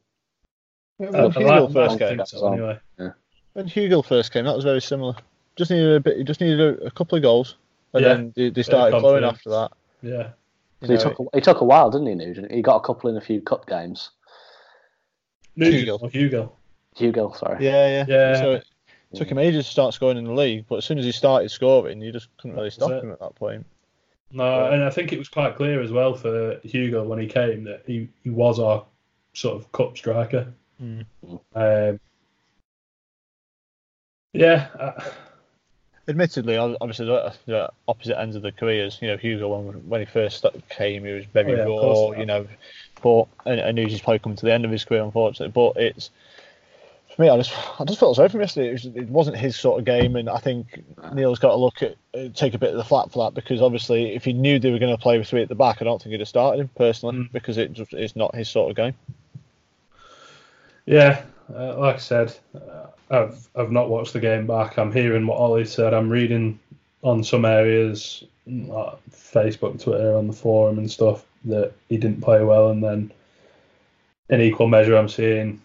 When 0.98 1.16
I- 1.16 1.26
I 1.26 1.30
Hugill 1.30 1.72
first 1.74 1.96
I 1.96 1.98
came, 2.00 2.18
think 2.18 2.28
so 2.28 2.48
anyway. 2.52 2.80
when 3.54 3.68
Hugill 3.68 4.04
first 4.06 4.32
came, 4.34 4.46
that 4.46 4.56
was 4.56 4.64
very 4.64 4.82
similar. 4.82 5.16
Just 5.56 5.70
needed 5.70 5.96
a 5.96 6.00
bit. 6.00 6.18
He 6.18 6.24
just 6.24 6.42
needed 6.42 6.60
a, 6.60 6.86
a 6.86 6.92
couple 6.92 7.16
of 7.16 7.22
goals, 7.22 7.58
and 7.94 8.04
Yeah. 8.04 8.14
then 8.16 8.34
they, 8.36 8.50
they 8.50 8.64
started 8.64 9.00
flowing 9.00 9.24
after 9.24 9.50
that. 9.52 9.72
Yeah, 10.02 10.12
You 10.12 10.24
So 10.24 10.34
he 10.90 10.96
know, 10.96 11.00
took 11.00 11.20
a, 11.20 11.24
he 11.34 11.42
took 11.42 11.62
a 11.62 11.66
while, 11.66 11.90
didn't 11.90 12.08
he, 12.08 12.16
Nugent? 12.16 12.52
He 12.52 12.62
got 12.62 12.78
a 12.78 12.82
couple 12.82 13.10
in 13.10 13.18
a 13.18 13.22
few 13.22 13.42
cup 13.42 13.68
games. 13.68 14.12
Nugent 15.56 15.80
Hugo. 15.80 15.98
or 15.98 16.10
Hugo. 16.10 16.54
Hugo, 16.96 17.32
sorry. 17.34 17.64
yeah, 17.64 17.88
yeah, 17.88 18.06
Yeah. 18.08 18.36
So 18.42 18.52
it 18.54 18.66
Took 19.16 19.30
him 19.30 19.38
ages 19.38 19.66
to 19.66 19.72
start 19.72 19.94
scoring 19.94 20.18
in 20.18 20.26
the 20.26 20.34
league, 20.34 20.66
but 20.68 20.78
as 20.78 20.86
soon 20.86 20.98
as 20.98 21.06
he 21.06 21.12
started 21.12 21.50
scoring, 21.50 22.02
you 22.02 22.12
just 22.12 22.36
couldn't 22.38 22.58
really 22.58 22.72
stop 22.72 22.92
him 22.92 23.12
at 23.12 23.20
that 23.20 23.36
point. 23.36 23.66
No, 24.32 24.72
and 24.72 24.84
I 24.84 24.90
think 24.90 25.14
it 25.14 25.20
was 25.20 25.30
quite 25.30 25.56
clear 25.56 25.82
as 25.82 25.92
well 25.92 26.16
for 26.16 26.60
Hugo 26.64 27.04
when 27.04 27.20
he 27.20 27.28
came 27.28 27.64
that 27.66 27.84
he, 27.86 28.10
he 28.24 28.32
was 28.32 28.60
our 28.60 28.84
sort 29.34 29.56
of 29.56 29.72
cup 29.72 29.96
striker. 29.96 30.52
Mm. 30.82 31.06
Um, 31.54 32.00
yeah, 34.34 34.68
uh, 34.80 35.04
Admittedly, 36.08 36.58
obviously, 36.58 37.06
the, 37.06 37.34
the 37.46 37.70
opposite 37.88 38.20
ends 38.20 38.36
of 38.36 38.42
the 38.42 38.52
careers. 38.52 39.00
You 39.02 39.08
know, 39.10 39.18
Hugo 39.18 39.58
when 39.58 39.88
when 39.88 40.02
he 40.02 40.06
first 40.06 40.46
came, 40.70 41.06
he 41.06 41.12
was 41.14 41.26
very 41.26 41.54
Oh, 41.62 42.12
yeah, 42.12 42.14
raw. 42.14 42.20
You 42.20 42.26
know, 42.26 42.48
but 43.02 43.28
and, 43.46 43.60
and 43.60 43.78
he's 43.78 44.02
probably 44.02 44.20
coming 44.20 44.36
to 44.38 44.46
the 44.46 44.52
end 44.54 44.66
of 44.66 44.72
his 44.72 44.84
career, 44.84 45.04
unfortunately. 45.04 45.52
But 45.54 45.82
it's 45.82 46.10
for 47.16 47.22
me, 47.22 47.30
I 47.30 47.38
just 47.38 47.54
I 47.80 47.86
just 47.86 48.00
felt 48.00 48.16
sorry 48.18 48.28
for 48.28 48.38
him 48.38 48.42
yesterday. 48.42 48.70
It, 48.70 48.74
was, 48.74 48.86
it 48.86 49.08
wasn't 49.10 49.38
his 49.38 49.56
sort 49.56 49.80
of 49.80 49.86
game, 49.86 50.18
and 50.18 50.30
I 50.30 50.40
think 50.40 50.84
Neil's 51.14 51.40
got 51.40 51.50
to 51.52 51.56
look 51.56 51.82
at 51.82 51.96
uh, 52.14 52.28
take 52.36 52.54
a 52.54 52.58
bit 52.58 52.72
of 52.72 52.78
the 52.78 52.84
flat 52.84 53.10
that 53.14 53.34
because 53.34 53.62
obviously, 53.62 54.14
if 54.14 54.26
he 54.26 54.34
knew 54.34 54.60
they 54.60 54.72
were 54.72 54.80
going 54.80 54.96
to 54.96 55.02
play 55.02 55.18
with 55.18 55.28
three 55.30 55.42
at 55.42 55.48
the 55.48 55.56
back, 55.56 55.82
I 55.82 55.86
don't 55.86 56.02
think 56.02 56.12
he'd 56.12 56.20
have 56.20 56.28
started 56.28 56.60
him 56.62 56.70
personally 56.76 57.16
Mm. 57.20 57.32
because 57.32 57.58
it 57.58 57.72
just 57.72 57.94
it's 57.94 58.16
not 58.18 58.36
his 58.36 58.50
sort 58.50 58.72
of 58.72 58.76
game. 58.76 58.94
yeah. 60.86 61.24
Uh, 61.54 61.78
like 61.78 61.96
I 61.96 62.00
said, 62.00 62.36
uh, 62.56 62.88
I've 63.10 63.48
I've 63.56 63.72
not 63.72 63.90
watched 63.90 64.14
the 64.14 64.20
game 64.20 64.48
back. 64.48 64.78
I'm 64.78 64.92
hearing 64.92 65.28
what 65.28 65.38
Ollie 65.38 65.66
said. 65.66 65.94
I'm 65.94 66.10
reading 66.10 66.60
on 67.02 67.24
some 67.24 67.46
areas, 67.46 68.24
like 68.48 68.98
Facebook, 69.12 69.82
Twitter, 69.82 70.16
on 70.16 70.28
the 70.28 70.34
forum 70.34 70.78
and 70.78 70.90
stuff, 70.90 71.26
that 71.46 71.74
he 71.90 71.98
didn't 71.98 72.22
play 72.22 72.44
well, 72.44 72.70
and 72.70 72.84
then 72.84 73.12
in 74.30 74.42
equal 74.42 74.68
measure, 74.68 74.96
I'm 74.96 75.10
seeing, 75.10 75.62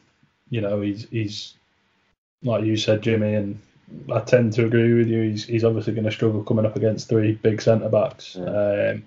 you 0.51 0.61
know, 0.61 0.81
he's 0.81 1.09
he's 1.11 1.55
like 2.43 2.65
you 2.65 2.77
said, 2.77 3.03
Jimmy, 3.03 3.35
and 3.35 3.61
I 4.13 4.21
tend 4.21 4.53
to 4.55 4.67
agree 4.67 4.95
with 4.95 5.09
you. 5.09 5.23
He's 5.23 5.45
he's 5.45 5.65
obviously 5.65 5.95
going 5.95 6.05
to 6.05 6.11
struggle 6.11 6.43
coming 6.43 6.67
up 6.67 6.77
against 6.77 7.09
three 7.09 7.33
big 7.33 7.63
centre 7.63 7.89
backs. 7.89 8.37
Yeah. 8.39 8.93
Um, 8.93 9.07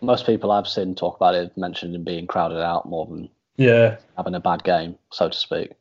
Most 0.00 0.26
people 0.26 0.50
I've 0.50 0.68
seen 0.68 0.94
talk 0.94 1.16
about 1.16 1.34
it 1.34 1.56
mentioned 1.56 1.94
him 1.94 2.04
being 2.04 2.26
crowded 2.26 2.62
out 2.62 2.86
more 2.86 3.06
than 3.06 3.28
yeah, 3.56 3.98
having 4.16 4.34
a 4.34 4.40
bad 4.40 4.64
game, 4.64 4.96
so 5.10 5.28
to 5.28 5.36
speak. 5.36 5.72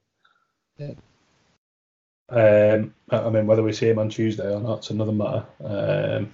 Um, 2.30 2.94
I 3.10 3.18
I 3.18 3.30
mean, 3.30 3.48
whether 3.48 3.64
we 3.64 3.74
see 3.74 3.90
him 3.90 4.00
on 4.00 4.10
Tuesday 4.10 4.52
or 4.52 4.60
not, 4.60 4.80
it's 4.80 4.90
another 4.90 5.12
matter. 5.12 5.46
Um, 5.64 6.32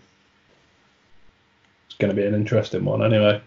it's 1.88 1.98
going 1.98 2.16
to 2.16 2.22
be 2.22 2.26
an 2.26 2.36
interesting 2.36 2.86
one, 2.86 3.04
anyway. 3.04 3.42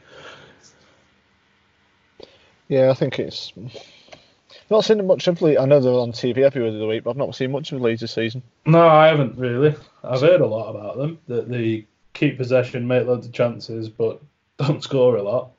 Yeah, 2.69 2.91
I 2.91 2.95
think 2.95 3.19
it's 3.19 3.53
not 4.71 4.85
seen 4.85 5.07
much 5.07 5.29
of 5.29 5.43
Leeds. 5.43 5.61
I 5.61 5.67
know 5.67 5.81
they're 5.81 5.93
on 5.93 6.13
TV 6.13 6.39
every 6.39 6.67
other 6.67 6.87
week, 6.87 7.05
but 7.05 7.11
I've 7.11 7.17
not 7.17 7.35
seen 7.35 7.53
much 7.53 7.73
of 7.73 7.81
Leeds 7.81 8.01
this 8.01 8.13
season. 8.13 8.43
No, 8.65 8.89
I 8.89 9.09
haven't 9.09 9.39
really. 9.39 9.75
I've 10.03 10.23
heard 10.23 10.41
a 10.41 10.47
lot 10.47 10.71
about 10.71 10.97
them 10.97 11.19
that 11.29 11.49
they 11.49 11.87
keep 12.15 12.39
possession, 12.39 12.87
make 12.87 13.07
loads 13.07 13.27
of 13.27 13.33
chances, 13.33 13.89
but 13.89 14.23
don't 14.59 14.83
score 14.83 15.17
a 15.17 15.23
lot. 15.23 15.51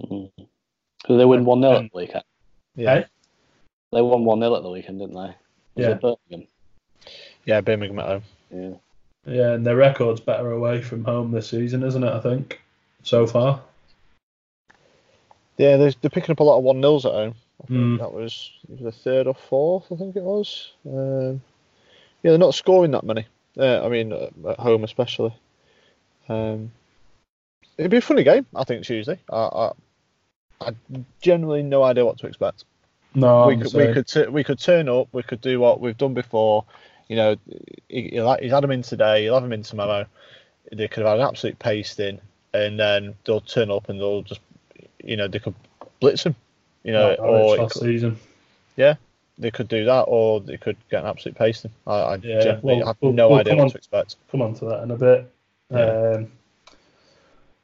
Mm. 0.00 0.30
Did 0.36 1.20
they 1.20 1.24
win 1.24 1.44
1 1.44 1.60
0 1.60 1.72
at 1.74 1.82
the 1.82 1.90
weekend? 1.92 2.24
Yeah. 2.76 2.94
Hey? 2.94 3.06
They 3.92 4.02
won 4.02 4.24
1 4.24 4.40
0 4.40 4.56
at 4.56 4.62
the 4.62 4.70
weekend, 4.70 5.00
didn't 5.00 5.14
they? 5.14 5.34
Was 5.76 5.84
Yeah. 5.86 5.90
it 5.92 6.00
Birmingham? 6.00 6.48
Yeah, 7.44 7.60
Birmingham 7.60 7.98
at 7.98 8.06
home. 8.08 8.22
Yeah. 8.50 8.74
Yeah, 9.26 9.52
and 9.54 9.64
their 9.66 9.76
record's 9.76 10.20
better 10.20 10.50
away 10.52 10.82
from 10.82 11.04
home 11.04 11.30
this 11.30 11.48
season, 11.48 11.82
isn't 11.82 12.04
it? 12.04 12.12
I 12.12 12.20
think 12.20 12.60
so 13.02 13.26
far. 13.26 13.60
Yeah, 15.56 15.76
they're, 15.76 15.92
they're 16.00 16.10
picking 16.10 16.32
up 16.32 16.40
a 16.40 16.44
lot 16.44 16.58
of 16.58 16.64
one 16.64 16.80
nils 16.80 17.06
at 17.06 17.12
home. 17.12 17.34
I 17.62 17.66
think 17.66 17.78
Mm. 17.78 17.98
that 18.00 18.12
was, 18.12 18.50
was 18.68 18.80
the 18.80 18.92
third 18.92 19.26
or 19.26 19.34
fourth, 19.34 19.90
I 19.92 19.96
think 19.96 20.16
it 20.16 20.22
was. 20.22 20.72
Um, 20.86 21.40
yeah, 22.22 22.30
they're 22.32 22.38
not 22.38 22.54
scoring 22.54 22.90
that 22.90 23.04
many. 23.04 23.26
Uh, 23.56 23.84
I 23.84 23.88
mean, 23.88 24.12
uh, 24.12 24.28
at 24.50 24.58
home 24.58 24.82
especially. 24.84 25.32
Um, 26.28 26.72
it'd 27.78 27.90
be 27.90 27.98
a 27.98 28.02
funny 28.02 28.24
game, 28.24 28.44
I 28.54 28.64
think 28.64 28.84
Tuesday. 28.84 29.18
I, 29.30 29.36
I, 29.36 29.72
I 30.60 30.74
generally 31.22 31.62
no 31.62 31.82
idea 31.84 32.04
what 32.04 32.18
to 32.18 32.26
expect. 32.26 32.64
No, 33.14 33.46
we 33.46 33.56
could 33.56 33.72
we 33.74 33.92
could 33.92 34.06
tu- 34.06 34.30
we 34.30 34.44
could 34.44 34.58
turn 34.58 34.88
up. 34.88 35.08
We 35.12 35.22
could 35.22 35.40
do 35.40 35.60
what 35.60 35.80
we've 35.80 35.96
done 35.96 36.14
before. 36.14 36.64
You 37.08 37.16
know, 37.16 37.36
he, 37.88 38.10
he's 38.40 38.50
had 38.52 38.62
them 38.62 38.70
in 38.70 38.82
today. 38.82 39.22
He'll 39.24 39.34
have 39.34 39.42
them 39.42 39.52
in 39.52 39.62
tomorrow. 39.62 40.06
They 40.72 40.88
could 40.88 41.02
have 41.04 41.10
had 41.12 41.20
an 41.20 41.26
absolute 41.28 41.58
pasting, 41.58 42.20
and 42.52 42.78
then 42.78 43.14
they'll 43.24 43.40
turn 43.40 43.70
up 43.70 43.88
and 43.88 44.00
they'll 44.00 44.22
just, 44.22 44.40
you 45.02 45.16
know, 45.16 45.28
they 45.28 45.38
could 45.38 45.54
blitz 46.00 46.24
him. 46.24 46.34
You 46.82 46.92
know, 46.92 47.14
or 47.14 47.56
last 47.58 47.74
could- 47.74 47.82
season. 47.82 48.18
they 49.36 49.50
could 49.50 49.66
do 49.68 49.84
that, 49.84 50.02
or 50.02 50.40
they 50.40 50.56
could 50.56 50.76
get 50.90 51.02
an 51.02 51.08
absolute 51.08 51.36
pasting. 51.36 51.70
I, 51.86 51.92
I 51.92 52.14
Yeah, 52.16 52.60
well, 52.62 52.86
have 52.86 52.96
we'll- 53.00 53.12
no 53.12 53.28
we'll 53.30 53.40
idea 53.40 53.54
what 53.56 53.64
on- 53.64 53.70
to 53.70 53.76
expect. 53.78 54.16
come 54.30 54.42
on 54.42 54.54
to 54.54 54.64
that 54.66 54.82
in 54.84 54.90
a 54.92 54.96
bit. 54.96 55.30
Yeah. 55.70 56.12
Um, 56.16 56.32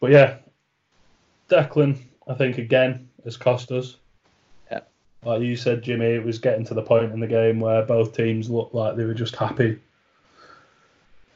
but 0.00 0.10
yeah, 0.10 0.36
Declan, 1.48 1.98
I 2.26 2.34
think 2.34 2.58
again 2.58 3.08
has 3.24 3.36
cost 3.36 3.70
us. 3.72 3.96
Like 5.24 5.42
you 5.42 5.56
said, 5.56 5.82
Jimmy, 5.82 6.06
it 6.06 6.24
was 6.24 6.38
getting 6.38 6.64
to 6.66 6.74
the 6.74 6.82
point 6.82 7.12
in 7.12 7.20
the 7.20 7.26
game 7.26 7.60
where 7.60 7.82
both 7.82 8.16
teams 8.16 8.48
looked 8.48 8.74
like 8.74 8.96
they 8.96 9.04
were 9.04 9.14
just 9.14 9.36
happy 9.36 9.78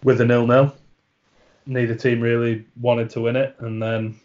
with 0.02 0.18
the 0.18 0.24
nil 0.24 0.46
nil. 0.46 0.74
Neither 1.66 1.94
team 1.94 2.20
really 2.20 2.64
wanted 2.80 3.10
to 3.10 3.20
win 3.20 3.36
it, 3.36 3.54
and 3.58 3.82
then 3.82 4.18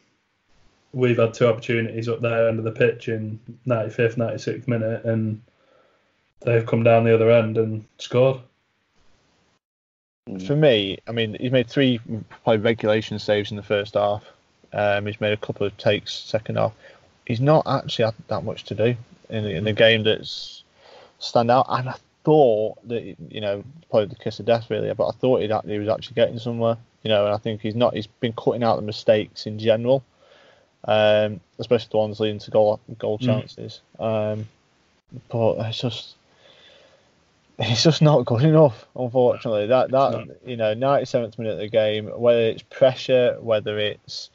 we've 0.94 1.18
had 1.18 1.34
two 1.34 1.48
opportunities 1.48 2.08
up 2.08 2.22
there 2.22 2.50
end 2.50 2.60
of 2.60 2.66
the 2.66 2.72
pitch 2.72 3.10
in 3.10 3.40
95th, 3.68 4.16
96th 4.16 4.68
minute, 4.68 5.06
and 5.06 5.42
they've 6.42 6.66
come 6.66 6.84
down 6.84 7.04
the 7.04 7.14
other 7.14 7.32
end 7.32 7.58
and 7.58 7.86
scored. 7.98 8.42
For 10.46 10.56
me, 10.56 11.00
I 11.08 11.12
mean, 11.12 11.36
he's 11.40 11.52
made 11.52 11.68
three 11.68 12.00
probably 12.44 12.58
regulation 12.60 13.20
saves 13.20 13.52
in 13.52 13.58
the 13.58 13.64
first 13.64 13.96
half. 13.96 14.24
Um, 14.72 15.06
he's 15.06 15.20
made 15.20 15.34
a 15.34 15.38
couple 15.38 15.66
of 15.66 15.76
takes 15.78 16.14
second 16.14 16.58
half. 16.58 16.74
He's 17.26 17.42
not 17.42 17.66
actually 17.68 18.06
had 18.06 18.16
that 18.28 18.44
much 18.44 18.66
to 18.66 18.76
do 18.76 18.96
in, 19.30 19.46
in 19.46 19.64
the 19.64 19.74
game 19.74 20.04
that's 20.04 20.64
stand 21.20 21.52
out. 21.52 21.66
And 21.70 21.90
I 21.90 21.96
thought 22.24 22.78
that 22.88 23.04
you 23.30 23.42
know 23.42 23.64
probably 23.90 24.08
the 24.08 24.16
kiss 24.16 24.40
of 24.40 24.46
death 24.46 24.70
really, 24.70 24.94
but 24.94 25.08
I 25.08 25.12
thought 25.12 25.42
he'd, 25.42 25.52
he 25.66 25.80
was 25.80 25.90
actually 25.90 26.16
getting 26.16 26.40
somewhere. 26.40 26.78
You 27.04 27.10
know, 27.10 27.26
and 27.26 27.34
I 27.34 27.38
think 27.38 27.62
he's 27.62 27.76
not. 27.76 27.94
He's 27.94 28.08
been 28.08 28.34
cutting 28.34 28.64
out 28.64 28.76
the 28.76 28.82
mistakes 28.82 29.46
in 29.46 29.58
general, 29.58 30.04
um, 30.86 31.40
especially 31.58 31.90
the 31.92 31.98
ones 31.98 32.20
leading 32.20 32.40
to 32.40 32.52
goal 32.52 32.80
goal 32.98 33.18
Mm. 33.20 33.26
chances. 33.26 33.82
Um, 34.00 34.48
but 35.30 35.56
it's 35.68 35.80
just 35.80 36.16
it's 37.58 37.84
just 37.84 38.02
not 38.02 38.26
good 38.26 38.44
enough, 38.44 38.86
unfortunately. 38.96 39.68
That 39.68 39.92
that 39.92 40.28
you 40.46 40.58
know, 40.58 40.74
ninety 40.74 41.06
seventh 41.06 41.38
minute 41.38 41.54
of 41.54 41.60
the 41.60 41.70
game, 41.70 42.08
whether 42.08 42.42
it's 42.42 42.64
pressure, 42.64 43.38
whether 43.42 43.78
it's 43.80 44.30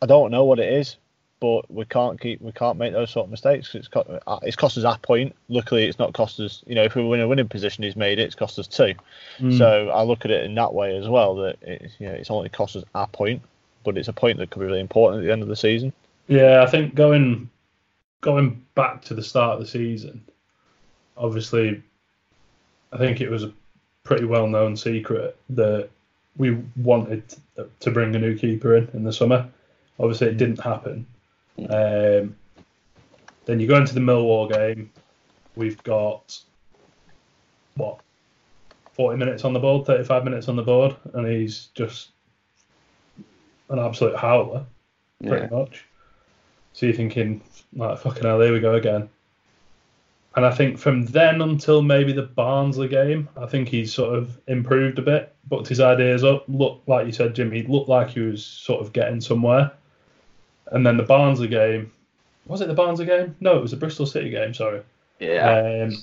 I 0.00 0.06
don't 0.06 0.30
know 0.30 0.44
what 0.44 0.58
it 0.58 0.72
is, 0.72 0.96
but 1.42 1.68
we 1.68 1.84
can't 1.84 2.20
keep 2.20 2.40
we 2.40 2.52
can't 2.52 2.78
make 2.78 2.92
those 2.92 3.10
sort 3.10 3.24
of 3.24 3.30
mistakes. 3.32 3.74
It's 3.74 3.88
co- 3.88 4.20
uh, 4.28 4.38
it's 4.42 4.54
cost 4.54 4.78
us 4.78 4.84
a 4.84 4.96
point. 5.00 5.34
Luckily, 5.48 5.86
it's 5.86 5.98
not 5.98 6.12
cost 6.12 6.38
us. 6.38 6.62
You 6.68 6.76
know, 6.76 6.84
if 6.84 6.94
we 6.94 7.02
were 7.02 7.16
in 7.16 7.20
a 7.20 7.26
winning 7.26 7.48
position, 7.48 7.82
he's 7.82 7.96
made 7.96 8.20
it. 8.20 8.22
It's 8.22 8.36
cost 8.36 8.60
us 8.60 8.68
two. 8.68 8.94
Mm. 9.40 9.58
So 9.58 9.88
I 9.88 10.04
look 10.04 10.24
at 10.24 10.30
it 10.30 10.44
in 10.44 10.54
that 10.54 10.72
way 10.72 10.96
as 10.96 11.08
well. 11.08 11.34
That 11.34 11.56
it's 11.62 11.94
you 11.98 12.06
know 12.06 12.12
it's 12.12 12.30
only 12.30 12.48
cost 12.48 12.76
us 12.76 12.84
a 12.94 13.08
point, 13.08 13.42
but 13.82 13.98
it's 13.98 14.06
a 14.06 14.12
point 14.12 14.38
that 14.38 14.50
could 14.50 14.60
be 14.60 14.66
really 14.66 14.78
important 14.78 15.20
at 15.20 15.26
the 15.26 15.32
end 15.32 15.42
of 15.42 15.48
the 15.48 15.56
season. 15.56 15.92
Yeah, 16.28 16.62
I 16.62 16.70
think 16.70 16.94
going 16.94 17.50
going 18.20 18.64
back 18.76 19.02
to 19.06 19.14
the 19.14 19.22
start 19.24 19.54
of 19.54 19.60
the 19.62 19.66
season, 19.66 20.22
obviously, 21.16 21.82
I 22.92 22.98
think 22.98 23.20
it 23.20 23.28
was 23.28 23.42
a 23.42 23.52
pretty 24.04 24.26
well 24.26 24.46
known 24.46 24.76
secret 24.76 25.36
that 25.50 25.90
we 26.36 26.56
wanted 26.76 27.24
to 27.80 27.90
bring 27.90 28.14
a 28.14 28.20
new 28.20 28.38
keeper 28.38 28.76
in 28.76 28.88
in 28.94 29.02
the 29.02 29.12
summer. 29.12 29.48
Obviously, 29.98 30.28
it 30.28 30.36
didn't 30.36 30.60
happen. 30.60 31.04
Um, 31.58 32.36
then 33.44 33.60
you 33.60 33.66
go 33.66 33.76
into 33.76 33.94
the 33.94 34.00
Millwall 34.00 34.52
game. 34.52 34.90
We've 35.56 35.82
got 35.82 36.38
what 37.76 38.00
forty 38.92 39.18
minutes 39.18 39.44
on 39.44 39.52
the 39.52 39.60
board, 39.60 39.86
thirty-five 39.86 40.24
minutes 40.24 40.48
on 40.48 40.56
the 40.56 40.62
board, 40.62 40.96
and 41.14 41.26
he's 41.26 41.66
just 41.74 42.10
an 43.68 43.78
absolute 43.78 44.16
howler 44.16 44.64
pretty 45.26 45.46
Yeah. 45.50 45.58
much. 45.58 45.84
So 46.72 46.86
you're 46.86 46.94
thinking, 46.94 47.42
like, 47.74 47.98
fucking 47.98 48.24
hell, 48.24 48.40
here 48.40 48.52
we 48.52 48.60
go 48.60 48.74
again. 48.74 49.08
And 50.34 50.46
I 50.46 50.50
think 50.50 50.78
from 50.78 51.04
then 51.06 51.42
until 51.42 51.82
maybe 51.82 52.12
the 52.12 52.22
Barnsley 52.22 52.88
game, 52.88 53.28
I 53.36 53.44
think 53.44 53.68
he's 53.68 53.92
sort 53.92 54.16
of 54.16 54.40
improved 54.46 54.98
a 54.98 55.02
bit, 55.02 55.34
booked 55.44 55.68
his 55.68 55.80
ideas 55.80 56.24
up. 56.24 56.44
Looked 56.48 56.88
like 56.88 57.04
you 57.04 57.12
said, 57.12 57.34
Jimmy, 57.34 57.60
he 57.60 57.66
looked 57.66 57.90
like 57.90 58.10
he 58.10 58.20
was 58.20 58.42
sort 58.42 58.80
of 58.80 58.94
getting 58.94 59.20
somewhere. 59.20 59.70
And 60.72 60.86
then 60.86 60.96
the 60.96 61.02
Barnsley 61.02 61.48
game, 61.48 61.92
was 62.46 62.60
it 62.60 62.68
the 62.68 62.74
Barnsley 62.74 63.06
game? 63.06 63.36
No, 63.40 63.56
it 63.56 63.62
was 63.62 63.70
the 63.70 63.76
Bristol 63.76 64.06
City 64.06 64.30
game. 64.30 64.54
Sorry. 64.54 64.82
Yeah. 65.20 65.84
Um, 65.84 65.96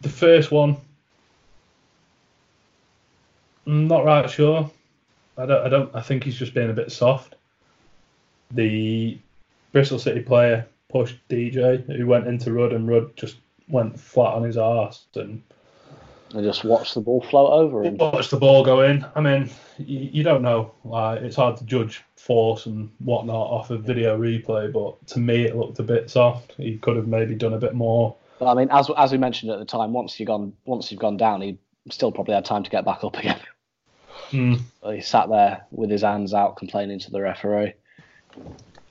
the 0.00 0.08
first 0.08 0.50
one, 0.50 0.76
I'm 3.66 3.88
not 3.88 4.04
right 4.04 4.30
sure. 4.30 4.70
I 5.36 5.46
don't. 5.46 5.66
I 5.66 5.68
don't. 5.68 5.94
I 5.94 6.00
think 6.00 6.24
he's 6.24 6.38
just 6.38 6.54
being 6.54 6.70
a 6.70 6.74
bit 6.74 6.92
soft. 6.92 7.34
The 8.50 9.18
Bristol 9.72 9.98
City 9.98 10.20
player 10.20 10.66
pushed 10.88 11.16
DJ, 11.28 11.84
who 11.96 12.06
went 12.06 12.26
into 12.26 12.52
Rudd, 12.52 12.72
and 12.72 12.88
Rudd 12.88 13.16
just 13.16 13.36
went 13.68 13.98
flat 13.98 14.34
on 14.34 14.42
his 14.42 14.56
arse 14.56 15.06
and 15.14 15.42
And 16.34 16.44
just 16.44 16.62
watch 16.64 16.92
the 16.94 17.00
ball 17.00 17.22
float 17.22 17.50
over 17.52 17.82
him. 17.82 17.96
watch 17.96 18.28
the 18.28 18.36
ball 18.36 18.62
go 18.64 18.82
in. 18.82 19.04
I 19.14 19.20
mean, 19.20 19.48
you, 19.78 20.10
you 20.12 20.22
don't 20.22 20.42
know. 20.42 20.72
Like 20.84 21.22
it's 21.22 21.36
hard 21.36 21.56
to 21.56 21.64
judge 21.64 22.04
force 22.16 22.66
and 22.66 22.90
whatnot 22.98 23.34
off 23.50 23.70
of 23.70 23.84
video 23.84 24.18
replay, 24.18 24.70
but 24.72 25.06
to 25.08 25.20
me 25.20 25.44
it 25.44 25.56
looked 25.56 25.78
a 25.78 25.82
bit 25.82 26.10
soft. 26.10 26.52
He 26.58 26.76
could 26.78 26.96
have 26.96 27.08
maybe 27.08 27.34
done 27.34 27.54
a 27.54 27.58
bit 27.58 27.74
more. 27.74 28.14
But 28.38 28.50
I 28.50 28.54
mean, 28.54 28.68
as 28.70 28.90
as 28.96 29.10
we 29.10 29.18
mentioned 29.18 29.50
at 29.52 29.58
the 29.58 29.64
time, 29.64 29.92
once 29.92 30.20
you've 30.20 30.26
gone 30.26 30.52
once 30.66 30.90
you've 30.92 31.00
gone 31.00 31.16
down, 31.16 31.40
he 31.40 31.58
still 31.90 32.12
probably 32.12 32.34
had 32.34 32.44
time 32.44 32.62
to 32.62 32.70
get 32.70 32.84
back 32.84 33.04
up 33.04 33.16
again. 33.16 33.40
Mm. 34.30 34.60
But 34.82 34.96
he 34.96 35.00
sat 35.00 35.30
there 35.30 35.64
with 35.70 35.88
his 35.88 36.02
hands 36.02 36.34
out, 36.34 36.56
complaining 36.58 36.98
to 36.98 37.10
the 37.10 37.22
referee. 37.22 37.72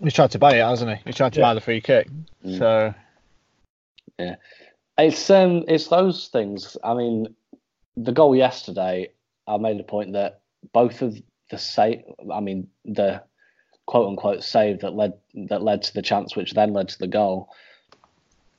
He's 0.01 0.13
tried 0.13 0.31
to 0.31 0.39
buy 0.39 0.55
it, 0.55 0.63
hasn't 0.65 0.89
he? 0.89 0.97
He's 1.05 1.15
tried 1.15 1.33
to 1.33 1.39
Yeah. 1.41 1.45
buy 1.45 1.53
the 1.53 1.61
free 1.61 1.79
kick. 1.79 2.07
Mm. 2.43 2.57
So 2.57 2.93
It's 4.97 5.29
um, 5.29 5.63
it's 5.67 5.87
those 5.87 6.27
things. 6.27 6.75
I 6.83 6.93
mean, 6.93 7.35
the 7.95 8.11
goal 8.11 8.35
yesterday, 8.35 9.09
I 9.47 9.57
made 9.57 9.79
a 9.79 9.83
point 9.83 10.13
that 10.13 10.41
both 10.73 11.01
of 11.01 11.15
the 11.49 11.57
save, 11.57 12.03
I 12.33 12.39
mean, 12.39 12.67
the 12.85 13.23
quote 13.85 14.07
unquote 14.09 14.43
save 14.43 14.81
that 14.81 14.95
led 14.95 15.13
that 15.49 15.61
led 15.61 15.83
to 15.83 15.93
the 15.93 16.01
chance, 16.01 16.35
which 16.35 16.53
then 16.53 16.73
led 16.73 16.89
to 16.89 16.99
the 16.99 17.07
goal. 17.07 17.49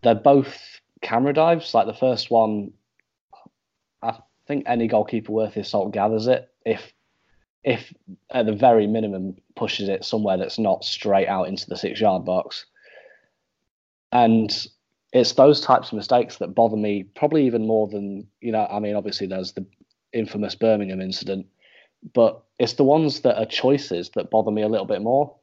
They're 0.02 0.14
both 0.14 0.56
camera 1.02 1.32
dives. 1.32 1.74
Like 1.74 1.86
the 1.86 1.94
first 1.94 2.30
one, 2.30 2.72
I 4.02 4.18
think 4.46 4.64
any 4.66 4.86
goalkeeper 4.86 5.32
worth 5.32 5.54
his 5.54 5.68
salt 5.68 5.92
gathers 5.92 6.28
it. 6.28 6.48
If 6.64 6.92
if 7.64 7.92
at 8.30 8.46
the 8.46 8.52
very 8.52 8.86
minimum 8.86 9.36
pushes 9.56 9.88
it 9.88 10.04
somewhere 10.04 10.36
that's 10.36 10.58
not 10.58 10.84
straight 10.84 11.26
out 11.26 11.48
into 11.48 11.66
the 11.68 11.76
six 11.76 12.00
yard 12.00 12.24
box. 12.24 12.64
And 14.12 14.50
it's 15.12 15.32
those 15.32 15.60
types 15.60 15.88
of 15.88 15.96
mistakes 15.96 16.36
that 16.36 16.54
bother 16.54 16.76
me 16.76 17.04
probably 17.14 17.46
even 17.46 17.66
more 17.66 17.88
than 17.88 18.26
you 18.40 18.52
know 18.52 18.66
i 18.70 18.78
mean 18.78 18.94
obviously 18.94 19.26
there's 19.26 19.52
the 19.52 19.64
infamous 20.12 20.54
birmingham 20.54 21.00
incident 21.00 21.46
but 22.14 22.42
it's 22.58 22.74
the 22.74 22.84
ones 22.84 23.20
that 23.20 23.38
are 23.38 23.46
choices 23.46 24.10
that 24.10 24.30
bother 24.30 24.50
me 24.50 24.62
a 24.62 24.68
little 24.68 24.86
bit 24.86 25.02
more 25.02 25.34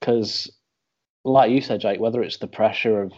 because 0.00 0.50
like 1.24 1.50
you 1.50 1.60
said 1.60 1.80
jake 1.80 2.00
whether 2.00 2.22
it's 2.22 2.38
the 2.38 2.46
pressure 2.46 3.02
of 3.02 3.12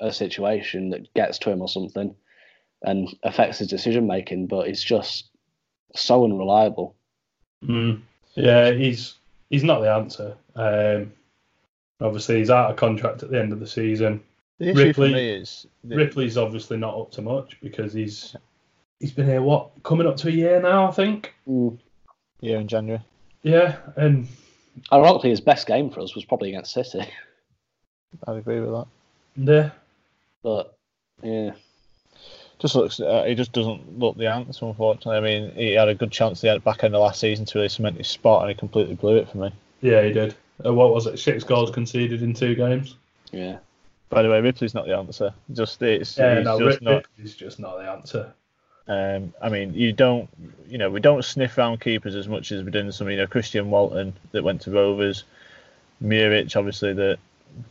a 0.00 0.12
situation 0.12 0.90
that 0.90 1.12
gets 1.14 1.38
to 1.38 1.50
him 1.50 1.62
or 1.62 1.68
something 1.68 2.14
and 2.82 3.08
affects 3.22 3.58
his 3.58 3.68
decision 3.68 4.06
making 4.06 4.46
but 4.46 4.68
it's 4.68 4.82
just 4.82 5.30
so 5.94 6.24
unreliable 6.24 6.94
Mm. 7.64 8.02
Yeah, 8.34 8.72
he's 8.72 9.14
he's 9.50 9.64
not 9.64 9.80
the 9.80 9.92
answer. 9.92 10.36
Um, 10.54 11.12
obviously, 12.00 12.38
he's 12.38 12.50
out 12.50 12.70
of 12.70 12.76
contract 12.76 13.22
at 13.22 13.30
the 13.30 13.40
end 13.40 13.52
of 13.52 13.60
the 13.60 13.66
season. 13.66 14.22
The 14.58 14.70
issue 14.70 14.78
Ripley- 14.86 15.10
for 15.10 15.14
me 15.14 15.28
is 15.30 15.66
that- 15.84 15.96
Ripley's 15.96 16.36
obviously 16.36 16.76
not 16.76 16.98
up 16.98 17.10
to 17.12 17.22
much 17.22 17.58
because 17.60 17.92
he's 17.92 18.34
he's 19.00 19.12
been 19.12 19.26
here 19.26 19.42
what 19.42 19.70
coming 19.82 20.06
up 20.06 20.16
to 20.18 20.28
a 20.28 20.32
year 20.32 20.60
now, 20.60 20.88
I 20.88 20.90
think. 20.92 21.34
yeah 22.40 22.58
in 22.58 22.68
January. 22.68 23.02
Yeah, 23.42 23.76
and 23.96 24.26
ironically 24.92 25.30
his 25.30 25.40
best 25.40 25.66
game 25.66 25.90
for 25.90 26.00
us 26.00 26.14
was 26.14 26.24
probably 26.24 26.48
against 26.50 26.72
city 26.72 27.02
I'd 28.26 28.36
agree 28.36 28.60
with 28.60 28.70
that. 28.70 28.86
yeah, 29.36 29.70
but 30.42 30.76
yeah 31.22 31.52
Just 32.58 32.74
looks, 32.74 32.98
uh, 33.00 33.24
he 33.26 33.34
just 33.34 33.52
doesn't 33.52 33.98
look 33.98 34.16
the 34.16 34.26
answer. 34.26 34.64
Unfortunately, 34.64 35.16
I 35.16 35.20
mean, 35.20 35.50
he 35.54 35.72
had 35.74 35.88
a 35.88 35.94
good 35.94 36.10
chance 36.10 36.42
at 36.44 36.54
the 36.54 36.60
back 36.60 36.82
end 36.84 36.94
of 36.94 37.02
last 37.02 37.20
season 37.20 37.44
to 37.46 37.58
really 37.58 37.68
cement 37.68 37.98
his 37.98 38.08
spot, 38.08 38.40
and 38.42 38.48
he 38.50 38.54
completely 38.54 38.94
blew 38.94 39.16
it 39.16 39.28
for 39.28 39.36
me. 39.38 39.52
yeah, 39.82 40.02
he 40.02 40.12
did. 40.12 40.34
Uh, 40.64 40.72
what 40.72 40.92
was 40.94 41.06
it? 41.06 41.18
Six 41.18 41.44
goals 41.44 41.70
conceded 41.70 42.22
in 42.22 42.32
two 42.32 42.54
games. 42.54 42.96
yeah 43.30 43.58
By 44.08 44.22
the 44.22 44.30
way, 44.30 44.40
Ripley's 44.40 44.74
not 44.74 44.86
the 44.86 44.96
answer. 44.96 45.34
Just 45.52 45.82
it's, 45.82 46.16
Yeah, 46.16 46.40
no, 46.40 46.58
just 46.58 46.80
Rip, 46.80 46.82
not. 46.82 46.94
Ripley's 46.94 47.34
just 47.34 47.58
not 47.58 47.78
the 47.78 47.90
answer. 47.90 48.32
Um, 48.88 49.34
I 49.42 49.48
mean, 49.48 49.74
you 49.74 49.92
don't, 49.92 50.28
you 50.68 50.78
know, 50.78 50.90
we 50.90 51.00
don't 51.00 51.24
sniff 51.24 51.58
around 51.58 51.80
keepers 51.80 52.14
as 52.14 52.28
much 52.28 52.52
as 52.52 52.62
we 52.62 52.70
did 52.70 52.84
in 52.84 52.92
some, 52.92 53.10
you 53.10 53.16
know, 53.16 53.26
Christian 53.26 53.68
Walton 53.70 54.14
that 54.30 54.44
went 54.44 54.60
to 54.62 54.70
Rovers, 54.70 55.24
Muric 56.00 56.54
obviously 56.56 56.92
that 56.92 57.18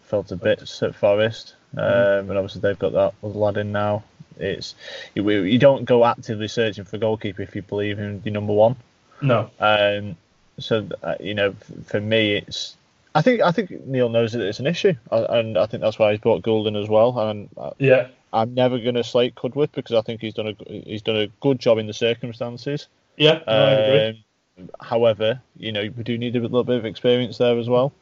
fell 0.01 0.23
to 0.23 0.35
bits 0.35 0.81
at 0.83 0.95
Forest, 0.95 1.55
um, 1.77 2.29
and 2.29 2.31
obviously 2.31 2.61
they've 2.61 2.79
got 2.79 2.93
that 2.93 3.13
other 3.23 3.39
lad 3.39 3.57
in 3.57 3.71
now. 3.71 4.03
It's 4.37 4.75
you, 5.13 5.29
you 5.29 5.59
don't 5.59 5.85
go 5.85 6.03
actively 6.03 6.47
searching 6.47 6.83
for 6.83 6.97
a 6.97 6.99
goalkeeper 6.99 7.41
if 7.41 7.55
you 7.55 7.61
believe 7.61 7.99
in 7.99 8.21
your 8.25 8.33
number 8.33 8.53
one. 8.53 8.75
No, 9.21 9.49
Um, 9.59 10.17
so 10.59 10.87
uh, 11.03 11.15
you 11.19 11.33
know, 11.33 11.55
for 11.85 12.01
me, 12.01 12.35
it's. 12.35 12.75
I 13.15 13.21
think 13.21 13.41
I 13.41 13.51
think 13.51 13.71
Neil 13.87 14.09
knows 14.09 14.33
that 14.33 14.41
it's 14.41 14.59
an 14.59 14.67
issue, 14.67 14.93
uh, 15.09 15.25
and 15.29 15.57
I 15.57 15.65
think 15.65 15.81
that's 15.81 15.97
why 15.97 16.11
he's 16.11 16.19
brought 16.19 16.43
Goulden 16.43 16.75
as 16.75 16.89
well. 16.89 17.17
And 17.17 17.49
yeah, 17.79 18.09
I'm 18.33 18.53
never 18.53 18.77
going 18.77 18.95
to 18.95 19.03
slate 19.05 19.35
Cudworth 19.35 19.71
because 19.71 19.95
I 19.95 20.01
think 20.01 20.19
he's 20.19 20.33
done 20.33 20.49
a 20.49 20.55
he's 20.67 21.01
done 21.01 21.15
a 21.15 21.27
good 21.39 21.57
job 21.57 21.77
in 21.77 21.87
the 21.87 21.93
circumstances. 21.93 22.87
yeah, 23.15 23.39
no, 23.47 23.53
I 23.53 23.71
agree. 23.71 24.23
Um, 24.59 24.69
however, 24.81 25.41
you 25.57 25.71
know 25.71 25.89
we 25.95 26.03
do 26.03 26.17
need 26.17 26.35
a 26.35 26.41
little 26.41 26.63
bit 26.65 26.77
of 26.77 26.85
experience 26.85 27.37
there 27.37 27.57
as 27.57 27.69
well. 27.69 27.93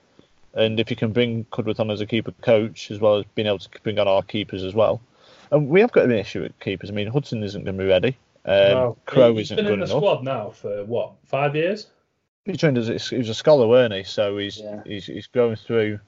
And 0.55 0.79
if 0.79 0.89
you 0.89 0.95
can 0.95 1.13
bring 1.13 1.45
Cudworth 1.45 1.79
on 1.79 1.89
as 1.91 2.01
a 2.01 2.05
keeper 2.05 2.31
coach, 2.41 2.89
as 2.91 2.99
well 2.99 3.17
as 3.17 3.25
being 3.35 3.47
able 3.47 3.59
to 3.59 3.69
bring 3.83 3.99
on 3.99 4.07
our 4.07 4.23
keepers 4.23 4.63
as 4.63 4.73
well, 4.73 4.99
and 5.51 5.67
we 5.69 5.79
have 5.81 5.91
got 5.91 6.05
an 6.05 6.11
issue 6.11 6.41
with 6.41 6.59
keepers. 6.59 6.89
I 6.89 6.93
mean, 6.93 7.07
Hudson 7.07 7.43
isn't 7.43 7.63
going 7.63 7.77
to 7.77 7.83
be 7.83 7.89
ready. 7.89 8.17
Um, 8.45 8.71
No. 8.71 8.97
Crow 9.05 9.35
He's 9.35 9.47
isn't 9.47 9.57
been 9.57 9.65
good 9.65 9.73
in 9.73 9.79
the 9.79 9.85
enough. 9.85 9.97
squad 9.97 10.23
now 10.23 10.49
for 10.49 10.83
what 10.85 11.13
five 11.25 11.55
years? 11.55 11.87
He 12.45 12.53
joined 12.53 12.77
as 12.77 13.09
he 13.09 13.17
was 13.17 13.29
a 13.29 13.33
scholar, 13.33 13.67
weren't 13.67 13.93
he? 13.93 14.03
So 14.03 14.37
he's 14.37 14.59
Yeah. 14.59 14.81
he's 14.85 15.05
he's 15.05 15.27
growing 15.27 15.55
through 15.55 15.99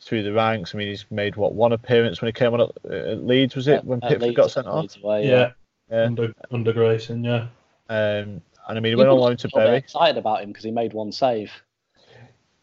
through 0.00 0.24
the 0.24 0.32
ranks. 0.32 0.74
I 0.74 0.78
mean, 0.78 0.88
he's 0.88 1.04
made 1.10 1.36
what 1.36 1.54
one 1.54 1.72
appearance 1.72 2.20
when 2.20 2.26
he 2.28 2.32
came 2.32 2.52
on 2.54 2.60
at, 2.62 2.90
at 2.92 3.24
Leeds, 3.24 3.54
was 3.54 3.68
it 3.68 3.74
At- 3.74 3.84
when 3.84 4.02
at 4.02 4.08
Pickford 4.08 4.22
Leeds- 4.28 4.36
got 4.36 4.50
sent 4.50 4.66
off? 4.66 4.96
Away, 5.02 5.28
Yeah, 5.28 5.52
Yeah. 5.90 6.02
under 6.04 6.34
under 6.50 6.72
Grayson. 6.72 7.22
Yeah, 7.22 7.46
Um, 7.88 8.42
and 8.68 8.78
I 8.78 8.80
mean, 8.80 8.90
he 8.92 8.96
went 8.96 9.10
on 9.10 9.18
loan 9.18 9.36
to 9.36 9.46
People 9.48 9.60
Bury. 9.60 9.76
excited 9.76 10.18
about 10.18 10.42
him 10.42 10.48
because 10.48 10.64
he 10.64 10.72
made 10.72 10.92
one 10.92 11.12
save. 11.12 11.52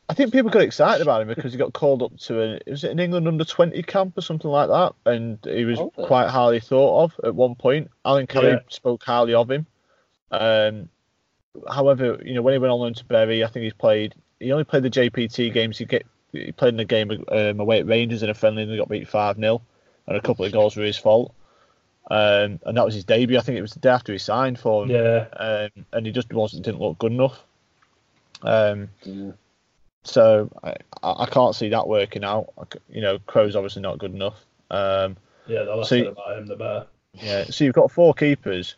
I 0.10 0.14
think 0.16 0.34
people 0.34 0.50
got 0.50 0.64
excited 0.64 1.02
about 1.04 1.22
him 1.22 1.28
because 1.28 1.54
he 1.54 1.58
got 1.60 1.72
called 1.72 2.02
up 2.02 2.18
to 2.18 2.42
a 2.42 2.60
was 2.70 2.84
it 2.84 2.92
an 2.92 3.00
England 3.00 3.28
under 3.28 3.46
twenty 3.46 3.84
camp 3.84 4.18
or 4.18 4.22
something 4.22 4.50
like 4.52 4.68
that, 4.68 4.94
and 5.06 5.38
he 5.46 5.64
was 5.66 5.80
Okay. 5.80 6.04
quite 6.04 6.28
highly 6.28 6.60
thought 6.60 7.04
of 7.06 7.20
at 7.24 7.36
one 7.36 7.56
point. 7.56 7.90
Alan 8.04 8.28
Kelly 8.28 8.50
Yeah. 8.50 8.60
spoke 8.70 9.04
highly 9.04 9.34
of 9.36 9.50
him. 9.50 9.66
Um, 10.32 10.90
however, 11.70 12.20
you 12.24 12.34
know 12.34 12.42
when 12.42 12.54
he 12.54 12.58
went 12.58 12.72
on 12.72 12.80
loan 12.80 12.94
to 12.96 13.06
Bury, 13.06 13.44
I 13.44 13.48
think 13.48 13.64
he's 13.64 13.74
played. 13.74 14.16
He 14.40 14.52
only 14.52 14.64
played 14.64 14.84
the 14.84 14.90
JPT 14.90 15.52
games. 15.54 15.78
He 15.78 15.86
get 15.86 16.06
he 16.32 16.52
played 16.52 16.74
in 16.76 16.80
a 16.80 16.86
game 16.86 17.12
um, 17.30 17.60
away 17.60 17.80
at 17.80 17.88
Rangers 17.88 18.24
in 18.24 18.30
a 18.30 18.34
friendly 18.34 18.64
and 18.64 18.72
they 18.72 18.78
got 18.78 18.88
beat 18.90 19.08
five 19.08 19.36
0 19.38 19.62
and 20.08 20.16
a 20.18 20.22
couple 20.22 20.46
of 20.46 20.52
goals 20.52 20.76
were 20.76 20.84
his 20.84 20.98
fault. 20.98 21.34
Um, 22.12 22.60
and 22.66 22.76
that 22.78 22.86
was 22.86 22.94
his 22.96 23.04
debut. 23.04 23.38
I 23.38 23.42
think 23.42 23.58
it 23.58 23.62
was 23.62 23.74
the 23.74 23.80
day 23.80 23.90
after 23.90 24.12
he 24.12 24.18
signed 24.18 24.58
for 24.60 24.84
him, 24.84 24.90
yeah, 24.92 25.28
um, 25.38 25.86
and 25.94 26.06
he 26.06 26.12
just 26.12 26.32
wasn't 26.34 26.64
didn't 26.66 26.82
look 26.82 26.98
good 26.98 27.12
enough. 27.12 27.40
Um, 28.42 28.90
Yeah. 29.04 29.32
so 30.04 30.50
I, 30.64 30.76
I 31.04 31.24
I 31.24 31.26
can't 31.28 31.56
see 31.56 31.70
that 31.70 31.88
working 31.88 32.24
out. 32.24 32.52
I 32.58 32.64
c- 32.74 32.80
You 32.90 33.02
know, 33.02 33.20
Crow's 33.28 33.56
obviously 33.56 33.82
not 33.84 34.00
good 34.00 34.14
enough. 34.14 34.44
Um, 34.72 35.18
yeah. 35.48 35.64
The 35.64 35.76
less 35.76 35.90
So- 35.90 35.98
said 35.98 36.08
about 36.08 36.38
him, 36.38 36.46
the 36.48 36.56
better. 36.56 36.88
yeah, 37.14 37.44
so 37.46 37.64
you've 37.64 37.76
got 37.76 37.92
four 37.92 38.14
keepers, 38.16 38.76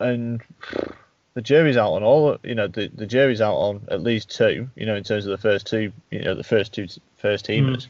and 0.00 0.40
the 1.38 1.42
jury's 1.42 1.76
out 1.76 1.92
on 1.92 2.02
all. 2.02 2.36
You 2.42 2.56
know, 2.56 2.66
the, 2.66 2.88
the 2.92 3.06
jury's 3.06 3.40
out 3.40 3.54
on 3.54 3.86
at 3.92 4.02
least 4.02 4.28
two. 4.28 4.68
You 4.74 4.86
know, 4.86 4.96
in 4.96 5.04
terms 5.04 5.24
of 5.24 5.30
the 5.30 5.38
first 5.38 5.68
two. 5.68 5.92
You 6.10 6.22
know, 6.24 6.34
the 6.34 6.42
first 6.42 6.72
two 6.72 6.82
first 6.88 6.96
t- 6.96 7.02
first 7.16 7.46
teamers, 7.46 7.86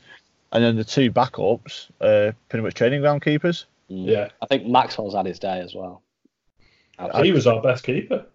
and 0.52 0.62
then 0.62 0.76
the 0.76 0.84
two 0.84 1.10
backups 1.10 1.86
are 2.02 2.34
pretty 2.50 2.62
much 2.62 2.74
training 2.74 3.00
ground 3.00 3.22
keepers. 3.22 3.64
Mm. 3.90 4.06
Yeah, 4.06 4.28
I 4.42 4.46
think 4.46 4.66
Maxwell's 4.66 5.14
had 5.14 5.24
his 5.24 5.38
day 5.38 5.60
as 5.60 5.74
well. 5.74 6.02
he 7.22 7.32
was 7.32 7.46
our 7.46 7.62
best 7.62 7.84
keeper. 7.84 8.26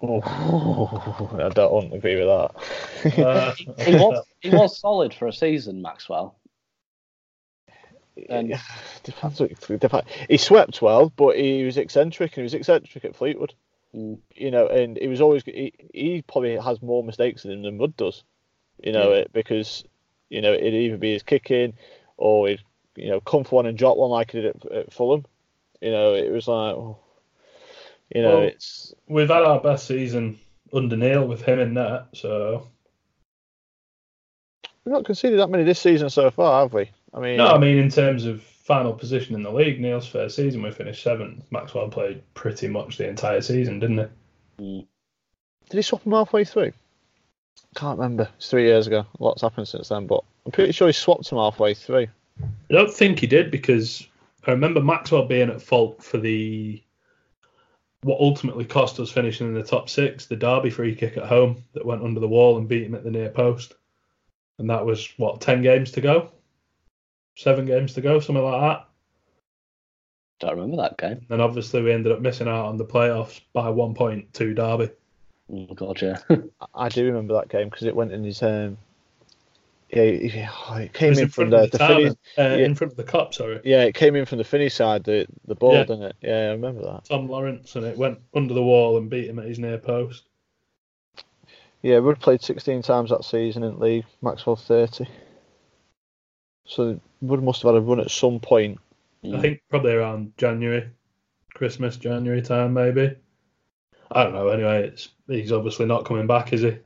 Oh, 0.00 0.20
I 1.44 1.48
don't 1.48 1.92
agree 1.92 2.14
with 2.24 2.28
that. 2.28 3.18
Uh, 3.26 3.54
he 3.82 3.94
was 3.96 4.24
he 4.40 4.50
was 4.50 4.78
solid 4.78 5.12
for 5.12 5.26
a 5.26 5.32
season, 5.32 5.82
Maxwell. 5.82 6.36
And- 8.28 8.54
Depends 9.02 9.40
what- 9.40 9.80
dep- 9.80 10.06
he 10.30 10.36
swept 10.36 10.80
well, 10.80 11.10
but 11.16 11.36
he 11.36 11.64
was 11.64 11.76
eccentric, 11.76 12.32
and 12.32 12.36
he 12.36 12.42
was 12.44 12.54
eccentric 12.54 13.04
at 13.04 13.16
Fleetwood. 13.16 13.54
Mm. 13.94 14.18
You 14.34 14.50
know, 14.50 14.66
and 14.68 14.96
he 14.98 15.06
was 15.08 15.20
always 15.20 15.42
he, 15.44 15.72
he 15.94 16.22
probably 16.22 16.56
has 16.56 16.82
more 16.82 17.02
mistakes 17.02 17.44
in 17.44 17.50
him 17.52 17.62
than 17.62 17.78
Rudd 17.78 17.96
does. 17.96 18.22
You 18.82 18.92
know, 18.92 19.10
Yeah. 19.12 19.20
it 19.20 19.32
because 19.32 19.84
you 20.28 20.40
know 20.42 20.52
it'd 20.52 20.74
either 20.74 20.98
be 20.98 21.12
his 21.14 21.22
kicking 21.22 21.72
or 22.16 22.48
he'd 22.48 22.60
you 22.96 23.08
know 23.08 23.20
come 23.20 23.44
for 23.44 23.56
one 23.56 23.66
and 23.66 23.78
drop 23.78 23.96
one 23.96 24.10
like 24.10 24.32
he 24.32 24.42
did 24.42 24.56
at, 24.56 24.72
at 24.72 24.92
Fulham. 24.92 25.24
You 25.80 25.90
know, 25.92 26.14
it 26.14 26.30
was 26.30 26.48
like, 26.48 26.74
oh, 26.74 26.98
you 28.14 28.22
know, 28.22 28.38
Well- 28.40 28.48
it's 28.48 28.92
We've 29.08 29.28
had 29.28 29.42
our 29.42 29.60
best 29.60 29.86
season 29.86 30.38
under 30.72 30.96
Neil 30.96 31.26
with 31.26 31.42
him 31.42 31.58
in 31.60 31.74
that, 31.74 32.08
so 32.12 32.66
we've 34.84 34.92
not 34.92 35.04
conceded 35.04 35.38
that 35.38 35.50
many 35.50 35.64
this 35.64 35.78
season 35.78 36.10
so 36.10 36.30
far, 36.30 36.62
have 36.62 36.72
we? 36.74 36.90
I 37.14 37.20
mean, 37.20 37.36
no. 37.38 37.46
I 37.46 37.58
mean, 37.58 37.78
in 37.78 37.88
terms 37.88 38.26
of 38.26 38.44
final 38.68 38.92
position 38.92 39.34
in 39.34 39.42
the 39.42 39.50
league, 39.50 39.80
Neil's 39.80 40.06
first 40.06 40.36
season 40.36 40.60
we 40.60 40.70
finished 40.70 41.02
seventh. 41.02 41.42
Maxwell 41.50 41.88
played 41.88 42.22
pretty 42.34 42.68
much 42.68 42.98
the 42.98 43.08
entire 43.08 43.40
season, 43.40 43.80
didn't 43.80 44.10
he? 44.58 44.62
Mm. 44.62 44.86
Did 45.70 45.76
he 45.78 45.82
swap 45.82 46.04
him 46.04 46.12
halfway 46.12 46.44
through? 46.44 46.72
Can't 47.74 47.98
remember. 47.98 48.28
It's 48.36 48.50
three 48.50 48.66
years 48.66 48.86
ago. 48.86 49.06
A 49.18 49.24
lot's 49.24 49.40
happened 49.40 49.68
since 49.68 49.88
then, 49.88 50.06
but 50.06 50.22
I'm 50.44 50.52
pretty 50.52 50.72
sure 50.72 50.86
he 50.86 50.92
swapped 50.92 51.32
him 51.32 51.38
halfway 51.38 51.72
through. 51.72 52.08
I 52.42 52.72
don't 52.72 52.92
think 52.92 53.20
he 53.20 53.26
did 53.26 53.50
because 53.50 54.06
I 54.46 54.50
remember 54.50 54.82
Maxwell 54.82 55.24
being 55.24 55.48
at 55.48 55.62
fault 55.62 56.04
for 56.04 56.18
the 56.18 56.82
what 58.02 58.20
ultimately 58.20 58.66
cost 58.66 59.00
us 59.00 59.10
finishing 59.10 59.48
in 59.48 59.54
the 59.54 59.62
top 59.62 59.88
six, 59.88 60.26
the 60.26 60.36
Derby 60.36 60.68
free 60.68 60.94
kick 60.94 61.16
at 61.16 61.24
home 61.24 61.64
that 61.72 61.86
went 61.86 62.02
under 62.02 62.20
the 62.20 62.28
wall 62.28 62.58
and 62.58 62.68
beat 62.68 62.84
him 62.84 62.94
at 62.94 63.02
the 63.02 63.10
near 63.10 63.30
post. 63.30 63.74
And 64.58 64.68
that 64.68 64.84
was 64.84 65.08
what, 65.16 65.40
ten 65.40 65.62
games 65.62 65.90
to 65.92 66.02
go? 66.02 66.30
Seven 67.38 67.66
games 67.66 67.94
to 67.94 68.00
go, 68.00 68.18
something 68.18 68.42
like 68.42 68.60
that. 68.60 68.88
Don't 70.40 70.56
remember 70.56 70.76
that 70.78 70.98
game. 70.98 71.24
And 71.30 71.40
obviously 71.40 71.80
we 71.82 71.92
ended 71.92 72.10
up 72.10 72.20
missing 72.20 72.48
out 72.48 72.66
on 72.66 72.76
the 72.78 72.84
playoffs 72.84 73.40
by 73.52 73.68
one 73.70 73.94
point 73.94 74.34
to 74.34 74.54
Derby. 74.54 74.90
Oh 75.52 75.66
god, 75.72 76.02
yeah. 76.02 76.18
I 76.74 76.88
do 76.88 77.06
remember 77.06 77.34
that 77.34 77.48
game 77.48 77.68
because 77.68 77.86
it 77.86 77.94
went 77.94 78.10
in 78.10 78.24
his. 78.24 78.42
Um, 78.42 78.76
yeah, 79.90 80.02
he- 80.04 80.44
oh, 80.68 80.74
it 80.78 80.82
It 80.86 80.92
came 80.94 81.10
was 81.10 81.18
in 81.18 81.24
in 81.26 81.30
from 81.30 81.50
the, 81.50 81.60
the, 81.60 81.66
the 81.68 81.78
town, 81.78 81.88
Finney, 81.96 82.08
uh, 82.08 82.14
yeah. 82.36 82.56
in 82.66 82.74
front 82.74 82.92
of 82.92 82.96
the 82.96 83.04
cup. 83.04 83.32
sorry. 83.32 83.60
Yeah, 83.62 83.84
it 83.84 83.94
came 83.94 84.16
in 84.16 84.24
from 84.26 84.38
the 84.38 84.44
Finney 84.44 84.68
side, 84.68 85.04
the 85.04 85.26
the 85.46 85.54
ball, 85.54 85.74
Yeah. 85.74 85.84
didn't 85.84 86.02
it? 86.02 86.16
Yeah, 86.22 86.38
I 86.48 86.50
remember 86.50 86.82
that. 86.82 87.04
Tom 87.04 87.28
Lawrence, 87.28 87.76
and 87.76 87.86
it 87.86 87.96
went 87.96 88.18
under 88.34 88.52
the 88.52 88.62
wall 88.64 88.98
and 88.98 89.08
beat 89.08 89.30
him 89.30 89.38
at 89.38 89.46
his 89.46 89.60
near 89.60 89.78
post. 89.78 90.24
Yeah, 91.82 91.98
Wood 92.00 92.18
played 92.18 92.42
16 92.42 92.82
times 92.82 93.10
that 93.10 93.24
season 93.24 93.62
in 93.62 93.74
the 93.78 93.80
league, 93.84 94.04
Maxwell 94.22 94.56
30. 94.56 95.06
So 96.68 97.00
Wood 97.22 97.42
must 97.42 97.62
have 97.62 97.74
had 97.74 97.78
a 97.78 97.84
run 97.84 97.98
at 97.98 98.10
some 98.10 98.38
point. 98.38 98.78
I 99.24 99.40
think 99.40 99.62
probably 99.68 99.92
around 99.92 100.32
January, 100.36 100.88
Christmas, 101.54 101.96
January 101.96 102.42
time, 102.42 102.74
maybe. 102.74 103.16
I 104.12 104.22
don't 104.22 104.32
know. 104.32 104.48
Anyway, 104.48 104.84
it's, 104.84 105.08
he's 105.26 105.50
obviously 105.50 105.86
not 105.86 106.04
coming 106.04 106.26
back, 106.26 106.52
is 106.52 106.62
he? 106.62 106.78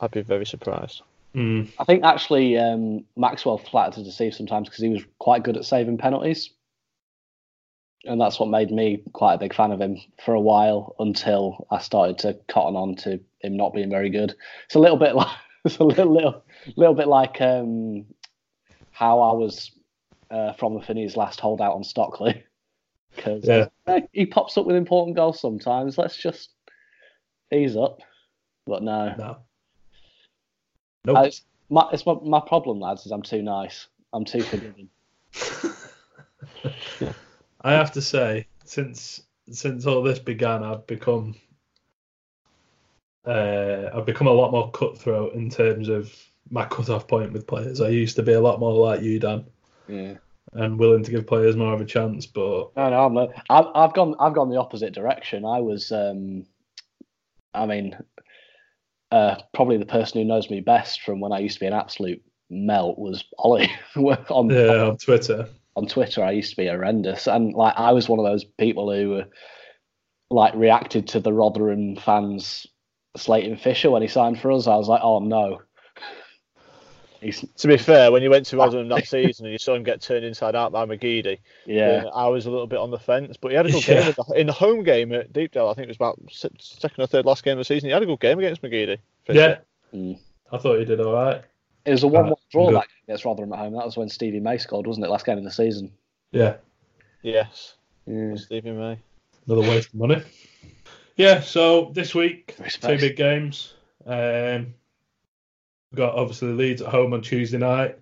I'd 0.00 0.12
be 0.12 0.22
very 0.22 0.46
surprised. 0.46 1.02
Mm. 1.34 1.68
I 1.78 1.84
think 1.84 2.04
actually 2.04 2.56
um, 2.56 3.04
Maxwell 3.16 3.58
flattered 3.58 3.94
to 3.94 4.04
deceive 4.04 4.34
sometimes 4.34 4.68
because 4.68 4.82
he 4.82 4.88
was 4.88 5.04
quite 5.18 5.42
good 5.42 5.56
at 5.56 5.64
saving 5.64 5.98
penalties, 5.98 6.50
and 8.04 8.20
that's 8.20 8.40
what 8.40 8.48
made 8.48 8.70
me 8.70 9.02
quite 9.12 9.34
a 9.34 9.38
big 9.38 9.54
fan 9.54 9.72
of 9.72 9.80
him 9.80 9.98
for 10.24 10.34
a 10.34 10.40
while 10.40 10.94
until 10.98 11.66
I 11.70 11.80
started 11.80 12.18
to 12.20 12.38
cotton 12.48 12.76
on 12.76 12.96
to 12.96 13.20
him 13.40 13.56
not 13.56 13.74
being 13.74 13.90
very 13.90 14.10
good. 14.10 14.34
It's 14.66 14.74
a 14.74 14.80
little 14.80 14.96
bit 14.96 15.14
like 15.16 15.36
it's 15.64 15.78
a 15.78 15.84
little 15.84 16.12
little, 16.12 16.44
little 16.76 16.94
bit 16.94 17.08
like 17.08 17.40
um, 17.40 18.06
how 18.98 19.20
I 19.20 19.32
was 19.32 19.70
uh, 20.32 20.54
from 20.54 20.74
the 20.74 20.80
Finneys 20.80 21.14
last 21.16 21.38
holdout 21.38 21.76
on 21.76 21.84
Stockley 21.84 22.44
because 23.16 23.44
Yeah. 23.44 23.68
he 24.12 24.26
pops 24.26 24.58
up 24.58 24.66
with 24.66 24.74
important 24.74 25.14
goals 25.14 25.40
sometimes. 25.40 25.96
Let's 25.96 26.16
just 26.16 26.50
ease 27.54 27.76
up, 27.76 28.00
but 28.66 28.82
no. 28.82 29.14
No. 29.16 29.36
Nope. 31.04 31.16
Uh, 31.16 31.20
it's 31.20 31.42
my, 31.70 31.88
it's 31.92 32.04
my, 32.06 32.14
my 32.24 32.40
problem, 32.40 32.80
lads, 32.80 33.06
is 33.06 33.12
I'm 33.12 33.22
too 33.22 33.40
nice. 33.40 33.86
I'm 34.12 34.24
too 34.24 34.42
forgiving. 34.42 34.88
I 37.62 37.72
have 37.72 37.92
to 37.92 38.02
say, 38.02 38.48
since 38.64 39.22
since 39.50 39.86
all 39.86 40.02
this 40.02 40.18
began, 40.18 40.64
I've 40.64 40.86
become 40.88 41.36
uh, 43.24 43.90
I've 43.94 44.06
become 44.06 44.26
a 44.26 44.32
lot 44.32 44.50
more 44.50 44.72
cutthroat 44.72 45.34
in 45.34 45.50
terms 45.50 45.88
of 45.88 46.12
my 46.50 46.64
cut-off 46.64 47.06
point 47.06 47.32
with 47.32 47.46
players. 47.46 47.80
I 47.80 47.88
used 47.88 48.16
to 48.16 48.22
be 48.22 48.32
a 48.32 48.40
lot 48.40 48.60
more 48.60 48.72
like 48.72 49.02
you, 49.02 49.18
Dan, 49.18 49.44
Yeah. 49.88 50.14
and 50.52 50.78
willing 50.78 51.04
to 51.04 51.10
give 51.10 51.26
players 51.26 51.56
more 51.56 51.72
of 51.74 51.80
a 51.80 51.84
chance. 51.84 52.26
But 52.26 52.74
No, 52.76 52.90
no, 52.90 53.04
I'm 53.06 53.14
not. 53.14 53.30
I've, 53.50 53.66
I've 53.74 53.94
gone. 53.94 54.14
I've 54.18 54.34
gone 54.34 54.50
the 54.50 54.58
opposite 54.58 54.94
direction. 54.94 55.44
I 55.44 55.60
was. 55.60 55.92
Um, 55.92 56.46
I 57.54 57.66
mean, 57.66 57.96
uh, 59.10 59.36
probably 59.54 59.78
the 59.78 59.86
person 59.86 60.20
who 60.20 60.26
knows 60.26 60.50
me 60.50 60.60
best 60.60 61.02
from 61.02 61.20
when 61.20 61.32
I 61.32 61.38
used 61.38 61.54
to 61.54 61.60
be 61.60 61.66
an 61.66 61.72
absolute 61.72 62.22
melt 62.50 62.98
was 62.98 63.24
Ollie. 63.38 63.70
on 63.96 64.50
yeah, 64.50 64.84
on 64.84 64.96
Twitter, 64.98 65.48
on 65.76 65.86
Twitter, 65.86 66.22
I 66.22 66.32
used 66.32 66.50
to 66.50 66.56
be 66.56 66.68
horrendous, 66.68 67.26
and 67.26 67.54
like 67.54 67.74
I 67.76 67.92
was 67.92 68.08
one 68.08 68.18
of 68.18 68.24
those 68.24 68.44
people 68.44 68.92
who, 68.92 69.20
uh, 69.20 69.24
like, 70.30 70.54
reacted 70.54 71.08
to 71.08 71.20
the 71.20 71.32
Rotherham 71.32 71.96
fans 71.96 72.66
slating 73.16 73.56
Fisher 73.56 73.90
when 73.90 74.02
he 74.02 74.08
signed 74.08 74.40
for 74.40 74.52
us. 74.52 74.66
I 74.66 74.76
was 74.76 74.88
like, 74.88 75.00
oh 75.02 75.18
no. 75.20 75.62
He's 77.20 77.44
To 77.56 77.66
be 77.68 77.76
fair, 77.76 78.12
when 78.12 78.22
you 78.22 78.30
went 78.30 78.46
to 78.46 78.56
Rotherham 78.56 78.88
that 78.88 79.06
season 79.08 79.46
and 79.46 79.52
you 79.52 79.58
saw 79.58 79.74
him 79.74 79.82
get 79.82 80.00
turned 80.00 80.24
inside 80.24 80.54
out 80.54 80.70
by 80.72 80.86
McGeady, 80.86 81.38
yeah. 81.66 81.88
then 81.88 82.06
I 82.14 82.28
was 82.28 82.46
a 82.46 82.50
little 82.50 82.66
bit 82.68 82.78
on 82.78 82.90
the 82.92 82.98
fence. 82.98 83.36
But 83.36 83.50
he 83.50 83.56
had 83.56 83.66
a 83.66 83.70
good 83.72 83.86
Yeah. 83.88 83.94
game 84.02 84.08
in 84.08 84.14
the, 84.28 84.40
in 84.40 84.46
the 84.46 84.52
home 84.52 84.82
game 84.84 85.12
at 85.12 85.32
Deepdale. 85.32 85.68
I 85.68 85.74
think 85.74 85.86
it 85.86 85.88
was 85.88 85.96
about 85.96 86.20
second 86.60 87.02
or 87.02 87.06
third 87.06 87.26
last 87.26 87.42
game 87.44 87.52
of 87.52 87.58
the 87.58 87.64
season. 87.64 87.88
He 87.88 87.92
had 87.92 88.02
a 88.02 88.06
good 88.06 88.20
game 88.20 88.38
against 88.38 88.62
McGeady. 88.62 88.98
yeah, 89.28 89.58
Mm. 89.94 90.18
I 90.52 90.58
thought 90.58 90.78
he 90.78 90.84
did 90.84 91.00
all 91.00 91.12
right. 91.14 91.42
It 91.86 91.90
was 91.92 92.02
a 92.02 92.08
one-one 92.08 92.34
draw 92.52 92.66
good. 92.66 92.74
that 92.76 92.86
against 93.04 93.24
Rotherham 93.24 93.52
at 93.52 93.58
home. 93.58 93.72
That 93.72 93.86
was 93.86 93.96
when 93.96 94.08
Stevie 94.10 94.40
May 94.40 94.58
scored, 94.58 94.86
wasn't 94.86 95.06
it? 95.06 95.10
Last 95.10 95.24
game 95.26 95.38
of 95.38 95.44
the 95.44 95.50
season. 95.50 95.90
Yeah, 96.30 96.56
Yes, 97.22 97.74
Yeah. 98.06 98.34
Stevie 98.36 98.70
May. 98.72 98.98
another 99.46 99.62
waste 99.68 99.88
of 99.88 99.94
money. 99.94 100.22
Yeah, 101.16 101.40
so 101.40 101.90
this 101.94 102.14
week 102.14 102.54
two 102.80 102.98
big 102.98 103.16
games. 103.16 103.74
Um, 104.06 104.14
we've 104.18 104.72
got 105.94 106.14
obviously 106.14 106.48
Leeds 106.48 106.82
at 106.82 106.88
home 106.88 107.12
on 107.12 107.22
Tuesday 107.22 107.58
night, 107.58 107.98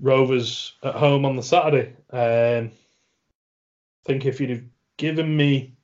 Rovers 0.00 0.74
at 0.82 0.94
home 0.94 1.24
on 1.24 1.36
the 1.36 1.42
Saturday. 1.42 1.94
Um, 2.10 2.70
I 2.70 4.06
think 4.06 4.26
if 4.26 4.40
you'd 4.40 4.50
have 4.50 4.64
given 4.96 5.36
me 5.36 5.74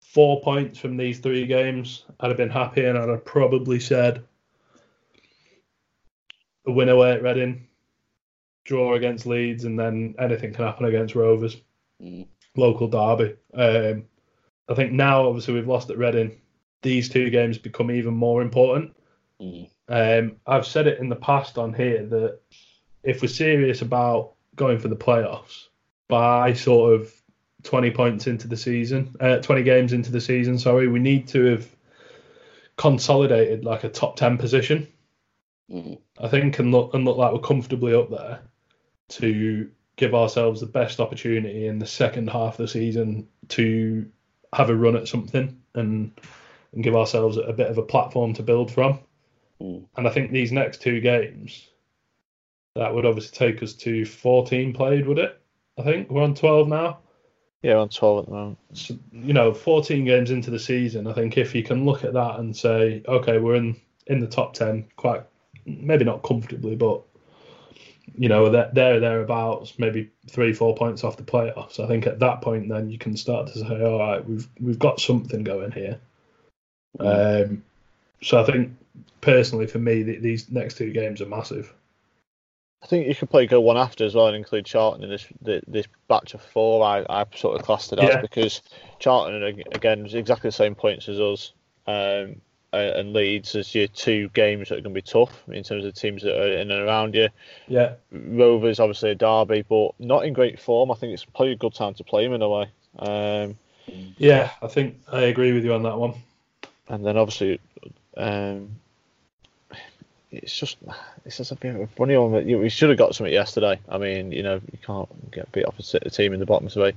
four 0.00 0.40
points 0.42 0.78
from 0.78 0.96
these 0.96 1.18
three 1.18 1.46
games, 1.46 2.04
I'd 2.20 2.28
have 2.28 2.36
been 2.36 2.50
happy, 2.50 2.84
and 2.84 2.98
I'd 2.98 3.08
have 3.08 3.24
probably 3.24 3.80
said 3.80 4.22
a 6.66 6.72
win 6.72 6.88
away 6.88 7.12
at 7.12 7.22
Reading, 7.22 7.66
draw 8.64 8.94
against 8.94 9.26
Leeds, 9.26 9.64
and 9.64 9.78
then 9.78 10.14
anything 10.18 10.52
can 10.52 10.64
happen 10.64 10.86
against 10.86 11.14
Rovers 11.14 11.56
Mm. 12.02 12.26
local 12.56 12.88
derby. 12.88 13.36
Um, 13.54 14.06
I 14.68 14.74
think 14.74 14.92
now, 14.92 15.26
obviously, 15.28 15.54
we've 15.54 15.68
lost 15.68 15.90
at 15.90 15.98
Reading. 15.98 16.40
These 16.82 17.08
two 17.08 17.30
games 17.30 17.58
become 17.58 17.90
even 17.92 18.14
more 18.14 18.42
important. 18.42 18.96
Mm. 19.40 19.70
Um, 19.88 20.36
I've 20.46 20.66
said 20.66 20.86
it 20.86 21.00
in 21.00 21.08
the 21.08 21.16
past 21.16 21.58
on 21.58 21.72
here 21.72 22.06
that 22.06 22.40
if 23.02 23.22
we're 23.22 23.28
serious 23.28 23.82
about 23.82 24.34
going 24.54 24.78
for 24.78 24.88
the 24.88 24.96
playoffs 24.96 25.66
by 26.08 26.52
sort 26.52 26.94
of 26.94 27.12
20 27.64 27.90
points 27.90 28.26
into 28.26 28.48
the 28.48 28.56
season, 28.56 29.14
uh, 29.20 29.38
20 29.38 29.62
games 29.62 29.92
into 29.92 30.12
the 30.12 30.20
season, 30.20 30.58
sorry, 30.58 30.88
we 30.88 30.98
need 30.98 31.28
to 31.28 31.44
have 31.44 31.68
consolidated 32.76 33.64
like 33.64 33.84
a 33.84 33.88
top 33.88 34.16
10 34.16 34.38
position. 34.38 34.88
Mm. 35.70 35.98
I 36.20 36.28
think 36.28 36.58
and 36.58 36.72
look 36.72 36.94
and 36.94 37.04
look 37.04 37.16
like 37.16 37.32
we're 37.32 37.40
comfortably 37.40 37.94
up 37.94 38.10
there 38.10 38.40
to 39.10 39.70
give 39.96 40.14
ourselves 40.14 40.60
the 40.60 40.66
best 40.66 41.00
opportunity 41.00 41.66
in 41.66 41.78
the 41.78 41.86
second 41.86 42.30
half 42.30 42.54
of 42.54 42.58
the 42.58 42.68
season 42.68 43.28
to 43.48 44.10
have 44.52 44.70
a 44.70 44.76
run 44.76 44.96
at 44.96 45.08
something 45.08 45.60
and 45.74 46.12
and 46.72 46.82
give 46.82 46.96
ourselves 46.96 47.36
a 47.36 47.52
bit 47.52 47.68
of 47.68 47.78
a 47.78 47.82
platform 47.82 48.32
to 48.34 48.42
build 48.42 48.70
from. 48.70 48.98
Mm. 49.62 49.84
And 49.96 50.08
I 50.08 50.10
think 50.10 50.32
these 50.32 50.52
next 50.52 50.82
two 50.82 51.00
games, 51.00 51.68
that 52.74 52.92
would 52.94 53.06
obviously 53.06 53.36
take 53.36 53.62
us 53.62 53.74
to 53.74 54.04
14 54.04 54.72
played, 54.72 55.06
would 55.06 55.18
it? 55.18 55.38
I 55.78 55.82
think 55.82 56.10
we're 56.10 56.22
on 56.22 56.34
12 56.34 56.68
now. 56.68 56.98
Yeah, 57.62 57.76
on 57.76 57.88
12 57.88 58.18
at 58.18 58.24
the 58.26 58.32
moment. 58.32 58.58
So, 58.72 58.98
you 59.12 59.32
know, 59.32 59.54
14 59.54 60.04
games 60.04 60.30
into 60.30 60.50
the 60.50 60.58
season, 60.58 61.06
I 61.06 61.12
think 61.12 61.38
if 61.38 61.54
you 61.54 61.62
can 61.62 61.84
look 61.84 62.02
at 62.02 62.14
that 62.14 62.40
and 62.40 62.56
say, 62.56 63.02
okay, 63.06 63.38
we're 63.38 63.54
in 63.54 63.76
in 64.08 64.18
the 64.18 64.26
top 64.26 64.52
10, 64.54 64.88
quite 64.96 65.22
maybe 65.64 66.04
not 66.04 66.24
comfortably, 66.24 66.74
but 66.74 67.02
you 68.16 68.28
know, 68.28 68.50
they're 68.50 68.70
there 68.72 69.00
thereabouts, 69.00 69.78
maybe 69.78 70.10
three, 70.28 70.52
four 70.52 70.74
points 70.74 71.04
off 71.04 71.16
the 71.16 71.22
playoffs. 71.22 71.78
I 71.78 71.86
think 71.86 72.06
at 72.06 72.18
that 72.18 72.42
point, 72.42 72.68
then 72.68 72.90
you 72.90 72.98
can 72.98 73.16
start 73.16 73.46
to 73.48 73.58
say, 73.60 73.82
all 73.82 73.98
right, 73.98 74.26
we've 74.26 74.48
we've 74.60 74.78
got 74.78 75.00
something 75.00 75.44
going 75.44 75.70
here. 75.70 76.00
Um, 76.98 77.64
so 78.22 78.40
I 78.40 78.44
think 78.44 78.76
personally, 79.20 79.66
for 79.66 79.78
me, 79.78 80.02
th- 80.04 80.20
these 80.22 80.50
next 80.50 80.76
two 80.76 80.92
games 80.92 81.20
are 81.20 81.26
massive. 81.26 81.72
I 82.82 82.86
think 82.86 83.06
you 83.06 83.14
could 83.14 83.30
probably 83.30 83.46
go 83.46 83.60
one 83.60 83.76
after 83.76 84.04
as 84.04 84.14
well 84.14 84.26
and 84.26 84.36
include 84.36 84.66
Charlton 84.66 85.04
in 85.04 85.10
this 85.10 85.24
thi- 85.44 85.62
this 85.68 85.86
batch 86.08 86.34
of 86.34 86.42
four. 86.42 86.84
I, 86.84 87.04
I 87.08 87.24
sort 87.36 87.58
of 87.58 87.64
classed 87.64 87.92
it 87.92 88.00
as 88.00 88.08
Yeah. 88.08 88.20
because 88.20 88.60
Charlton 88.98 89.62
again 89.72 90.04
is 90.04 90.14
exactly 90.14 90.48
the 90.48 90.52
same 90.52 90.74
points 90.74 91.08
as 91.08 91.20
us, 91.20 91.52
um, 91.86 92.40
and 92.72 93.12
Leeds 93.12 93.54
as 93.54 93.72
your 93.74 93.86
two 93.86 94.30
games 94.30 94.68
that 94.68 94.78
are 94.78 94.80
going 94.80 94.94
to 94.94 95.00
be 95.00 95.02
tough 95.02 95.44
in 95.48 95.62
terms 95.62 95.84
of 95.84 95.94
the 95.94 96.00
teams 96.00 96.22
that 96.22 96.36
are 96.36 96.52
in 96.58 96.70
and 96.72 96.82
around 96.88 97.14
you. 97.14 97.28
Yeah, 97.68 97.94
Rovers 98.10 98.80
obviously 98.80 99.10
a 99.10 99.14
derby, 99.14 99.62
but 99.68 99.92
not 100.00 100.24
in 100.24 100.32
great 100.32 100.58
form. 100.58 100.90
I 100.90 100.94
think 100.94 101.12
it's 101.12 101.24
probably 101.24 101.52
a 101.52 101.56
good 101.56 101.74
time 101.74 101.94
to 101.94 102.04
play 102.04 102.24
them 102.24 102.32
in 102.32 102.42
a 102.42 102.48
way. 102.48 102.70
Um, 102.98 103.58
yeah, 104.16 104.50
I 104.60 104.66
think 104.66 105.00
I 105.12 105.20
agree 105.22 105.52
with 105.52 105.64
you 105.64 105.74
on 105.74 105.82
that 105.84 105.98
one. 105.98 106.14
and 106.88 107.06
then 107.06 107.16
obviously, 107.16 107.60
um, 108.16 108.74
it's 110.32 110.56
just 110.56 110.78
it's 111.24 111.36
just 111.36 111.52
a 111.52 111.56
bit 111.56 111.74
of 111.74 111.82
a 111.82 111.86
funny 111.86 112.16
one. 112.16 112.32
But 112.32 112.46
we 112.46 112.68
should 112.68 112.88
have 112.88 112.98
got 112.98 113.14
something 113.14 113.32
yesterday. 113.32 113.78
I 113.88 113.98
mean, 113.98 114.32
you 114.32 114.42
know, 114.42 114.54
you 114.54 114.78
can't 114.84 115.30
get 115.30 115.52
beat 115.52 115.66
off 115.66 115.78
a 115.78 116.10
team 116.10 116.32
in 116.32 116.40
the 116.40 116.46
bottom 116.46 116.68
three, 116.68 116.94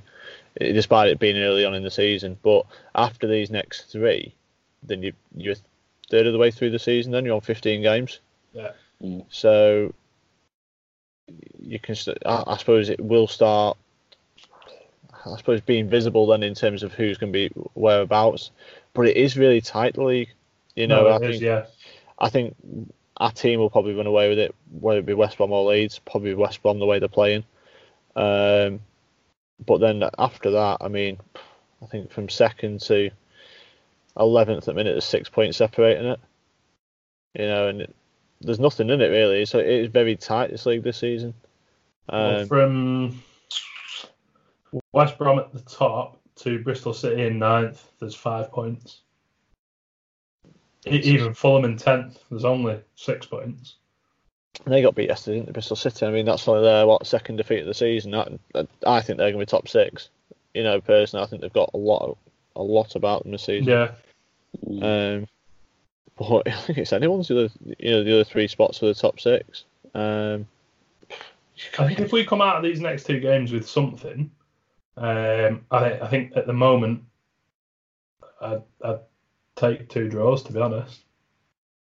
eh, 0.61 0.71
despite 0.71 1.09
it 1.09 1.19
being 1.19 1.37
early 1.37 1.65
on 1.65 1.75
in 1.75 1.83
the 1.83 1.91
season. 1.91 2.37
But 2.41 2.65
after 2.95 3.27
these 3.27 3.51
next 3.51 3.91
three, 3.91 4.33
then 4.83 5.03
you 5.03 5.13
you're 5.35 5.55
third 6.09 6.27
of 6.27 6.33
the 6.33 6.39
way 6.39 6.51
through 6.51 6.71
the 6.71 6.79
season. 6.79 7.11
Then 7.11 7.25
you're 7.25 7.35
on 7.35 7.41
15 7.41 7.81
games. 7.81 8.19
Yeah. 8.53 8.71
Mm. 9.03 9.25
So 9.29 9.93
you 11.59 11.79
can. 11.79 11.95
I, 12.25 12.43
I 12.47 12.57
suppose 12.57 12.89
it 12.89 13.01
will 13.01 13.27
start. 13.27 13.77
I 15.25 15.37
suppose 15.37 15.59
being 15.61 15.89
visible 15.89 16.27
then 16.27 16.43
in 16.43 16.53
terms 16.53 16.83
of 16.83 16.93
who's 16.93 17.17
going 17.17 17.33
to 17.33 17.49
be 17.49 17.53
whereabouts, 17.73 18.51
but 18.93 19.07
it 19.07 19.17
is 19.17 19.35
really 19.35 19.59
tight 19.59 19.95
the 19.95 20.03
league. 20.03 20.29
You 20.75 20.87
know, 20.87 21.03
No, 21.03 21.09
I 21.09 21.15
it 21.15 21.23
is, 21.23 21.29
think 21.31 21.43
yeah. 21.43 21.65
I 22.19 22.29
think 22.29 22.55
our 23.17 23.31
team 23.31 23.59
will 23.59 23.69
probably 23.69 23.93
run 23.93 24.07
away 24.07 24.29
with 24.29 24.39
it, 24.39 24.55
whether 24.79 24.99
it 24.99 25.05
be 25.05 25.13
West 25.13 25.37
Brom 25.37 25.51
or 25.51 25.71
Leeds. 25.71 25.99
Probably 25.99 26.33
West 26.33 26.61
Brom 26.61 26.79
the 26.79 26.85
way 26.85 26.99
they're 26.99 27.07
playing. 27.07 27.43
Um, 28.15 28.81
but 29.65 29.79
then 29.79 30.03
after 30.17 30.51
that, 30.51 30.77
I 30.81 30.87
mean, 30.89 31.17
I 31.81 31.85
think 31.85 32.11
from 32.11 32.29
second 32.29 32.81
to 32.81 33.09
eleventh 34.17 34.67
at 34.67 34.75
minute, 34.75 34.93
there's 34.93 35.05
six 35.05 35.29
points 35.29 35.57
separating 35.57 36.07
it. 36.07 36.19
You 37.37 37.47
know, 37.47 37.67
and 37.67 37.81
it, 37.81 37.95
there's 38.41 38.59
nothing 38.59 38.89
in 38.89 39.01
it 39.01 39.07
really. 39.07 39.45
So 39.45 39.59
it 39.59 39.67
is 39.67 39.87
very 39.87 40.15
tight 40.15 40.51
this 40.51 40.65
league 40.65 40.83
this 40.83 40.97
season. 40.97 41.33
Well, 42.09 42.41
Um, 42.41 42.47
from 42.47 43.23
West 44.93 45.17
Brom 45.17 45.39
at 45.39 45.53
the 45.53 45.61
top 45.61 46.19
to 46.37 46.61
Bristol 46.63 46.93
City 46.93 47.27
in 47.27 47.39
ninth, 47.39 47.91
there's 47.99 48.15
five 48.15 48.51
points. 48.51 49.01
Even 50.85 51.33
Fulham 51.33 51.65
in 51.65 51.77
tenth, 51.77 52.19
there's 52.29 52.45
only 52.45 52.79
six 52.95 53.25
points. 53.25 53.75
they 54.65 54.81
got 54.81 54.95
beat 54.95 55.09
yesterday, 55.09 55.37
didn't 55.37 55.47
they, 55.47 55.53
Bristol 55.53 55.75
City? 55.75 56.05
I 56.05 56.11
mean, 56.11 56.25
that's 56.25 56.47
only 56.47 56.63
their 56.63 56.85
what 56.85 57.05
second 57.07 57.37
defeat 57.37 57.61
of 57.61 57.67
the 57.67 57.73
season. 57.73 58.13
I, 58.13 58.27
I 58.85 59.01
think 59.01 59.17
they're 59.17 59.31
going 59.31 59.33
to 59.33 59.39
be 59.39 59.45
top 59.45 59.67
six. 59.67 60.09
You 60.53 60.63
know, 60.63 60.79
personally, 60.79 61.23
I 61.23 61.27
think 61.27 61.41
they've 61.41 61.51
got 61.51 61.71
a 61.73 61.77
lot, 61.77 62.03
of, 62.03 62.17
a 62.55 62.61
lot 62.61 62.95
about 62.95 63.23
them 63.23 63.31
this 63.31 63.43
season. 63.43 63.67
Yeah, 63.67 63.91
Um, 64.81 65.27
but 66.17 66.47
I 66.47 66.61
think 66.61 66.77
it's 66.77 66.93
anyone's 66.93 67.27
the 67.27 67.45
other, 67.45 67.53
you 67.79 67.91
know, 67.91 68.03
the 68.03 68.13
other 68.13 68.23
three 68.23 68.47
spots 68.47 68.77
for 68.77 68.85
the 68.85 68.93
top 68.93 69.19
six. 69.19 69.65
Um, 69.93 70.47
I 71.79 71.87
think 71.87 71.99
if 71.99 72.11
we 72.11 72.25
come 72.25 72.41
out 72.41 72.57
of 72.57 72.63
these 72.63 72.79
next 72.81 73.05
two 73.05 73.19
games 73.19 73.51
with 73.51 73.67
something, 73.67 74.29
um, 74.97 75.65
I 75.71 75.79
think 75.89 76.01
I 76.01 76.07
think 76.07 76.37
at 76.37 76.47
the 76.47 76.53
moment, 76.53 77.03
I'd, 78.41 78.61
I'd 78.83 78.99
take 79.55 79.89
two 79.89 80.09
draws 80.09 80.43
to 80.43 80.53
be 80.53 80.59
honest. 80.59 81.01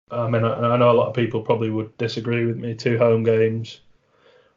I 0.10 0.28
mean, 0.30 0.44
I, 0.44 0.54
I 0.54 0.78
know 0.78 0.92
a 0.92 0.94
lot 0.94 1.08
of 1.08 1.16
people 1.16 1.42
probably 1.42 1.70
would 1.70 1.98
disagree 1.98 2.46
with 2.46 2.58
me. 2.58 2.76
Two 2.76 2.98
home 2.98 3.24
games, 3.24 3.80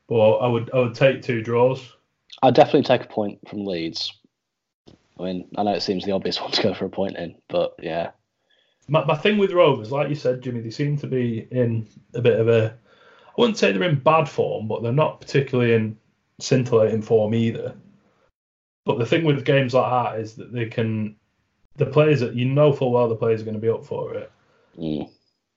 but 0.09 0.17
I 0.17 0.47
would 0.49 0.71
I 0.75 0.79
would 0.79 0.95
take 0.95 1.23
two 1.23 1.43
draws. 1.43 1.95
I'd 2.43 2.55
definitely 2.55 2.83
take 2.83 3.05
a 3.05 3.13
point 3.13 3.39
from 3.49 3.65
Leeds. 3.65 4.13
I 5.19 5.23
mean, 5.23 5.49
I 5.57 5.63
know 5.63 5.75
it 5.75 5.83
seems 5.83 6.05
the 6.05 6.13
obvious 6.13 6.41
one 6.41 6.51
to 6.53 6.63
go 6.63 6.75
for 6.75 6.87
a 6.87 6.91
point 6.91 7.17
in, 7.17 7.37
but 7.49 7.75
yeah. 7.81 8.11
My, 8.87 9.05
my 9.05 9.17
thing 9.17 9.39
with 9.39 9.53
Rovers, 9.53 9.91
like 9.91 10.11
you 10.11 10.15
said, 10.15 10.43
Jimmy, 10.43 10.61
they 10.61 10.71
seem 10.71 10.99
to 10.99 11.07
be 11.07 11.49
in 11.51 11.89
a 12.15 12.21
bit 12.21 12.39
of 12.39 12.49
a. 12.49 12.75
I 13.29 13.41
wouldn't 13.41 13.59
say 13.59 13.73
they're 13.73 13.89
in 13.89 13.99
bad 13.99 14.29
form, 14.29 14.69
but 14.69 14.83
they're 14.83 14.93
not 14.93 15.21
particularly 15.21 15.73
in 15.73 15.97
scintillating 16.39 17.03
form 17.03 17.35
either. 17.35 17.75
But 18.85 18.99
the 18.99 19.07
thing 19.07 19.25
with 19.25 19.45
games 19.45 19.75
like 19.75 19.91
that 19.91 20.21
is 20.21 20.35
that 20.35 20.53
they 20.53 20.67
can, 20.67 21.17
the 21.77 21.87
players 21.87 22.21
that 22.21 22.35
you 22.35 22.45
know 22.45 22.73
full 22.73 22.93
well 22.93 23.09
the 23.09 23.17
players 23.17 23.41
are 23.41 23.45
going 23.45 23.55
to 23.55 23.61
be 23.61 23.69
up 23.69 23.85
for 23.85 24.15
it. 24.15 24.31
Mm. 24.79 25.11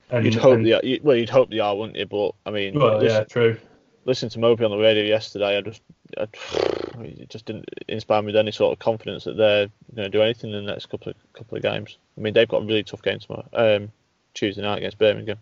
And, 0.10 0.26
you'd 0.26 0.36
hope 0.36 0.54
and- 0.56 0.66
they 0.66 0.74
are, 0.74 0.82
you, 0.84 1.00
well, 1.04 1.18
you'd 1.18 1.30
hope 1.30 1.50
they 1.50 1.60
are, 1.60 1.76
wouldn't 1.76 1.98
you? 1.98 2.06
But 2.06 2.32
I 2.46 2.52
mean, 2.52 2.80
Well, 2.80 3.00
listen, 3.00 3.18
yeah, 3.18 3.24
true. 3.26 3.58
listen 4.06 4.30
to 4.30 4.40
Moby 4.40 4.64
on 4.64 4.72
the 4.72 4.78
radio 4.78 5.04
yesterday. 5.04 5.58
I 5.58 5.62
just, 5.62 5.82
I, 6.18 6.24
it 7.02 7.30
just 7.30 7.46
didn't 7.46 7.66
inspire 7.88 8.22
me 8.22 8.28
with 8.28 8.38
any 8.38 8.52
sort 8.52 8.74
of 8.74 8.80
confidence 8.80 9.26
that 9.26 9.36
they're 9.38 9.68
going 9.96 10.10
to 10.10 10.18
do 10.18 10.24
anything 10.24 10.54
in 10.54 10.66
the 10.66 10.72
next 10.72 10.86
couple 10.88 11.12
of 11.12 11.16
couple 11.34 11.58
of 11.58 11.64
games. 11.64 11.98
I 12.18 12.22
mean, 12.22 12.34
they've 12.34 12.48
got 12.48 12.64
a 12.64 12.66
really 12.66 12.84
tough 12.84 13.02
game 13.02 13.20
tomorrow, 13.20 13.48
um, 13.54 13.92
Tuesday 14.34 14.62
night 14.62 14.78
against 14.78 14.98
Birmingham. 14.98 15.40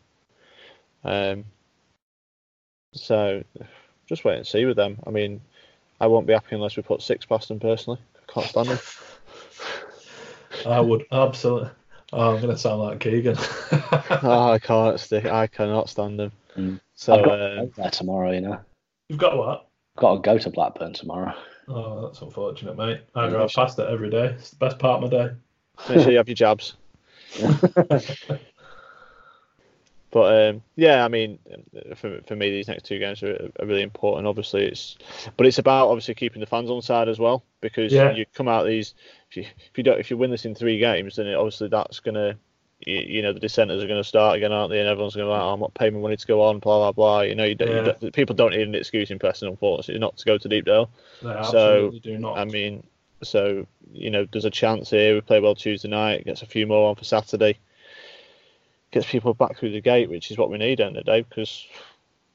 Um, 1.03 1.45
so 2.93 3.43
just 4.07 4.26
wait 4.26 4.38
and 4.38 4.47
see 4.47 4.65
with 4.65 4.78
them. 4.78 4.97
I 5.05 5.11
mean, 5.11 5.41
I 6.01 6.07
won't 6.07 6.28
be 6.28 6.34
happy 6.34 6.55
unless 6.55 6.76
we 6.76 6.84
put 6.84 7.01
six 7.01 7.26
past 7.26 7.49
them 7.49 7.59
personally. 7.59 7.99
I 8.15 8.32
can't 8.32 8.47
stand 8.47 8.69
them. 8.69 8.80
I 10.66 10.80
would 10.80 11.06
absolutely. 11.12 11.70
Oh, 12.14 12.36
I'm 12.36 12.41
going 12.41 12.53
to 12.53 12.58
sound 12.58 12.82
like 12.82 12.99
Keegan. 12.99 13.36
oh, 14.24 14.51
I 14.53 14.60
can't 14.60 14.99
stick. 14.99 15.26
I 15.26 15.47
cannot 15.47 15.89
stand 15.89 16.20
them. 16.20 16.32
Mm. 16.56 16.80
So 16.93 17.16
I've 17.16 17.26
got 17.26 17.36
to 17.36 17.60
um, 17.60 17.66
go 17.68 17.74
there 17.78 17.89
tomorrow, 17.89 18.32
you 18.32 18.41
know. 18.41 18.60
You've 19.10 19.20
got 19.20 19.38
what? 19.38 19.68
Got 19.97 20.16
to 20.16 20.22
go 20.22 20.38
to 20.38 20.49
Blackburn 20.49 20.93
tomorrow. 20.93 21.34
Oh, 21.68 22.06
that's 22.08 22.22
unfortunate, 22.22 22.78
mate. 22.78 23.01
I 23.16 23.28
drive 23.28 23.51
past 23.53 23.80
it 23.80 23.89
every 23.89 24.10
day. 24.10 24.28
It's 24.28 24.51
the 24.51 24.58
best 24.58 24.80
part 24.80 25.03
of 25.03 25.12
my 25.12 25.18
day. 25.18 25.34
make 25.89 26.03
sure 26.03 26.12
you 26.12 26.18
have 26.18 26.30
your 26.30 26.36
jabs. 26.36 26.76
But 30.16 30.47
um, 30.49 30.62
yeah, 30.78 31.03
I 31.03 31.10
mean, 31.10 31.39
for, 31.97 32.22
for 32.26 32.38
me, 32.38 32.49
these 32.49 32.70
next 32.70 32.86
two 32.86 32.99
games 32.99 33.22
are, 33.22 33.51
are 33.60 33.66
really 33.66 33.82
important. 33.82 34.26
Obviously, 34.28 34.64
it's 34.64 34.95
but 35.36 35.45
it's 35.45 35.58
about 35.58 35.89
obviously 35.89 36.14
keeping 36.14 36.39
the 36.39 36.45
fans 36.45 36.70
on 36.70 36.82
side 36.82 37.10
as 37.10 37.20
well 37.20 37.43
because 37.60 37.91
Yeah. 37.91 38.14
you 38.14 38.26
come 38.34 38.47
out 38.47 38.66
these 38.66 38.93
if 39.36 39.43
you 39.43 39.43
if 39.71 39.77
you 39.77 39.83
don't 39.83 39.99
if 39.99 40.09
you 40.09 40.17
win 40.17 40.31
this 40.31 40.45
in 40.45 40.55
three 40.55 40.79
games, 40.79 41.15
then 41.15 41.27
it, 41.27 41.36
obviously 41.36 41.67
that's 41.67 41.99
gonna 41.99 42.38
you, 42.86 42.97
you 42.99 43.21
know 43.21 43.33
the 43.33 43.39
dissenters 43.39 43.83
are 43.83 43.88
going 43.88 44.01
to 44.01 44.07
start 44.07 44.38
again, 44.38 44.51
aren't 44.51 44.69
they? 44.69 44.79
And 44.79 44.88
everyone's 44.88 45.15
going 45.15 45.25
to 45.25 45.29
be 45.29 45.33
like, 45.33 45.41
oh, 45.41 45.53
I'm 45.53 45.59
not 45.59 45.73
paying 45.73 45.93
my 45.93 45.99
money 45.99 46.17
to 46.17 46.27
go 46.27 46.41
on, 46.41 46.59
blah 46.59 46.77
blah 46.79 46.91
blah. 46.91 47.21
You 47.21 47.36
know, 47.36 47.45
you 47.45 47.55
don't, 47.55 47.69
you 47.69 47.75
don't- 48.01 48.13
people 48.13 48.36
don't 48.36 48.51
need 48.51 48.67
an 48.67 48.75
excuse 48.75 49.11
in 49.11 49.19
Preston, 49.19 49.47
unfortunately, 49.49 49.99
not 49.99 50.17
to 50.17 50.25
go 50.25 50.38
to 50.38 50.47
Deepdale. 50.49 50.89
They 51.21 51.29
So, 51.29 51.38
absolutely 51.88 51.99
do 51.99 52.17
not. 52.17 52.38
I 52.38 52.45
mean, 52.45 52.86
so 53.23 53.65
you 53.93 54.09
know, 54.09 54.27
there's 54.31 54.45
a 54.45 54.49
chance 54.49 54.89
here. 54.89 55.15
We 55.15 55.21
play 55.21 55.39
well 55.39 55.55
Tuesday 55.55 55.88
night, 55.88 56.25
gets 56.25 56.41
a 56.41 56.45
few 56.45 56.67
more 56.67 56.89
on 56.89 56.95
for 56.95 57.05
Saturday, 57.05 57.57
gets 58.91 59.05
people 59.05 59.33
back 59.33 59.57
through 59.57 59.71
the 59.71 59.81
gate, 59.81 60.09
which 60.09 60.31
is 60.31 60.38
what 60.38 60.49
we 60.49 60.57
need 60.57 60.81
end 60.81 60.97
of 60.97 61.05
the 61.05 61.11
day. 61.11 61.21
Because 61.27 61.65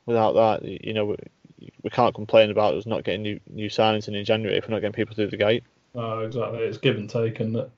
without 0.07 0.33
that, 0.33 0.65
you 0.65 0.95
know, 0.95 1.05
we, 1.05 1.17
we 1.83 1.91
can't 1.91 2.15
complain 2.15 2.51
about 2.51 2.75
us 2.75 2.87
not 2.87 3.05
getting 3.05 3.23
new 3.23 3.41
new 3.49 3.69
signings 3.69 4.09
in 4.09 4.15
in 4.15 4.25
January 4.25 4.57
if 4.57 4.67
we're 4.67 4.75
not 4.75 4.81
getting 4.81 4.93
people 4.95 5.15
through 5.15 5.29
the 5.29 5.37
gate. 5.37 5.65
Oh, 5.95 6.21
exactly. 6.21 6.61
It's 6.61 6.79
give 6.79 6.97
and 6.97 7.11
take, 7.11 7.41
and 7.41 7.71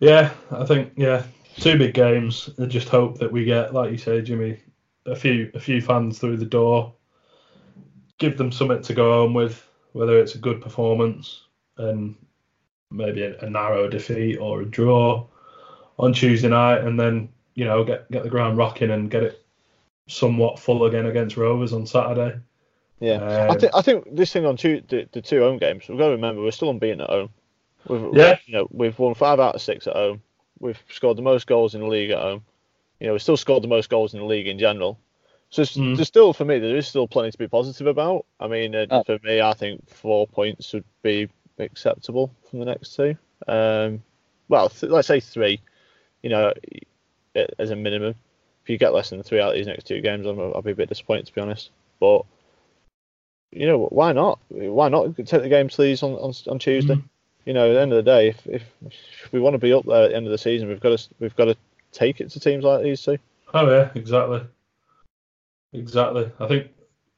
yeah, 0.00 0.32
I 0.50 0.64
think 0.64 0.92
yeah, 0.96 1.24
two 1.56 1.78
big 1.78 1.94
games. 1.94 2.50
I 2.60 2.66
just 2.66 2.88
hope 2.88 3.18
that 3.18 3.32
we 3.32 3.44
get, 3.44 3.74
like 3.74 3.90
you 3.90 3.98
say, 3.98 4.22
Jimmy, 4.22 4.60
a 5.06 5.16
few 5.16 5.50
a 5.54 5.60
few 5.60 5.80
fans 5.80 6.18
through 6.18 6.36
the 6.38 6.46
door. 6.46 6.94
Give 8.18 8.36
them 8.36 8.52
something 8.52 8.82
to 8.82 8.94
go 8.94 9.12
home 9.12 9.34
with, 9.34 9.68
whether 9.92 10.18
it's 10.18 10.34
a 10.34 10.38
good 10.38 10.60
performance 10.60 11.44
and 11.76 12.16
maybe 12.90 13.22
a, 13.22 13.38
a 13.40 13.50
narrow 13.50 13.88
defeat 13.88 14.38
or 14.38 14.62
a 14.62 14.66
draw 14.66 15.26
on 15.98 16.12
Tuesday 16.12 16.48
night, 16.48 16.82
and 16.84 16.98
then 16.98 17.28
you 17.54 17.64
know 17.64 17.84
get 17.84 18.10
get 18.10 18.22
the 18.24 18.30
ground 18.30 18.56
rocking 18.58 18.90
and 18.90 19.10
get 19.10 19.22
it 19.24 19.44
somewhat 20.08 20.58
full 20.58 20.84
again 20.86 21.06
against 21.06 21.36
Rovers 21.36 21.72
on 21.72 21.86
Saturday. 21.86 22.40
Yeah, 23.00 23.22
I 23.48 23.54
Um, 23.54 23.58
think 23.58 23.74
I 23.74 23.82
think 23.82 24.06
this 24.14 24.32
thing 24.32 24.46
on 24.46 24.56
two 24.56 24.82
the, 24.88 25.08
the 25.12 25.22
two 25.22 25.40
home 25.40 25.58
games. 25.58 25.88
We've 25.88 25.98
got 25.98 26.06
to 26.06 26.12
remember 26.12 26.42
we're 26.42 26.50
still 26.50 26.70
unbeaten 26.70 27.00
at 27.00 27.10
home. 27.10 27.30
We've, 27.88 28.14
Yeah. 28.14 28.38
you 28.46 28.54
know, 28.54 28.68
we've 28.70 28.98
won 28.98 29.14
five 29.14 29.40
out 29.40 29.54
of 29.54 29.62
six 29.62 29.86
at 29.86 29.94
home. 29.96 30.22
We've 30.60 30.82
scored 30.90 31.16
the 31.18 31.22
most 31.22 31.46
goals 31.46 31.74
in 31.74 31.80
the 31.80 31.86
league 31.86 32.10
at 32.10 32.18
home. 32.20 32.44
You 33.00 33.06
know, 33.06 33.12
we've 33.12 33.22
still 33.22 33.36
scored 33.36 33.62
the 33.62 33.68
most 33.68 33.88
goals 33.90 34.12
in 34.14 34.20
the 34.20 34.26
league 34.26 34.46
in 34.48 34.58
general. 34.58 34.98
So 35.50 35.62
Mm. 35.62 35.96
there's 35.96 36.08
still, 36.08 36.32
for 36.32 36.44
me, 36.44 36.58
there 36.58 36.76
is 36.76 36.86
still 36.88 37.06
plenty 37.08 37.30
to 37.30 37.38
be 37.38 37.48
positive 37.48 37.86
about. 37.86 38.26
I 38.40 38.48
mean, 38.48 38.74
uh, 38.74 38.86
Oh. 38.90 39.02
for 39.04 39.18
me, 39.22 39.40
I 39.40 39.52
think 39.54 39.88
four 39.88 40.26
points 40.26 40.72
would 40.74 40.84
be 41.02 41.28
acceptable 41.58 42.30
from 42.50 42.58
the 42.58 42.64
next 42.66 42.94
two. 42.96 43.16
Um, 43.46 44.02
well, 44.48 44.68
th- 44.68 44.90
let's 44.92 45.08
say 45.08 45.20
three. 45.20 45.60
You 46.22 46.30
know, 46.30 46.52
as 47.58 47.70
a 47.70 47.76
minimum. 47.76 48.14
If 48.64 48.70
you 48.70 48.76
get 48.78 48.92
less 48.92 49.08
than 49.10 49.22
three 49.22 49.40
out 49.40 49.50
of 49.50 49.54
these 49.54 49.66
next 49.68 49.84
two 49.86 50.00
games, 50.02 50.26
I'm, 50.26 50.38
I'll 50.38 50.60
be 50.60 50.72
a 50.72 50.74
bit 50.74 50.88
disappointed 50.90 51.26
to 51.26 51.34
be 51.34 51.40
honest. 51.40 51.70
But 52.00 52.24
you 53.52 53.66
know, 53.66 53.86
why 53.86 54.12
not? 54.12 54.40
Why 54.48 54.88
not 54.88 55.16
take 55.16 55.28
the 55.42 55.48
game 55.48 55.68
to 55.68 55.82
these 55.82 56.02
on, 56.02 56.12
on 56.14 56.32
on 56.48 56.58
Tuesday? 56.58 56.94
Mhm. 56.96 57.04
You 57.48 57.54
know, 57.54 57.70
at 57.70 57.72
the 57.72 57.80
end 57.80 57.92
of 57.94 58.04
the 58.04 58.10
day, 58.10 58.28
if, 58.28 58.46
if 58.46 58.62
if 58.84 59.32
we 59.32 59.40
want 59.40 59.54
to 59.54 59.58
be 59.58 59.72
up 59.72 59.86
there 59.86 60.04
at 60.04 60.10
the 60.10 60.16
end 60.16 60.26
of 60.26 60.32
the 60.32 60.36
season, 60.36 60.68
we've 60.68 60.80
got 60.80 60.98
to 60.98 61.08
we've 61.18 61.34
got 61.34 61.46
to 61.46 61.56
take 61.92 62.20
it 62.20 62.28
to 62.32 62.38
teams 62.38 62.62
like 62.62 62.82
these 62.82 63.00
two. 63.02 63.16
Oh 63.54 63.70
yeah, 63.70 63.88
exactly, 63.94 64.42
exactly. 65.72 66.30
I 66.40 66.46
think 66.46 66.66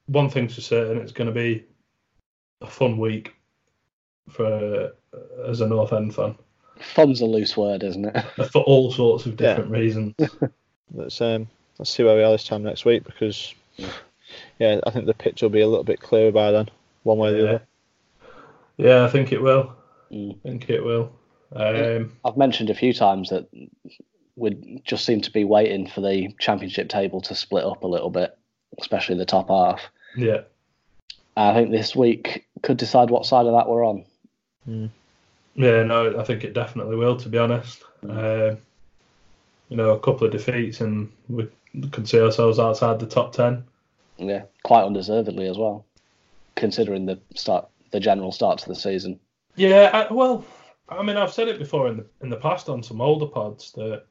one 0.07 0.31
thing's 0.31 0.55
for 0.55 0.61
certain, 0.61 0.99
it's 0.99 1.11
going 1.11 1.27
to 1.27 1.35
be 1.35 1.65
a 2.61 2.69
fun 2.69 2.97
week 2.97 3.35
for 4.29 4.93
as 5.49 5.63
a 5.63 5.67
North 5.67 5.93
End 5.93 6.15
fan 6.15 6.37
Fun's 6.79 7.23
a 7.23 7.27
loose 7.27 7.57
word, 7.57 7.83
isn't 7.83 8.05
it? 8.05 8.25
for 8.53 8.63
all 8.63 8.93
sorts 8.93 9.27
of 9.27 9.33
Yeah. 9.33 9.49
different 9.49 9.73
reasons. 9.73 10.15
Let's 10.95 11.21
um 11.21 11.49
let's 11.81 11.91
see 11.91 12.05
where 12.05 12.15
we 12.15 12.23
are 12.23 12.31
this 12.31 12.45
time 12.45 12.63
next 12.63 12.85
week 12.85 13.03
because 13.03 13.53
yeah, 14.61 14.79
I 14.87 14.91
think 14.91 15.07
the 15.07 15.15
pitch 15.15 15.43
will 15.43 15.49
be 15.51 15.63
a 15.63 15.67
little 15.67 15.83
bit 15.83 16.01
clearer 16.01 16.31
by 16.31 16.53
then, 16.53 16.69
one 17.03 17.19
way 17.19 17.31
or 17.31 17.33
the 17.33 17.39
Yeah. 17.39 17.45
other. 17.49 17.63
Yeah, 18.77 19.05
I 19.05 19.09
think 19.09 19.33
it 19.33 19.43
will. 19.43 19.75
Mm. 20.13 20.37
I 20.37 20.49
think 20.49 20.71
it 20.71 20.85
will. 20.85 21.13
Um, 21.55 22.13
I've 22.25 22.37
mentioned 22.37 22.71
a 22.71 22.75
few 22.75 22.93
times 22.93 23.31
that 23.31 23.49
we 24.37 24.81
just 24.85 25.05
seem 25.05 25.21
to 25.21 25.31
be 25.31 25.45
waiting 25.45 25.87
for 25.87 26.01
the 26.01 26.35
championship 26.39 26.89
table 26.89 27.21
to 27.23 27.35
split 27.35 27.65
up 27.65 27.83
a 27.83 27.89
little 27.89 28.11
bit, 28.11 28.37
especially 28.79 29.17
the 29.17 29.25
top 29.25 29.49
half. 29.49 29.81
yeah, 30.17 30.43
I 31.37 31.55
think 31.55 31.71
this 31.71 31.97
week 31.97 32.47
could 32.63 32.77
decide 32.77 33.11
what 33.11 33.27
side 33.27 33.47
of 33.47 33.53
that 33.53 33.69
we're 33.69 33.87
on. 33.87 34.05
yeah, 34.67 35.83
no, 35.83 36.19
I 36.19 36.25
think 36.25 36.45
it 36.45 36.55
definitely 36.55 36.97
will. 36.97 37.17
To 37.17 37.29
be 37.29 37.39
honest, 37.39 37.83
um, 38.09 38.59
you 39.69 39.77
know, 39.77 39.91
a 39.91 40.01
couple 40.01 40.27
of 40.27 40.33
defeats 40.33 40.81
and 40.81 41.11
we 41.29 41.49
could 41.91 42.09
see 42.09 42.21
ourselves 42.21 42.59
outside 42.59 43.01
the 43.01 43.07
top 43.07 43.33
ten. 43.33 43.65
Yeah, 44.19 44.43
quite 44.63 44.85
undeservedly 44.85 45.49
as 45.49 45.57
well, 45.57 45.87
considering 46.57 47.07
the 47.07 47.19
start, 47.35 47.69
the 47.91 48.01
general 48.01 48.33
start 48.33 48.59
to 48.61 48.69
the 48.69 48.75
season. 48.75 49.19
Yeah, 49.57 49.91
I, 49.93 50.13
well, 50.13 50.45
I 50.89 51.03
mean, 51.03 51.17
I've 51.17 51.33
said 51.33 51.49
it 51.49 51.59
before 51.59 51.89
in 51.89 51.99
the 51.99 52.07
in 52.23 52.31
the 52.31 52.37
past 52.37 52.69
on 52.69 52.83
some 52.83 53.01
older 53.01 53.27
pods 53.27 53.73
that 53.73 54.05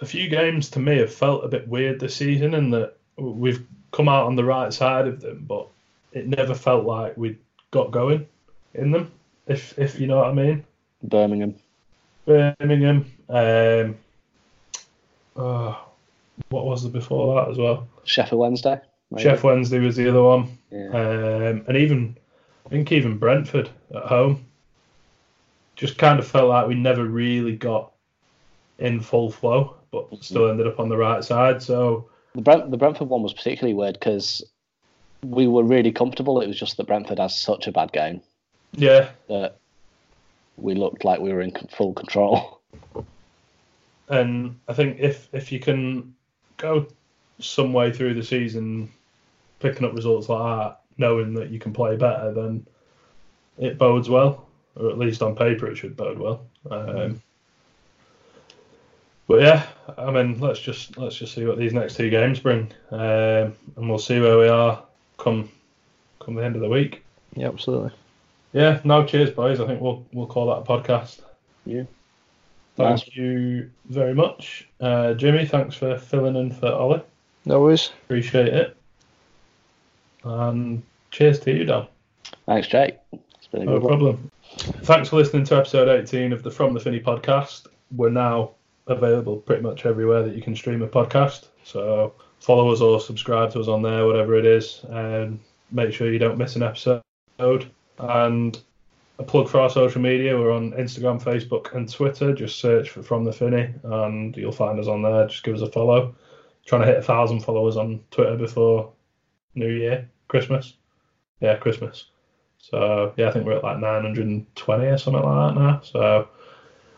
a 0.00 0.06
few 0.06 0.28
games 0.28 0.68
to 0.70 0.80
me 0.80 0.98
have 0.98 1.12
felt 1.14 1.44
a 1.44 1.48
bit 1.48 1.66
weird 1.68 2.00
this 2.00 2.16
season, 2.16 2.54
and 2.54 2.72
that 2.74 2.96
we've 3.16 3.64
come 3.92 4.08
out 4.08 4.26
on 4.26 4.36
the 4.36 4.44
right 4.44 4.72
side 4.72 5.06
of 5.06 5.20
them, 5.20 5.44
but 5.48 5.68
it 6.12 6.26
never 6.26 6.54
felt 6.54 6.84
like 6.84 7.16
we 7.16 7.38
got 7.70 7.90
going 7.90 8.26
in 8.74 8.90
them. 8.90 9.10
If 9.46 9.78
if 9.78 9.98
you 10.00 10.06
know 10.06 10.18
what 10.18 10.28
I 10.28 10.32
mean. 10.32 10.64
Birmingham. 11.02 11.54
Birmingham. 12.26 13.04
Um, 13.28 13.96
oh, 15.36 15.78
what 16.48 16.64
was 16.64 16.82
there 16.82 16.92
before 16.92 17.34
that 17.42 17.50
as 17.50 17.58
well? 17.58 17.86
Sheffield 18.04 18.40
Wednesday. 18.40 18.80
maybe. 19.10 19.28
Sheff 19.28 19.42
Wednesday 19.42 19.78
was 19.78 19.96
the 19.96 20.08
other 20.08 20.22
one, 20.22 20.58
Yeah. 20.70 20.88
um, 20.88 21.64
and 21.68 21.76
even 21.76 22.16
I 22.66 22.68
think 22.68 22.92
even 22.92 23.18
Brentford 23.18 23.70
at 23.94 24.04
home 24.04 24.44
just 25.76 25.98
kind 25.98 26.18
of 26.18 26.26
felt 26.26 26.48
like 26.48 26.66
we 26.66 26.74
never 26.74 27.04
really 27.04 27.56
got 27.56 27.92
in 28.78 29.00
full 29.00 29.30
flow, 29.30 29.76
but 29.90 30.06
mm-hmm. 30.06 30.22
still 30.22 30.50
ended 30.50 30.66
up 30.66 30.80
on 30.80 30.88
the 30.88 30.96
right 30.96 31.22
side. 31.22 31.62
So 31.62 32.08
The, 32.34 32.42
Brent, 32.42 32.70
the 32.70 32.76
Brentford 32.76 33.08
one 33.08 33.22
was 33.22 33.34
particularly 33.34 33.74
weird 33.74 33.94
because 33.94 34.42
we 35.22 35.46
were 35.46 35.64
really 35.64 35.92
comfortable. 35.92 36.40
It 36.40 36.46
was 36.46 36.58
just 36.58 36.76
that 36.76 36.86
Brentford 36.86 37.18
has 37.18 37.36
such 37.36 37.66
a 37.66 37.72
bad 37.72 37.92
game 37.92 38.20
yeah, 38.76 39.10
that 39.28 39.58
we 40.56 40.74
looked 40.74 41.04
like 41.04 41.20
we 41.20 41.32
were 41.32 41.40
in 41.40 41.52
full 41.70 41.92
control. 41.94 42.60
and 44.08 44.58
I 44.68 44.72
think 44.72 44.98
if 45.00 45.28
if 45.32 45.52
you 45.52 45.60
can 45.60 46.14
go 46.56 46.86
some 47.40 47.72
way 47.72 47.92
through 47.92 48.14
the 48.14 48.22
season 48.22 48.90
picking 49.60 49.86
up 49.86 49.94
results 49.94 50.28
like 50.28 50.58
that, 50.58 50.80
knowing 50.98 51.34
that 51.34 51.50
you 51.50 51.58
can 51.58 51.72
play 51.72 51.96
better, 51.96 52.32
then 52.32 52.66
it 53.58 53.78
bodes 53.78 54.08
well, 54.08 54.46
or 54.76 54.90
at 54.90 54.98
least 54.98 55.22
on 55.22 55.34
paper 55.36 55.66
it 55.66 55.76
should 55.76 55.96
bode 55.96 56.18
well. 56.18 56.44
Um, 56.70 57.20
but 59.26 59.40
yeah, 59.40 59.66
I 59.96 60.10
mean, 60.10 60.38
let's 60.38 60.60
just 60.60 60.96
let's 60.98 61.16
just 61.16 61.34
see 61.34 61.46
what 61.46 61.58
these 61.58 61.72
next 61.72 61.96
two 61.96 62.10
games 62.10 62.40
bring, 62.40 62.70
um, 62.90 63.54
and 63.76 63.88
we'll 63.88 63.98
see 63.98 64.20
where 64.20 64.38
we 64.38 64.48
are 64.48 64.82
come 65.18 65.48
come 66.20 66.34
the 66.34 66.44
end 66.44 66.56
of 66.56 66.62
the 66.62 66.68
week. 66.68 67.02
Yeah, 67.34 67.48
absolutely. 67.48 67.90
Yeah, 68.52 68.80
no, 68.84 69.04
cheers, 69.04 69.30
boys. 69.30 69.60
I 69.60 69.66
think 69.66 69.80
we'll 69.80 70.04
we'll 70.12 70.26
call 70.26 70.46
that 70.46 70.70
a 70.70 70.78
podcast. 70.78 71.20
Yeah. 71.64 71.84
Thank 72.76 72.90
Nice. 72.90 73.16
you 73.16 73.70
very 73.86 74.14
much, 74.14 74.68
uh, 74.80 75.14
Jimmy. 75.14 75.46
Thanks 75.46 75.76
for 75.76 75.96
filling 75.96 76.34
in 76.36 76.50
for 76.50 76.72
Ollie. 76.72 77.02
No 77.46 77.60
worries. 77.60 77.92
Appreciate 78.04 78.48
it. 78.48 78.76
And 80.24 80.82
cheers 81.10 81.38
to 81.40 81.52
you, 81.52 81.64
Dan. 81.64 81.86
Thanks, 82.46 82.68
Jake. 82.68 82.96
It's 83.12 83.46
been 83.46 83.62
a 83.62 83.64
No 83.66 83.72
good 83.78 83.82
one. 83.82 83.88
problem. 83.98 84.30
Thanks 84.84 85.08
for 85.08 85.16
listening 85.16 85.44
to 85.44 85.56
episode 85.56 85.88
18 85.88 86.32
of 86.32 86.42
the 86.42 86.50
From 86.50 86.74
the 86.74 86.80
Finney 86.80 87.00
podcast. 87.00 87.66
We're 87.94 88.10
now 88.10 88.52
available 88.86 89.36
pretty 89.38 89.62
much 89.62 89.86
everywhere 89.86 90.22
that 90.22 90.34
you 90.34 90.42
can 90.42 90.54
stream 90.56 90.82
a 90.82 90.88
podcast. 90.88 91.48
So 91.64 92.12
follow 92.40 92.70
us 92.72 92.80
or 92.80 93.00
subscribe 93.00 93.52
to 93.52 93.60
us 93.60 93.68
on 93.68 93.82
there, 93.82 94.06
whatever 94.06 94.34
it 94.36 94.46
is, 94.46 94.84
and 94.90 95.40
make 95.70 95.92
sure 95.92 96.12
you 96.12 96.18
don't 96.18 96.38
miss 96.38 96.56
an 96.56 96.62
episode. 96.62 97.02
And 97.98 98.58
a 99.18 99.22
plug 99.22 99.48
for 99.48 99.60
our 99.60 99.70
social 99.70 100.00
media. 100.00 100.36
We're 100.38 100.52
on 100.52 100.72
Instagram, 100.72 101.22
Facebook, 101.22 101.74
and 101.74 101.90
Twitter. 101.90 102.34
Just 102.34 102.58
search 102.58 102.90
for 102.90 103.02
From 103.02 103.24
the 103.24 103.32
Finney, 103.32 103.72
and 103.84 104.36
you'll 104.36 104.52
find 104.52 104.78
us 104.80 104.88
on 104.88 105.02
there. 105.02 105.26
Just 105.28 105.42
give 105.44 105.54
us 105.54 105.60
a 105.62 105.70
follow. 105.70 106.14
Trying 106.66 106.80
to 106.82 106.86
hit 106.88 106.96
a 106.98 107.02
thousand 107.02 107.40
followers 107.40 107.76
on 107.76 108.00
Twitter 108.10 108.36
before 108.36 108.90
New 109.54 109.68
Year, 109.70 110.08
Christmas. 110.34 110.74
Yeah, 111.38 111.54
Christmas. 111.54 112.06
So 112.58 113.14
yeah, 113.16 113.28
I 113.28 113.30
think 113.30 113.46
we're 113.46 113.58
at 113.58 113.62
like 113.62 113.78
920 113.78 114.86
or 114.86 114.98
something 114.98 115.22
like 115.22 115.54
that 115.54 115.60
now. 115.60 115.80
So 115.84 116.28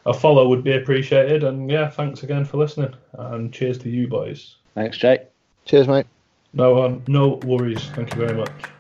a 0.07 0.15
follow 0.15 0.49
would 0.49 0.65
be 0.65 0.73
appreciated. 0.73 1.45
And 1.45 1.71
yeah, 1.71 1.91
thanks 1.91 2.23
again 2.23 2.47
for 2.47 2.57
listening. 2.57 2.95
And 3.13 3.53
cheers 3.53 3.77
to 3.81 3.91
you 3.91 4.09
boys. 4.09 4.57
Thanks, 4.75 4.97
Jake. 4.97 5.21
Cheers, 5.67 5.87
mate. 5.87 6.07
No 6.55 6.73
one, 6.77 7.03
no 7.09 7.35
worries. 7.45 7.85
Thank 7.91 8.15
you 8.15 8.21
very 8.21 8.35
much. 8.35 8.76